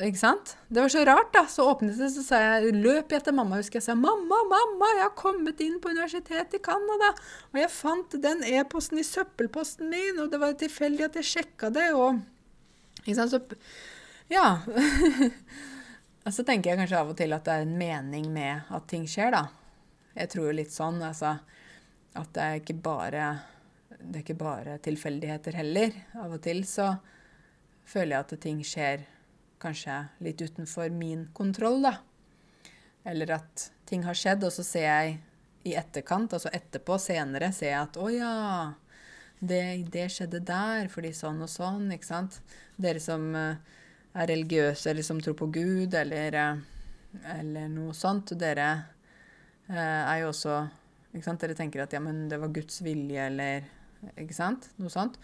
ikke 0.02 0.18
sant? 0.18 0.56
Det 0.66 0.82
var 0.82 0.90
så 0.90 1.04
rart, 1.06 1.28
da. 1.34 1.44
Så 1.46 1.64
åpnet 1.70 1.98
det, 1.98 2.08
så 2.10 2.22
sa 2.26 2.38
jeg, 2.42 2.72
løp 2.74 3.12
jeg 3.12 3.20
etter 3.20 3.34
mamma. 3.34 3.60
husker 3.60 3.78
jeg 3.78 3.86
sa, 3.86 3.94
'Mamma, 3.94 4.40
mamma, 4.50 4.88
jeg 4.96 5.02
har 5.04 5.14
kommet 5.14 5.60
inn 5.60 5.78
på 5.78 5.90
universitetet 5.94 6.54
i 6.54 6.58
Canada.' 6.58 7.14
Og 7.52 7.60
jeg 7.60 7.70
fant 7.70 8.10
den 8.22 8.42
e-posten 8.42 8.98
i 8.98 9.06
søppelposten 9.06 9.88
min, 9.88 10.18
og 10.18 10.32
det 10.32 10.40
var 10.40 10.52
tilfeldig 10.58 11.04
at 11.04 11.14
jeg 11.14 11.24
sjekka 11.24 11.70
det, 11.70 11.92
og 11.94 12.20
Ikke 13.06 13.14
sant? 13.14 13.30
Så 13.30 13.40
Ja. 14.30 14.58
og 16.26 16.32
så 16.32 16.42
tenker 16.42 16.70
jeg 16.70 16.78
kanskje 16.78 16.98
av 16.98 17.10
og 17.10 17.16
til 17.16 17.32
at 17.32 17.44
det 17.44 17.52
er 17.52 17.62
en 17.62 17.78
mening 17.78 18.32
med 18.32 18.62
at 18.70 18.88
ting 18.88 19.06
skjer, 19.06 19.30
da. 19.30 19.46
Jeg 20.16 20.30
tror 20.30 20.46
jo 20.46 20.58
litt 20.58 20.72
sånn, 20.72 21.02
altså. 21.02 21.38
At 22.16 22.32
det 22.34 22.42
er 22.42 22.54
ikke 22.58 22.82
bare 22.82 23.40
Det 24.00 24.16
er 24.16 24.22
ikke 24.24 24.42
bare 24.42 24.78
tilfeldigheter 24.78 25.54
heller. 25.54 25.92
Av 26.18 26.32
og 26.32 26.42
til 26.42 26.64
så 26.64 26.96
føler 27.86 28.16
jeg 28.16 28.24
at 28.24 28.40
ting 28.40 28.64
skjer 28.64 29.13
kanskje 29.64 29.98
litt 30.24 30.42
utenfor 30.44 30.92
min 30.92 31.28
kontroll, 31.36 31.80
da. 31.84 31.96
Eller 33.04 33.34
at 33.38 33.70
ting 33.88 34.04
har 34.06 34.16
skjedd, 34.16 34.44
og 34.46 34.52
så 34.54 34.64
ser 34.64 34.86
jeg 34.86 35.18
i 35.64 35.74
etterkant, 35.80 36.32
altså 36.36 36.52
etterpå, 36.52 36.98
senere, 37.00 37.50
ser 37.56 37.72
jeg 37.72 37.80
at 37.80 37.98
å 38.00 38.08
ja, 38.12 38.34
det, 39.40 39.62
det, 39.92 40.08
skjedde 40.12 40.42
der 40.44 40.90
fordi 40.92 41.12
sånn 41.16 41.42
og 41.44 41.50
sånn, 41.50 41.88
ikke 41.94 42.08
sant. 42.08 42.40
Dere 42.80 43.00
som 43.02 43.26
uh, 43.36 43.56
er 44.14 44.30
religiøse, 44.30 44.90
eller 44.92 45.06
som 45.06 45.20
tror 45.24 45.36
på 45.40 45.50
Gud, 45.54 45.96
eller, 45.96 46.36
uh, 46.36 47.22
eller 47.36 47.70
noe 47.72 47.94
sånt, 47.96 48.34
dere 48.40 48.68
uh, 49.70 49.76
er 49.76 50.22
jo 50.22 50.32
også 50.32 50.58
ikke 51.14 51.28
sant? 51.28 51.44
Dere 51.44 51.54
tenker 51.54 51.84
at 51.84 51.94
ja, 51.94 52.00
men 52.02 52.24
det 52.30 52.40
var 52.42 52.52
Guds 52.54 52.80
vilje, 52.82 53.28
eller 53.28 53.68
ikke 54.18 54.36
sant? 54.36 54.68
Noe 54.82 54.92
sånt. 54.92 55.20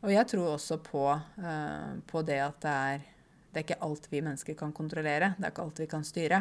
Og 0.00 0.10
jeg 0.14 0.24
tror 0.30 0.54
også 0.54 0.78
på, 0.80 1.02
på 2.08 2.20
det 2.24 2.38
at 2.38 2.58
det 2.62 2.72
er 2.72 3.02
det 3.58 3.64
er 3.64 3.72
ikke 3.72 3.84
alt 3.88 4.04
vi 4.12 4.20
mennesker 4.22 4.54
kan 4.54 4.70
kontrollere. 4.70 5.32
Det 5.34 5.48
er 5.48 5.50
ikke 5.50 5.64
alt 5.66 5.80
vi 5.82 5.86
kan 5.90 6.04
styre. 6.06 6.38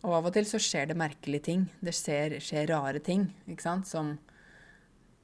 Og 0.00 0.14
av 0.16 0.28
og 0.30 0.32
til 0.32 0.46
så 0.48 0.56
skjer 0.62 0.88
det 0.88 0.96
merkelige 0.96 1.44
ting. 1.50 1.66
Det 1.84 1.92
skjer, 1.92 2.38
skjer 2.40 2.70
rare 2.72 3.02
ting 3.04 3.26
ikke 3.52 3.64
sant? 3.66 3.84
Som, 3.90 4.14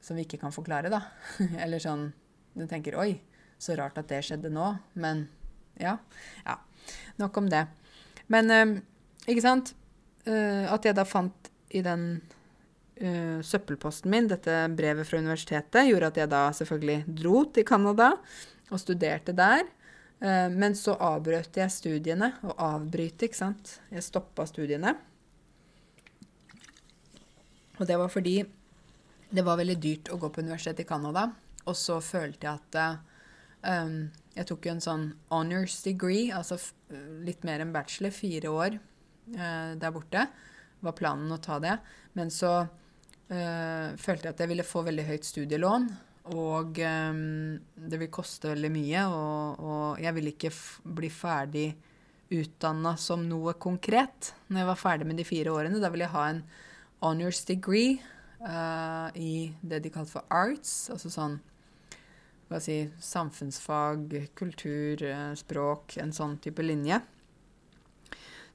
som, 0.04 0.18
vi 0.18 0.26
ikke 0.26 0.40
kan 0.42 0.52
forklare, 0.52 0.90
da. 0.92 1.00
Eller 1.64 1.80
sånn 1.80 2.10
Du 2.58 2.66
tenker 2.68 2.96
'oi, 2.98 3.20
så 3.56 3.76
rart 3.78 3.96
at 4.00 4.10
det 4.10 4.20
skjedde 4.26 4.50
nå'. 4.52 4.74
Men 5.00 5.28
ja. 5.80 5.96
ja. 6.44 6.58
Nok 7.16 7.40
om 7.40 7.48
det. 7.48 7.64
Men 8.28 8.50
øh, 8.52 8.76
ikke 9.24 9.46
sant? 9.46 9.72
Uh, 10.28 10.68
at 10.68 10.84
jeg 10.84 10.92
da 10.92 11.06
fant 11.08 11.48
i 11.72 11.80
den 11.80 12.20
uh, 13.00 13.40
søppelposten 13.40 14.12
min 14.12 14.28
dette 14.28 14.60
brevet 14.76 15.08
fra 15.08 15.22
universitetet, 15.22 15.88
gjorde 15.88 16.12
at 16.12 16.20
jeg 16.20 16.32
da 16.34 16.42
selvfølgelig 16.52 17.16
dro 17.22 17.46
til 17.48 17.64
Canada 17.64 18.10
og 18.68 18.82
studerte 18.82 19.32
der. 19.32 19.64
Eh, 20.20 20.48
men 20.50 20.74
så 20.74 20.96
avbrøt 20.98 21.58
jeg 21.60 21.72
studiene. 21.72 22.32
Og 22.46 22.54
avbryte, 22.56 23.28
ikke 23.28 23.40
sant. 23.40 23.78
Jeg 23.92 24.06
stoppa 24.06 24.46
studiene. 24.48 24.94
Og 27.78 27.86
det 27.86 27.98
var 27.98 28.10
fordi 28.10 28.40
det 29.28 29.44
var 29.44 29.60
veldig 29.60 29.76
dyrt 29.78 30.10
å 30.10 30.18
gå 30.18 30.30
på 30.32 30.42
universitetet 30.42 30.86
i 30.86 30.88
Canada. 30.88 31.28
Og 31.68 31.76
så 31.76 31.98
følte 32.02 32.48
jeg 32.48 32.58
at 32.62 33.02
um, 33.62 34.08
Jeg 34.34 34.46
tok 34.48 34.66
jo 34.66 34.72
en 34.72 34.82
sånn 34.82 35.04
honors 35.30 35.76
degree, 35.84 36.30
altså 36.34 36.56
litt 37.26 37.44
mer 37.44 37.60
enn 37.60 37.74
bachelor, 37.74 38.14
fire 38.14 38.50
år 38.50 38.78
uh, 38.78 39.76
der 39.78 39.94
borte. 39.94 40.26
Var 40.80 40.96
planen 40.98 41.34
å 41.34 41.40
ta 41.42 41.60
det. 41.62 41.76
Men 42.18 42.32
så 42.34 42.52
uh, 42.64 43.88
følte 44.00 44.30
jeg 44.30 44.34
at 44.34 44.42
jeg 44.42 44.52
ville 44.54 44.66
få 44.66 44.82
veldig 44.88 45.06
høyt 45.12 45.28
studielån. 45.28 45.90
Og 46.34 46.78
um, 46.84 47.58
det 47.88 48.00
vil 48.02 48.10
koste 48.12 48.50
veldig 48.50 48.70
mye, 48.74 49.04
og, 49.08 49.60
og 49.64 50.00
jeg 50.02 50.14
vil 50.16 50.32
ikke 50.32 50.50
bli 50.98 51.10
ferdig 51.12 51.68
utdanna 52.28 52.92
som 53.00 53.22
noe 53.24 53.54
konkret 53.56 54.34
når 54.50 54.60
jeg 54.60 54.68
var 54.68 54.80
ferdig 54.80 55.06
med 55.08 55.16
de 55.20 55.24
fire 55.24 55.54
årene. 55.54 55.80
Da 55.80 55.88
vil 55.92 56.04
jeg 56.04 56.12
ha 56.12 56.24
en 56.28 56.42
honors 57.00 57.40
degree 57.48 57.96
uh, 58.42 59.08
i 59.16 59.54
det 59.62 59.80
de 59.84 59.92
kaller 59.94 60.10
for 60.10 60.26
arts, 60.28 60.90
altså 60.92 61.12
sånn 61.12 61.38
hva 62.48 62.60
si, 62.64 62.80
samfunnsfag, 63.04 64.12
kultur, 64.36 65.02
uh, 65.04 65.32
språk, 65.36 65.98
en 66.00 66.12
sånn 66.16 66.38
type 66.44 66.64
linje. 66.64 67.00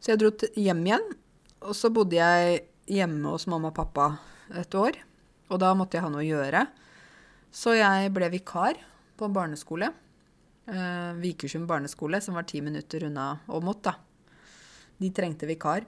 Så 0.01 0.13
jeg 0.13 0.21
dro 0.21 0.32
hjem 0.59 0.86
igjen, 0.86 1.09
og 1.63 1.78
så 1.78 1.89
bodde 1.93 2.17
jeg 2.17 2.63
hjemme 2.91 3.34
hos 3.34 3.45
mamma 3.47 3.69
og 3.71 3.78
pappa 3.78 4.07
et 4.59 4.74
år. 4.76 4.97
Og 5.53 5.61
da 5.61 5.69
måtte 5.78 5.97
jeg 5.97 6.05
ha 6.05 6.09
noe 6.11 6.24
å 6.24 6.28
gjøre. 6.28 6.65
Så 7.53 7.75
jeg 7.77 8.09
ble 8.15 8.31
vikar 8.33 8.79
på 9.19 9.29
barneskole. 9.29 9.91
Eh, 10.65 11.11
Vikersund 11.21 11.67
barneskole, 11.69 12.21
som 12.21 12.33
var 12.33 12.47
ti 12.49 12.61
minutter 12.65 13.05
unna 13.05 13.37
Åmot. 13.47 13.89
De 14.97 15.11
trengte 15.13 15.45
vikar. 15.45 15.85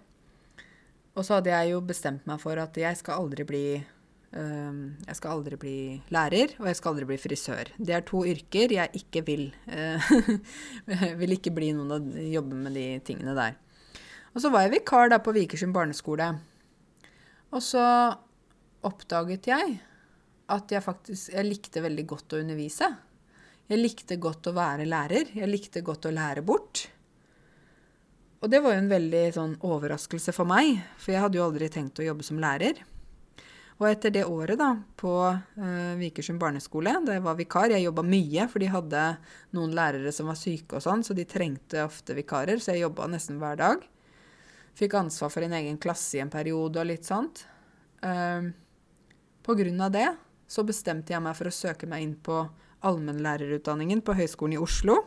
Og 1.15 1.25
så 1.25 1.37
hadde 1.37 1.49
jeg 1.49 1.71
jo 1.71 1.81
bestemt 1.81 2.25
meg 2.29 2.41
for 2.43 2.59
at 2.61 2.77
jeg 2.77 2.99
skal 2.99 3.23
aldri 3.23 3.45
bli 3.47 3.65
uh, 3.79 4.73
Jeg 5.07 5.15
skal 5.15 5.31
aldri 5.31 5.55
bli 5.55 5.77
lærer, 6.11 6.57
og 6.59 6.67
jeg 6.67 6.75
skal 6.75 6.91
aldri 6.91 7.07
bli 7.13 7.17
frisør. 7.23 7.71
Det 7.77 7.95
er 7.95 8.03
to 8.03 8.25
yrker 8.27 8.73
jeg 8.75 8.99
ikke 8.99 9.23
vil. 9.29 9.45
Uh, 9.71 10.11
vil 11.21 11.37
ikke 11.37 11.55
bli 11.55 11.71
noen 11.77 11.95
av 11.95 12.19
jobbe 12.19 12.59
med 12.65 12.75
de 12.75 12.85
tingene 13.07 13.33
der. 13.37 13.55
Og 14.35 14.43
så 14.43 14.51
var 14.51 14.65
jeg 14.65 14.75
vikar 14.75 15.13
da 15.13 15.21
på 15.23 15.33
Vikersund 15.37 15.73
barneskole. 15.73 16.33
Og 17.55 17.63
så 17.63 17.85
oppdaget 18.85 19.47
jeg 19.47 19.79
at 20.53 20.71
jeg 20.71 20.83
faktisk 20.85 21.33
jeg 21.33 21.47
likte 21.47 21.83
veldig 21.83 22.05
godt 22.09 22.35
å 22.35 22.41
undervise. 22.43 22.89
Jeg 23.65 23.81
likte 23.81 24.17
godt 24.21 24.51
å 24.51 24.53
være 24.53 24.85
lærer. 24.85 25.31
Jeg 25.33 25.49
likte 25.49 25.81
godt 25.85 26.05
å 26.05 26.13
lære 26.13 26.45
bort. 26.45 26.89
og 28.41 28.51
det 28.51 28.59
var 28.61 28.75
jo 28.75 28.81
en 28.83 28.91
veldig 28.91 29.23
sånn 29.33 29.53
overraskelse 29.65 30.29
for 30.35 30.45
meg, 30.45 30.77
for 31.01 31.15
jeg 31.15 31.21
hadde 31.23 31.39
jo 31.39 31.45
aldri 31.47 31.69
tenkt 31.73 31.97
å 31.97 32.05
jobbe 32.05 32.21
som 32.21 32.37
lærer. 32.37 32.77
Og 33.79 33.87
etter 33.89 34.13
det 34.13 34.25
året 34.29 34.59
da, 34.59 34.69
på 34.95 35.13
uh, 35.33 35.95
Vikersund 35.97 36.39
barneskole, 36.39 36.93
da 37.03 37.15
jeg 37.17 37.23
var 37.25 37.35
vikar 37.35 37.73
Jeg 37.73 37.83
jobba 37.83 38.05
mye, 38.07 38.45
for 38.47 38.61
de 38.61 38.69
hadde 38.69 39.01
noen 39.57 39.73
lærere 39.75 40.13
som 40.15 40.29
var 40.29 40.37
syke 40.39 40.77
og 40.77 40.85
sånn, 40.85 41.03
så 41.03 41.17
de 41.17 41.25
trengte 41.25 41.81
ofte 41.83 42.13
vikarer, 42.15 42.61
så 42.61 42.75
jeg 42.75 42.85
jobba 42.85 43.09
nesten 43.11 43.41
hver 43.41 43.57
dag. 43.59 43.81
Fikk 44.77 44.93
ansvar 44.99 45.33
for 45.33 45.43
en 45.43 45.57
egen 45.57 45.81
klasse 45.81 46.19
i 46.19 46.21
en 46.21 46.31
periode 46.31 46.79
og 46.79 46.87
litt 46.87 47.09
sånt. 47.09 47.47
Uh, 48.05 48.53
på 49.41 49.57
grunn 49.57 49.81
av 49.81 49.91
det 49.91 50.07
så 50.47 50.63
bestemte 50.65 51.13
jeg 51.13 51.23
meg 51.25 51.35
for 51.37 51.49
å 51.49 51.53
søke 51.53 51.89
meg 51.89 52.05
inn 52.05 52.15
på 52.21 52.43
allmennlærerutdanningen 52.85 54.03
på 54.05 54.15
Høgskolen 54.17 54.57
i 54.57 54.61
Oslo. 54.61 54.99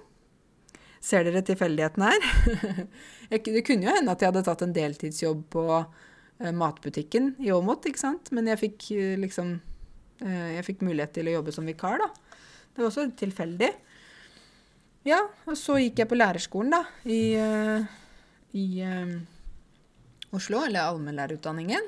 Ser 1.04 1.28
dere 1.28 1.44
tilfeldigheten 1.46 2.02
her? 2.02 2.24
det 3.30 3.62
kunne 3.66 3.86
jo 3.86 3.94
hende 3.94 4.14
at 4.14 4.22
jeg 4.22 4.32
hadde 4.32 4.44
tatt 4.48 4.64
en 4.66 4.74
deltidsjobb 4.74 5.44
på 5.54 5.64
uh, 5.78 6.52
matbutikken 6.54 7.36
i 7.44 7.52
Åmot, 7.54 7.86
ikke 7.86 8.02
sant. 8.02 8.32
Men 8.34 8.50
jeg 8.50 8.62
fikk 8.64 8.88
uh, 8.96 9.14
liksom 9.22 9.54
uh, 10.24 10.48
Jeg 10.56 10.66
fikk 10.66 10.82
mulighet 10.86 11.14
til 11.20 11.30
å 11.30 11.36
jobbe 11.38 11.54
som 11.54 11.68
vikar, 11.70 12.02
da. 12.02 12.10
Det 12.74 12.82
var 12.82 12.90
også 12.90 13.06
tilfeldig. 13.18 13.70
Ja, 15.06 15.22
og 15.46 15.54
så 15.58 15.78
gikk 15.78 16.02
jeg 16.02 16.10
på 16.10 16.18
lærerskolen, 16.18 16.74
da, 16.74 16.82
i, 17.08 17.38
i 18.58 18.64
Oslo, 20.34 20.60
eller 20.66 20.84
allmennlærerutdanningen. 20.84 21.86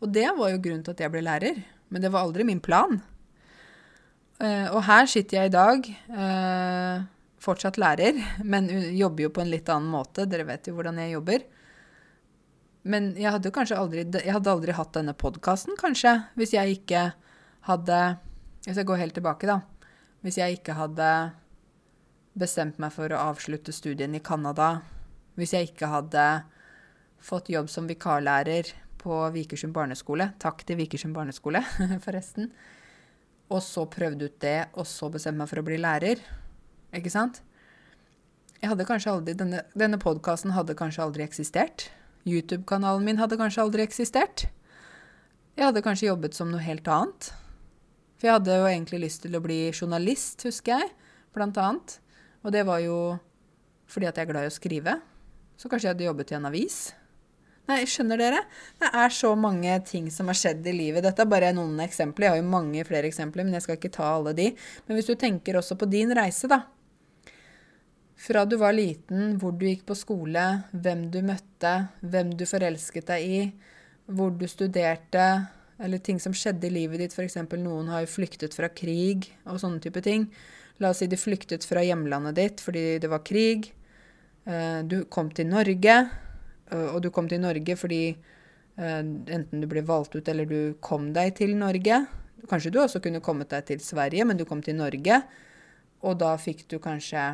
Og 0.00 0.14
det 0.14 0.24
var 0.38 0.54
jo 0.54 0.62
grunnen 0.62 0.86
til 0.86 0.94
at 0.94 1.02
jeg 1.04 1.12
ble 1.12 1.22
lærer. 1.26 1.60
Men 1.88 2.04
det 2.04 2.10
var 2.12 2.26
aldri 2.26 2.44
min 2.44 2.60
plan. 2.60 3.00
og 4.38 4.82
her 4.86 5.06
sitter 5.10 5.38
jeg 5.38 5.50
i 5.50 5.54
dag 5.56 5.86
fortsatt 7.42 7.78
lærer, 7.80 8.18
men 8.52 8.68
jobber 8.96 9.26
jo 9.26 9.32
på 9.34 9.44
en 9.44 9.52
litt 9.52 9.70
annen 9.72 9.90
måte. 9.92 10.26
Dere 10.28 10.46
vet 10.48 10.68
jo 10.68 10.76
hvordan 10.76 11.00
jeg 11.02 11.14
jobber. 11.16 11.46
Men 12.88 13.10
jeg 13.18 13.32
hadde 13.34 13.52
kanskje 13.52 13.78
aldri, 13.78 14.04
jeg 14.06 14.32
hadde 14.32 14.52
aldri 14.52 14.76
hatt 14.76 14.94
denne 14.96 15.14
podkasten, 15.18 15.76
kanskje, 15.80 16.14
hvis 16.38 16.54
jeg 16.56 16.80
ikke 16.80 17.10
hadde 17.68 17.98
Hvis 18.64 18.76
jeg 18.76 18.86
går 18.88 18.98
helt 19.00 19.14
tilbake, 19.16 19.46
da. 19.48 19.60
Hvis 20.20 20.36
jeg 20.36 20.58
ikke 20.58 20.74
hadde 20.76 21.08
bestemt 22.36 22.76
meg 22.82 22.92
for 22.92 23.08
å 23.14 23.20
avslutte 23.30 23.72
studien 23.72 24.12
i 24.14 24.20
Canada, 24.20 24.82
hvis 25.38 25.54
jeg 25.54 25.70
ikke 25.70 25.88
hadde 25.88 26.24
fått 27.22 27.48
jobb 27.48 27.70
som 27.72 27.88
vikarlærer 27.88 28.74
på 29.08 29.22
Vikersund 29.32 29.72
barneskole 29.72 30.32
Takk 30.42 30.66
til 30.68 30.78
Vikersund 30.82 31.16
barneskole, 31.16 31.64
forresten. 32.04 32.52
Og 33.48 33.64
så 33.64 33.86
prøvde 33.88 34.28
ut 34.28 34.40
det, 34.44 34.68
og 34.76 34.84
så 34.86 35.08
bestemte 35.12 35.40
meg 35.40 35.48
for 35.48 35.62
å 35.62 35.66
bli 35.66 35.80
lærer 35.80 36.20
ikke 36.96 37.12
sant? 37.12 37.42
Jeg 38.58 38.72
hadde 38.72 38.86
kanskje 38.88 39.12
aldri, 39.12 39.34
Denne, 39.38 39.62
denne 39.78 40.00
podkasten 40.02 40.54
hadde 40.56 40.76
kanskje 40.78 41.04
aldri 41.04 41.24
eksistert. 41.26 41.88
YouTube-kanalen 42.28 43.04
min 43.06 43.20
hadde 43.20 43.38
kanskje 43.38 43.62
aldri 43.62 43.84
eksistert. 43.84 44.48
Jeg 45.58 45.68
hadde 45.68 45.82
kanskje 45.84 46.08
jobbet 46.08 46.36
som 46.36 46.50
noe 46.50 46.62
helt 46.64 46.88
annet. 46.90 47.30
For 48.18 48.28
jeg 48.28 48.38
hadde 48.38 48.56
jo 48.58 48.66
egentlig 48.66 49.02
lyst 49.04 49.22
til 49.24 49.36
å 49.38 49.42
bli 49.44 49.60
journalist, 49.70 50.42
husker 50.48 50.80
jeg, 50.80 50.90
blant 51.36 51.60
annet. 51.62 51.98
Og 52.42 52.54
det 52.54 52.64
var 52.66 52.82
jo 52.82 52.98
fordi 53.88 54.08
at 54.08 54.18
jeg 54.18 54.26
er 54.26 54.32
glad 54.32 54.48
i 54.48 54.50
å 54.50 54.54
skrive. 54.54 54.96
Så 55.58 55.70
kanskje 55.70 55.88
jeg 55.88 55.96
hadde 55.96 56.08
jobbet 56.08 56.32
i 56.32 56.38
en 56.38 56.48
avis. 56.50 56.78
Nei, 57.68 57.82
skjønner 57.84 58.16
dere? 58.16 58.40
Det 58.80 58.88
er 58.96 59.12
så 59.12 59.34
mange 59.36 59.74
ting 59.84 60.06
som 60.12 60.30
har 60.30 60.38
skjedd 60.40 60.64
i 60.70 60.72
livet. 60.72 61.04
Dette 61.04 61.20
er 61.20 61.28
bare 61.28 61.52
noen 61.52 61.76
eksempler. 61.84 62.24
Jeg 62.24 62.32
har 62.32 62.40
jo 62.40 62.48
mange 62.48 62.84
flere 62.88 63.10
eksempler, 63.10 63.44
men 63.44 63.58
jeg 63.58 63.66
skal 63.66 63.76
ikke 63.76 63.92
ta 63.92 64.06
alle 64.14 64.32
de. 64.36 64.46
Men 64.86 64.96
hvis 64.96 65.10
du 65.10 65.18
tenker 65.20 65.58
også 65.60 65.76
på 65.76 65.88
din 65.92 66.14
reise, 66.16 66.48
da. 66.48 66.62
Fra 68.18 68.46
du 68.48 68.56
var 68.58 68.72
liten, 68.74 69.36
hvor 69.38 69.52
du 69.52 69.66
gikk 69.68 69.84
på 69.86 69.96
skole, 69.98 70.44
hvem 70.72 71.04
du 71.12 71.20
møtte, 71.22 71.74
hvem 72.00 72.32
du 72.40 72.46
forelsket 72.48 73.12
deg 73.12 73.26
i, 73.36 73.42
hvor 74.16 74.32
du 74.34 74.46
studerte, 74.48 75.26
eller 75.78 76.00
ting 76.02 76.18
som 76.18 76.34
skjedde 76.34 76.66
i 76.66 76.72
livet 76.74 77.02
ditt, 77.04 77.14
f.eks. 77.14 77.36
noen 77.52 77.92
har 77.92 78.02
jo 78.02 78.14
flyktet 78.16 78.56
fra 78.56 78.70
krig 78.72 79.28
og 79.44 79.60
sånne 79.62 79.82
type 79.84 80.02
ting. 80.02 80.24
La 80.80 80.90
oss 80.90 81.02
si 81.02 81.08
de 81.10 81.18
flyktet 81.20 81.66
fra 81.68 81.84
hjemlandet 81.84 82.38
ditt 82.38 82.64
fordi 82.64 82.96
det 83.02 83.10
var 83.12 83.22
krig. 83.26 83.70
Eh, 84.48 84.80
du 84.88 85.04
kom 85.12 85.30
til 85.34 85.50
Norge, 85.52 85.98
og 86.94 87.02
du 87.04 87.10
kom 87.14 87.28
til 87.30 87.40
Norge 87.42 87.76
fordi 87.78 88.02
eh, 88.12 89.02
enten 89.02 89.62
du 89.62 89.68
ble 89.70 89.84
valgt 89.86 90.16
ut 90.16 90.28
eller 90.28 90.48
du 90.48 90.74
kom 90.84 91.12
deg 91.16 91.36
til 91.40 91.54
Norge. 91.58 92.02
Kanskje 92.48 92.72
du 92.74 92.80
også 92.82 93.02
kunne 93.04 93.22
kommet 93.24 93.50
deg 93.52 93.66
til 93.70 93.82
Sverige, 93.82 94.26
men 94.28 94.38
du 94.38 94.44
kom 94.48 94.62
til 94.62 94.78
Norge, 94.78 95.22
og 96.06 96.18
da 96.20 96.36
fikk 96.38 96.68
du 96.70 96.78
kanskje 96.82 97.32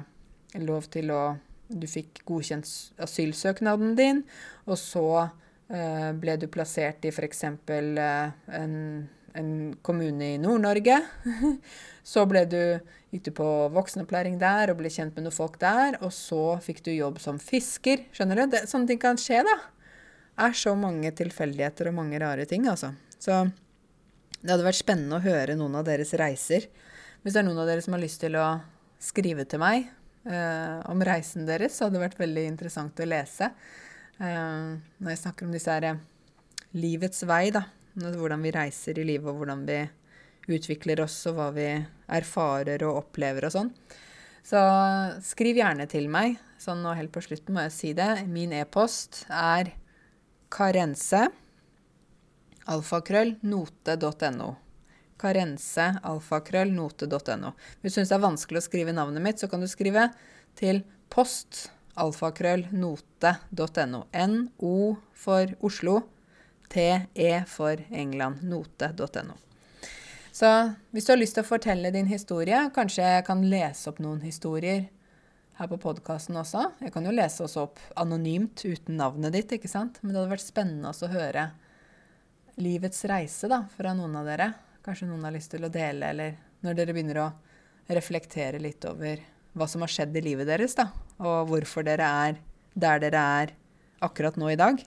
lov 0.62 0.88
til 0.94 1.12
å 1.14 1.24
Du 1.64 1.86
fikk 1.88 2.20
godkjent 2.28 2.68
asylsøknaden 3.00 3.94
din, 3.96 4.18
og 4.68 4.76
så 4.78 5.06
eh, 5.72 6.10
ble 6.12 6.34
du 6.36 6.44
plassert 6.52 7.06
i 7.08 7.10
f.eks. 7.10 7.40
Eh, 7.72 8.34
en, 8.58 8.74
en 9.38 9.50
kommune 9.82 10.34
i 10.34 10.40
Nord-Norge. 10.40 11.00
så 12.12 12.24
du, 12.24 12.60
gikk 13.14 13.24
du 13.28 13.32
på 13.36 13.48
voksenopplæring 13.74 14.38
der 14.40 14.72
og 14.72 14.80
ble 14.80 14.92
kjent 14.92 15.16
med 15.16 15.26
noen 15.26 15.34
folk 15.34 15.58
der, 15.62 15.98
og 16.02 16.12
så 16.14 16.58
fikk 16.64 16.84
du 16.86 16.92
jobb 16.94 17.20
som 17.22 17.40
fisker. 17.42 18.06
Skjønner 18.14 18.42
du? 18.42 18.46
Det, 18.54 18.64
sånne 18.70 18.90
ting 18.92 19.02
kan 19.02 19.20
skje, 19.20 19.42
da. 19.46 19.58
Det 20.34 20.48
er 20.48 20.56
så 20.58 20.74
mange 20.78 21.12
tilfeldigheter 21.14 21.90
og 21.90 21.98
mange 21.98 22.18
rare 22.22 22.46
ting, 22.50 22.66
altså. 22.70 22.94
Så 23.18 23.44
det 24.40 24.50
hadde 24.52 24.66
vært 24.66 24.82
spennende 24.82 25.18
å 25.18 25.24
høre 25.24 25.56
noen 25.58 25.78
av 25.78 25.86
deres 25.86 26.12
reiser. 26.20 26.66
Hvis 27.22 27.36
det 27.36 27.40
er 27.40 27.46
noen 27.46 27.62
av 27.62 27.70
dere 27.70 27.84
som 27.84 27.94
har 27.96 28.02
lyst 28.02 28.20
til 28.20 28.34
å 28.36 28.48
skrive 29.04 29.46
til 29.48 29.62
meg 29.62 29.86
eh, 30.28 30.80
om 30.90 31.02
reisen 31.04 31.46
deres. 31.48 31.76
Så 31.76 31.86
hadde 31.86 31.98
det 31.98 32.04
vært 32.06 32.20
veldig 32.20 32.44
interessant 32.50 33.00
å 33.00 33.08
lese. 33.08 33.50
Eh, 34.18 34.74
når 34.98 35.14
jeg 35.14 35.22
snakker 35.22 35.46
om 35.46 35.54
disse 35.54 35.72
her 35.72 35.98
livets 36.76 37.24
vei, 37.28 37.48
da. 37.54 37.64
Hvordan 37.94 38.42
vi 38.42 38.54
reiser 38.54 38.98
i 38.98 39.06
livet, 39.06 39.28
og 39.30 39.40
hvordan 39.40 39.62
vi 39.68 39.78
utvikler 40.54 41.04
oss, 41.04 41.20
og 41.30 41.38
hva 41.38 41.50
vi 41.54 41.68
erfarer 42.12 42.82
og 42.86 43.04
opplever 43.04 43.46
og 43.48 43.54
sånn. 43.54 43.70
Så 44.44 44.60
skriv 45.24 45.60
gjerne 45.60 45.86
til 45.88 46.10
meg. 46.12 46.36
Sånn 46.60 46.82
nå 46.84 46.92
helt 46.98 47.14
på 47.14 47.22
slutten 47.24 47.56
må 47.56 47.64
jeg 47.68 47.76
si 47.76 47.94
det. 47.96 48.26
Min 48.28 48.52
e-post 48.56 49.24
er 49.30 49.72
karense 50.52 51.28
alfakrøll 52.70 53.34
note.no 53.44 54.54
karensealfakrøllnote.no. 55.24 57.50
Hvis 57.80 57.92
du 57.92 57.96
syns 57.98 58.10
det 58.10 58.16
er 58.18 58.26
vanskelig 58.26 58.58
å 58.60 58.66
skrive 58.66 58.92
navnet 58.96 59.22
mitt, 59.24 59.38
så 59.40 59.46
kan 59.50 59.60
du 59.62 59.68
skrive 59.70 60.02
til 60.58 60.76
post 61.12 61.50
alfakrøllnote.no. 62.00 64.00
NO 64.12 64.76
for 65.24 65.44
Oslo, 65.64 65.94
TE 66.74 67.30
for 67.50 67.80
England. 67.90 68.42
Note.no. 68.42 69.38
Så 70.34 70.50
hvis 70.90 71.06
du 71.06 71.12
har 71.14 71.20
lyst 71.20 71.38
til 71.38 71.44
å 71.44 71.46
fortelle 71.46 71.94
din 71.94 72.10
historie, 72.10 72.58
kanskje 72.74 73.06
jeg 73.06 73.26
kan 73.28 73.44
lese 73.46 73.92
opp 73.92 74.02
noen 74.02 74.24
historier 74.26 74.88
her 75.54 75.70
på 75.70 75.78
podkasten 75.78 76.34
også. 76.40 76.66
Jeg 76.82 76.90
kan 76.90 77.06
jo 77.06 77.14
lese 77.14 77.46
også 77.46 77.68
opp 77.68 77.82
anonymt 78.02 78.64
uten 78.66 78.98
navnet 78.98 79.36
ditt, 79.36 79.54
ikke 79.54 79.70
sant? 79.70 80.02
Men 80.02 80.10
det 80.10 80.18
hadde 80.18 80.34
vært 80.34 80.48
spennende 80.48 80.90
å 80.90 81.12
høre 81.14 81.48
livets 82.58 83.06
reise 83.10 83.50
da, 83.50 83.62
fra 83.78 83.94
noen 83.94 84.18
av 84.18 84.26
dere 84.26 84.52
kanskje 84.84 85.08
noen 85.08 85.24
har 85.24 85.32
lyst 85.34 85.54
til 85.54 85.64
å 85.64 85.72
dele, 85.72 86.10
eller 86.12 86.34
når 86.64 86.76
dere 86.76 86.94
begynner 86.96 87.20
å 87.22 87.28
reflektere 87.94 88.60
litt 88.60 88.84
over 88.88 89.22
hva 89.54 89.68
som 89.70 89.84
har 89.84 89.92
skjedd 89.92 90.16
i 90.18 90.24
livet 90.24 90.48
deres, 90.50 90.76
da, 90.76 90.88
og 91.22 91.48
hvorfor 91.50 91.86
dere 91.86 92.08
er 92.26 92.40
der 92.74 93.00
dere 93.04 93.22
er 93.40 93.54
akkurat 94.04 94.36
nå 94.40 94.50
i 94.52 94.58
dag. 94.60 94.80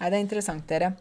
Nei, 0.00 0.08
det 0.08 0.16
er 0.16 0.24
interessant, 0.24 0.64
dere. 0.64 0.94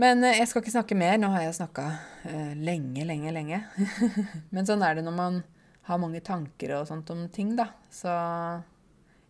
Men 0.00 0.22
eh, 0.24 0.38
jeg 0.40 0.48
skal 0.48 0.62
ikke 0.62 0.72
snakke 0.72 0.96
mer. 0.96 1.18
Nå 1.20 1.28
har 1.34 1.44
jeg 1.44 1.58
snakka 1.58 1.84
uh, 2.24 2.52
lenge, 2.56 3.04
lenge, 3.04 3.32
lenge. 3.34 3.60
Men 4.54 4.68
sånn 4.68 4.84
er 4.86 4.96
det 4.96 5.04
når 5.04 5.16
man 5.16 5.40
har 5.88 6.00
mange 6.00 6.22
tanker 6.24 6.72
og 6.78 6.88
sånt 6.88 7.10
om 7.12 7.26
ting, 7.32 7.52
da. 7.58 7.68
Så 7.92 8.12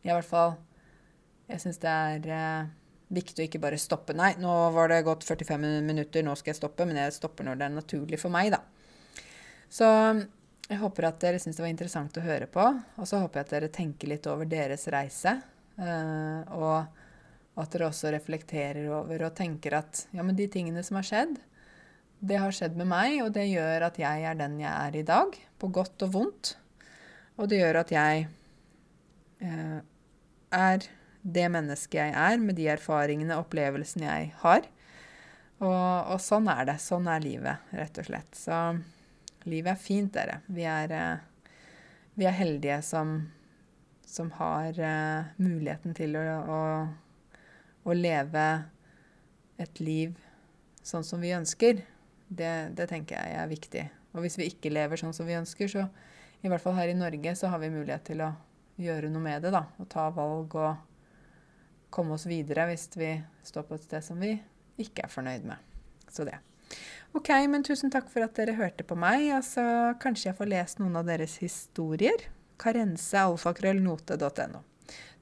i 0.06 0.10
hvert 0.10 0.26
fall 0.26 0.56
Jeg 1.48 1.62
syns 1.62 1.78
det 1.82 1.90
er 1.90 2.26
uh, 2.30 2.70
viktig 3.14 3.42
å 3.42 3.48
ikke 3.48 3.62
bare 3.62 3.80
stoppe. 3.80 4.14
Nei, 4.14 4.34
nå 4.38 4.54
var 4.76 4.92
det 4.92 5.00
gått 5.06 5.26
45 5.26 5.64
minutter, 5.82 6.22
nå 6.22 6.36
skal 6.38 6.52
jeg 6.52 6.60
stoppe. 6.60 6.86
Men 6.86 7.00
jeg 7.02 7.16
stopper 7.16 7.48
når 7.48 7.58
det 7.58 7.66
er 7.66 7.76
naturlig 7.80 8.20
for 8.22 8.34
meg, 8.34 8.52
da. 8.54 8.62
Så 9.72 9.88
jeg 10.68 10.78
håper 10.84 11.08
at 11.08 11.18
dere 11.24 11.40
syns 11.40 11.56
det 11.58 11.64
var 11.64 11.72
interessant 11.72 12.20
å 12.20 12.26
høre 12.28 12.46
på. 12.52 12.68
Og 13.00 13.08
så 13.08 13.24
håper 13.24 13.40
jeg 13.40 13.48
at 13.48 13.56
dere 13.56 13.74
tenker 13.74 14.12
litt 14.12 14.30
over 14.30 14.46
deres 14.46 14.86
reise. 14.92 15.34
Uh, 15.80 16.44
og 16.54 17.07
at 17.58 17.74
dere 17.74 17.88
også 17.90 18.12
reflekterer 18.14 18.86
over 18.94 19.26
og 19.26 19.36
tenker 19.38 19.78
at 19.80 20.04
ja, 20.14 20.22
men 20.22 20.38
de 20.38 20.46
tingene 20.50 20.84
som 20.86 21.00
har 21.00 21.06
skjedd, 21.08 21.38
det 22.18 22.38
har 22.42 22.54
skjedd 22.54 22.78
med 22.78 22.88
meg, 22.90 23.20
og 23.22 23.32
det 23.34 23.46
gjør 23.46 23.86
at 23.88 23.98
jeg 24.00 24.24
er 24.26 24.38
den 24.38 24.58
jeg 24.62 24.70
er 24.70 24.96
i 24.98 25.04
dag. 25.06 25.36
På 25.58 25.70
godt 25.70 26.02
og 26.06 26.14
vondt. 26.14 26.54
Og 27.38 27.46
det 27.50 27.60
gjør 27.60 27.80
at 27.84 27.92
jeg 27.94 28.24
eh, 29.46 29.78
er 30.54 30.88
det 31.22 31.46
mennesket 31.52 32.00
jeg 32.00 32.14
er, 32.14 32.40
med 32.42 32.58
de 32.58 32.66
erfaringene 32.72 33.36
og 33.36 33.46
opplevelsene 33.46 34.08
jeg 34.08 34.32
har. 34.42 34.66
Og, 35.58 36.14
og, 36.14 36.18
sånn 36.22 36.48
er 36.50 36.68
det. 36.70 36.78
Sånn 36.82 37.08
er 37.10 37.22
livet, 37.22 37.70
rett 37.74 37.98
og 38.02 38.06
slett. 38.06 38.38
Så 38.38 38.58
livet 39.48 39.74
er 39.74 39.82
fint, 39.82 40.12
dere. 40.14 40.40
Vi 40.50 40.66
er, 40.66 40.94
eh, 40.94 41.52
vi 42.18 42.26
er 42.26 42.38
heldige 42.38 42.80
som, 42.86 43.20
som 44.06 44.30
har 44.38 44.78
eh, 44.78 45.34
muligheten 45.42 45.94
til 45.98 46.18
å, 46.18 46.24
å, 46.42 46.60
å, 47.92 47.96
leve 47.96 48.48
et 49.58 49.80
liv 49.82 50.16
sånn 50.84 51.04
som 51.04 51.20
vi 51.20 51.34
ønsker, 51.36 51.82
det, 52.28 52.52
det, 52.76 52.88
tenker 52.90 53.18
jeg 53.18 53.40
er 53.40 53.50
viktig. 53.50 53.84
Og 54.14 54.24
hvis 54.24 54.38
vi 54.38 54.48
ikke 54.50 54.72
lever 54.72 55.00
sånn 55.00 55.16
som 55.16 55.28
vi 55.28 55.36
ønsker, 55.38 55.70
så 55.70 55.86
i 56.44 56.50
hvert 56.50 56.62
fall 56.62 56.76
her 56.78 56.92
i 56.92 56.96
Norge 56.96 57.34
så 57.36 57.50
har 57.52 57.60
vi 57.62 57.72
mulighet 57.72 58.06
til 58.08 58.22
å 58.24 58.32
gjøre 58.78 59.10
noe 59.12 59.24
med 59.24 59.42
det. 59.42 59.52
da, 59.54 59.64
Og 59.80 59.88
ta 59.90 60.08
valg 60.14 60.54
og 60.54 60.76
komme 61.90 62.14
oss 62.14 62.28
videre 62.28 62.68
hvis 62.68 62.88
vi 62.96 63.16
står 63.46 63.66
på 63.68 63.78
et 63.78 63.88
sted 63.88 64.04
som 64.04 64.20
vi 64.20 64.36
ikke 64.78 65.06
er 65.06 65.12
fornøyd 65.12 65.48
med. 65.48 65.58
Så 66.12 66.26
det. 66.28 66.38
OK, 67.16 67.30
men 67.48 67.64
tusen 67.64 67.92
takk 67.92 68.10
for 68.12 68.24
at 68.24 68.36
dere 68.36 68.56
hørte 68.58 68.84
på 68.86 68.96
meg. 68.98 69.30
Altså, 69.34 69.62
kanskje 70.02 70.30
jeg 70.30 70.38
får 70.38 70.52
lest 70.52 70.82
noen 70.82 70.98
av 71.00 71.08
deres 71.08 71.38
historier. 71.42 72.28
Karensealfakrøllnote.no. 72.60 74.62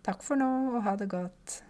Takk 0.07 0.23
for 0.23 0.39
nå, 0.39 0.51
og 0.75 0.85
ha 0.87 0.97
det 0.99 1.09
godt. 1.13 1.61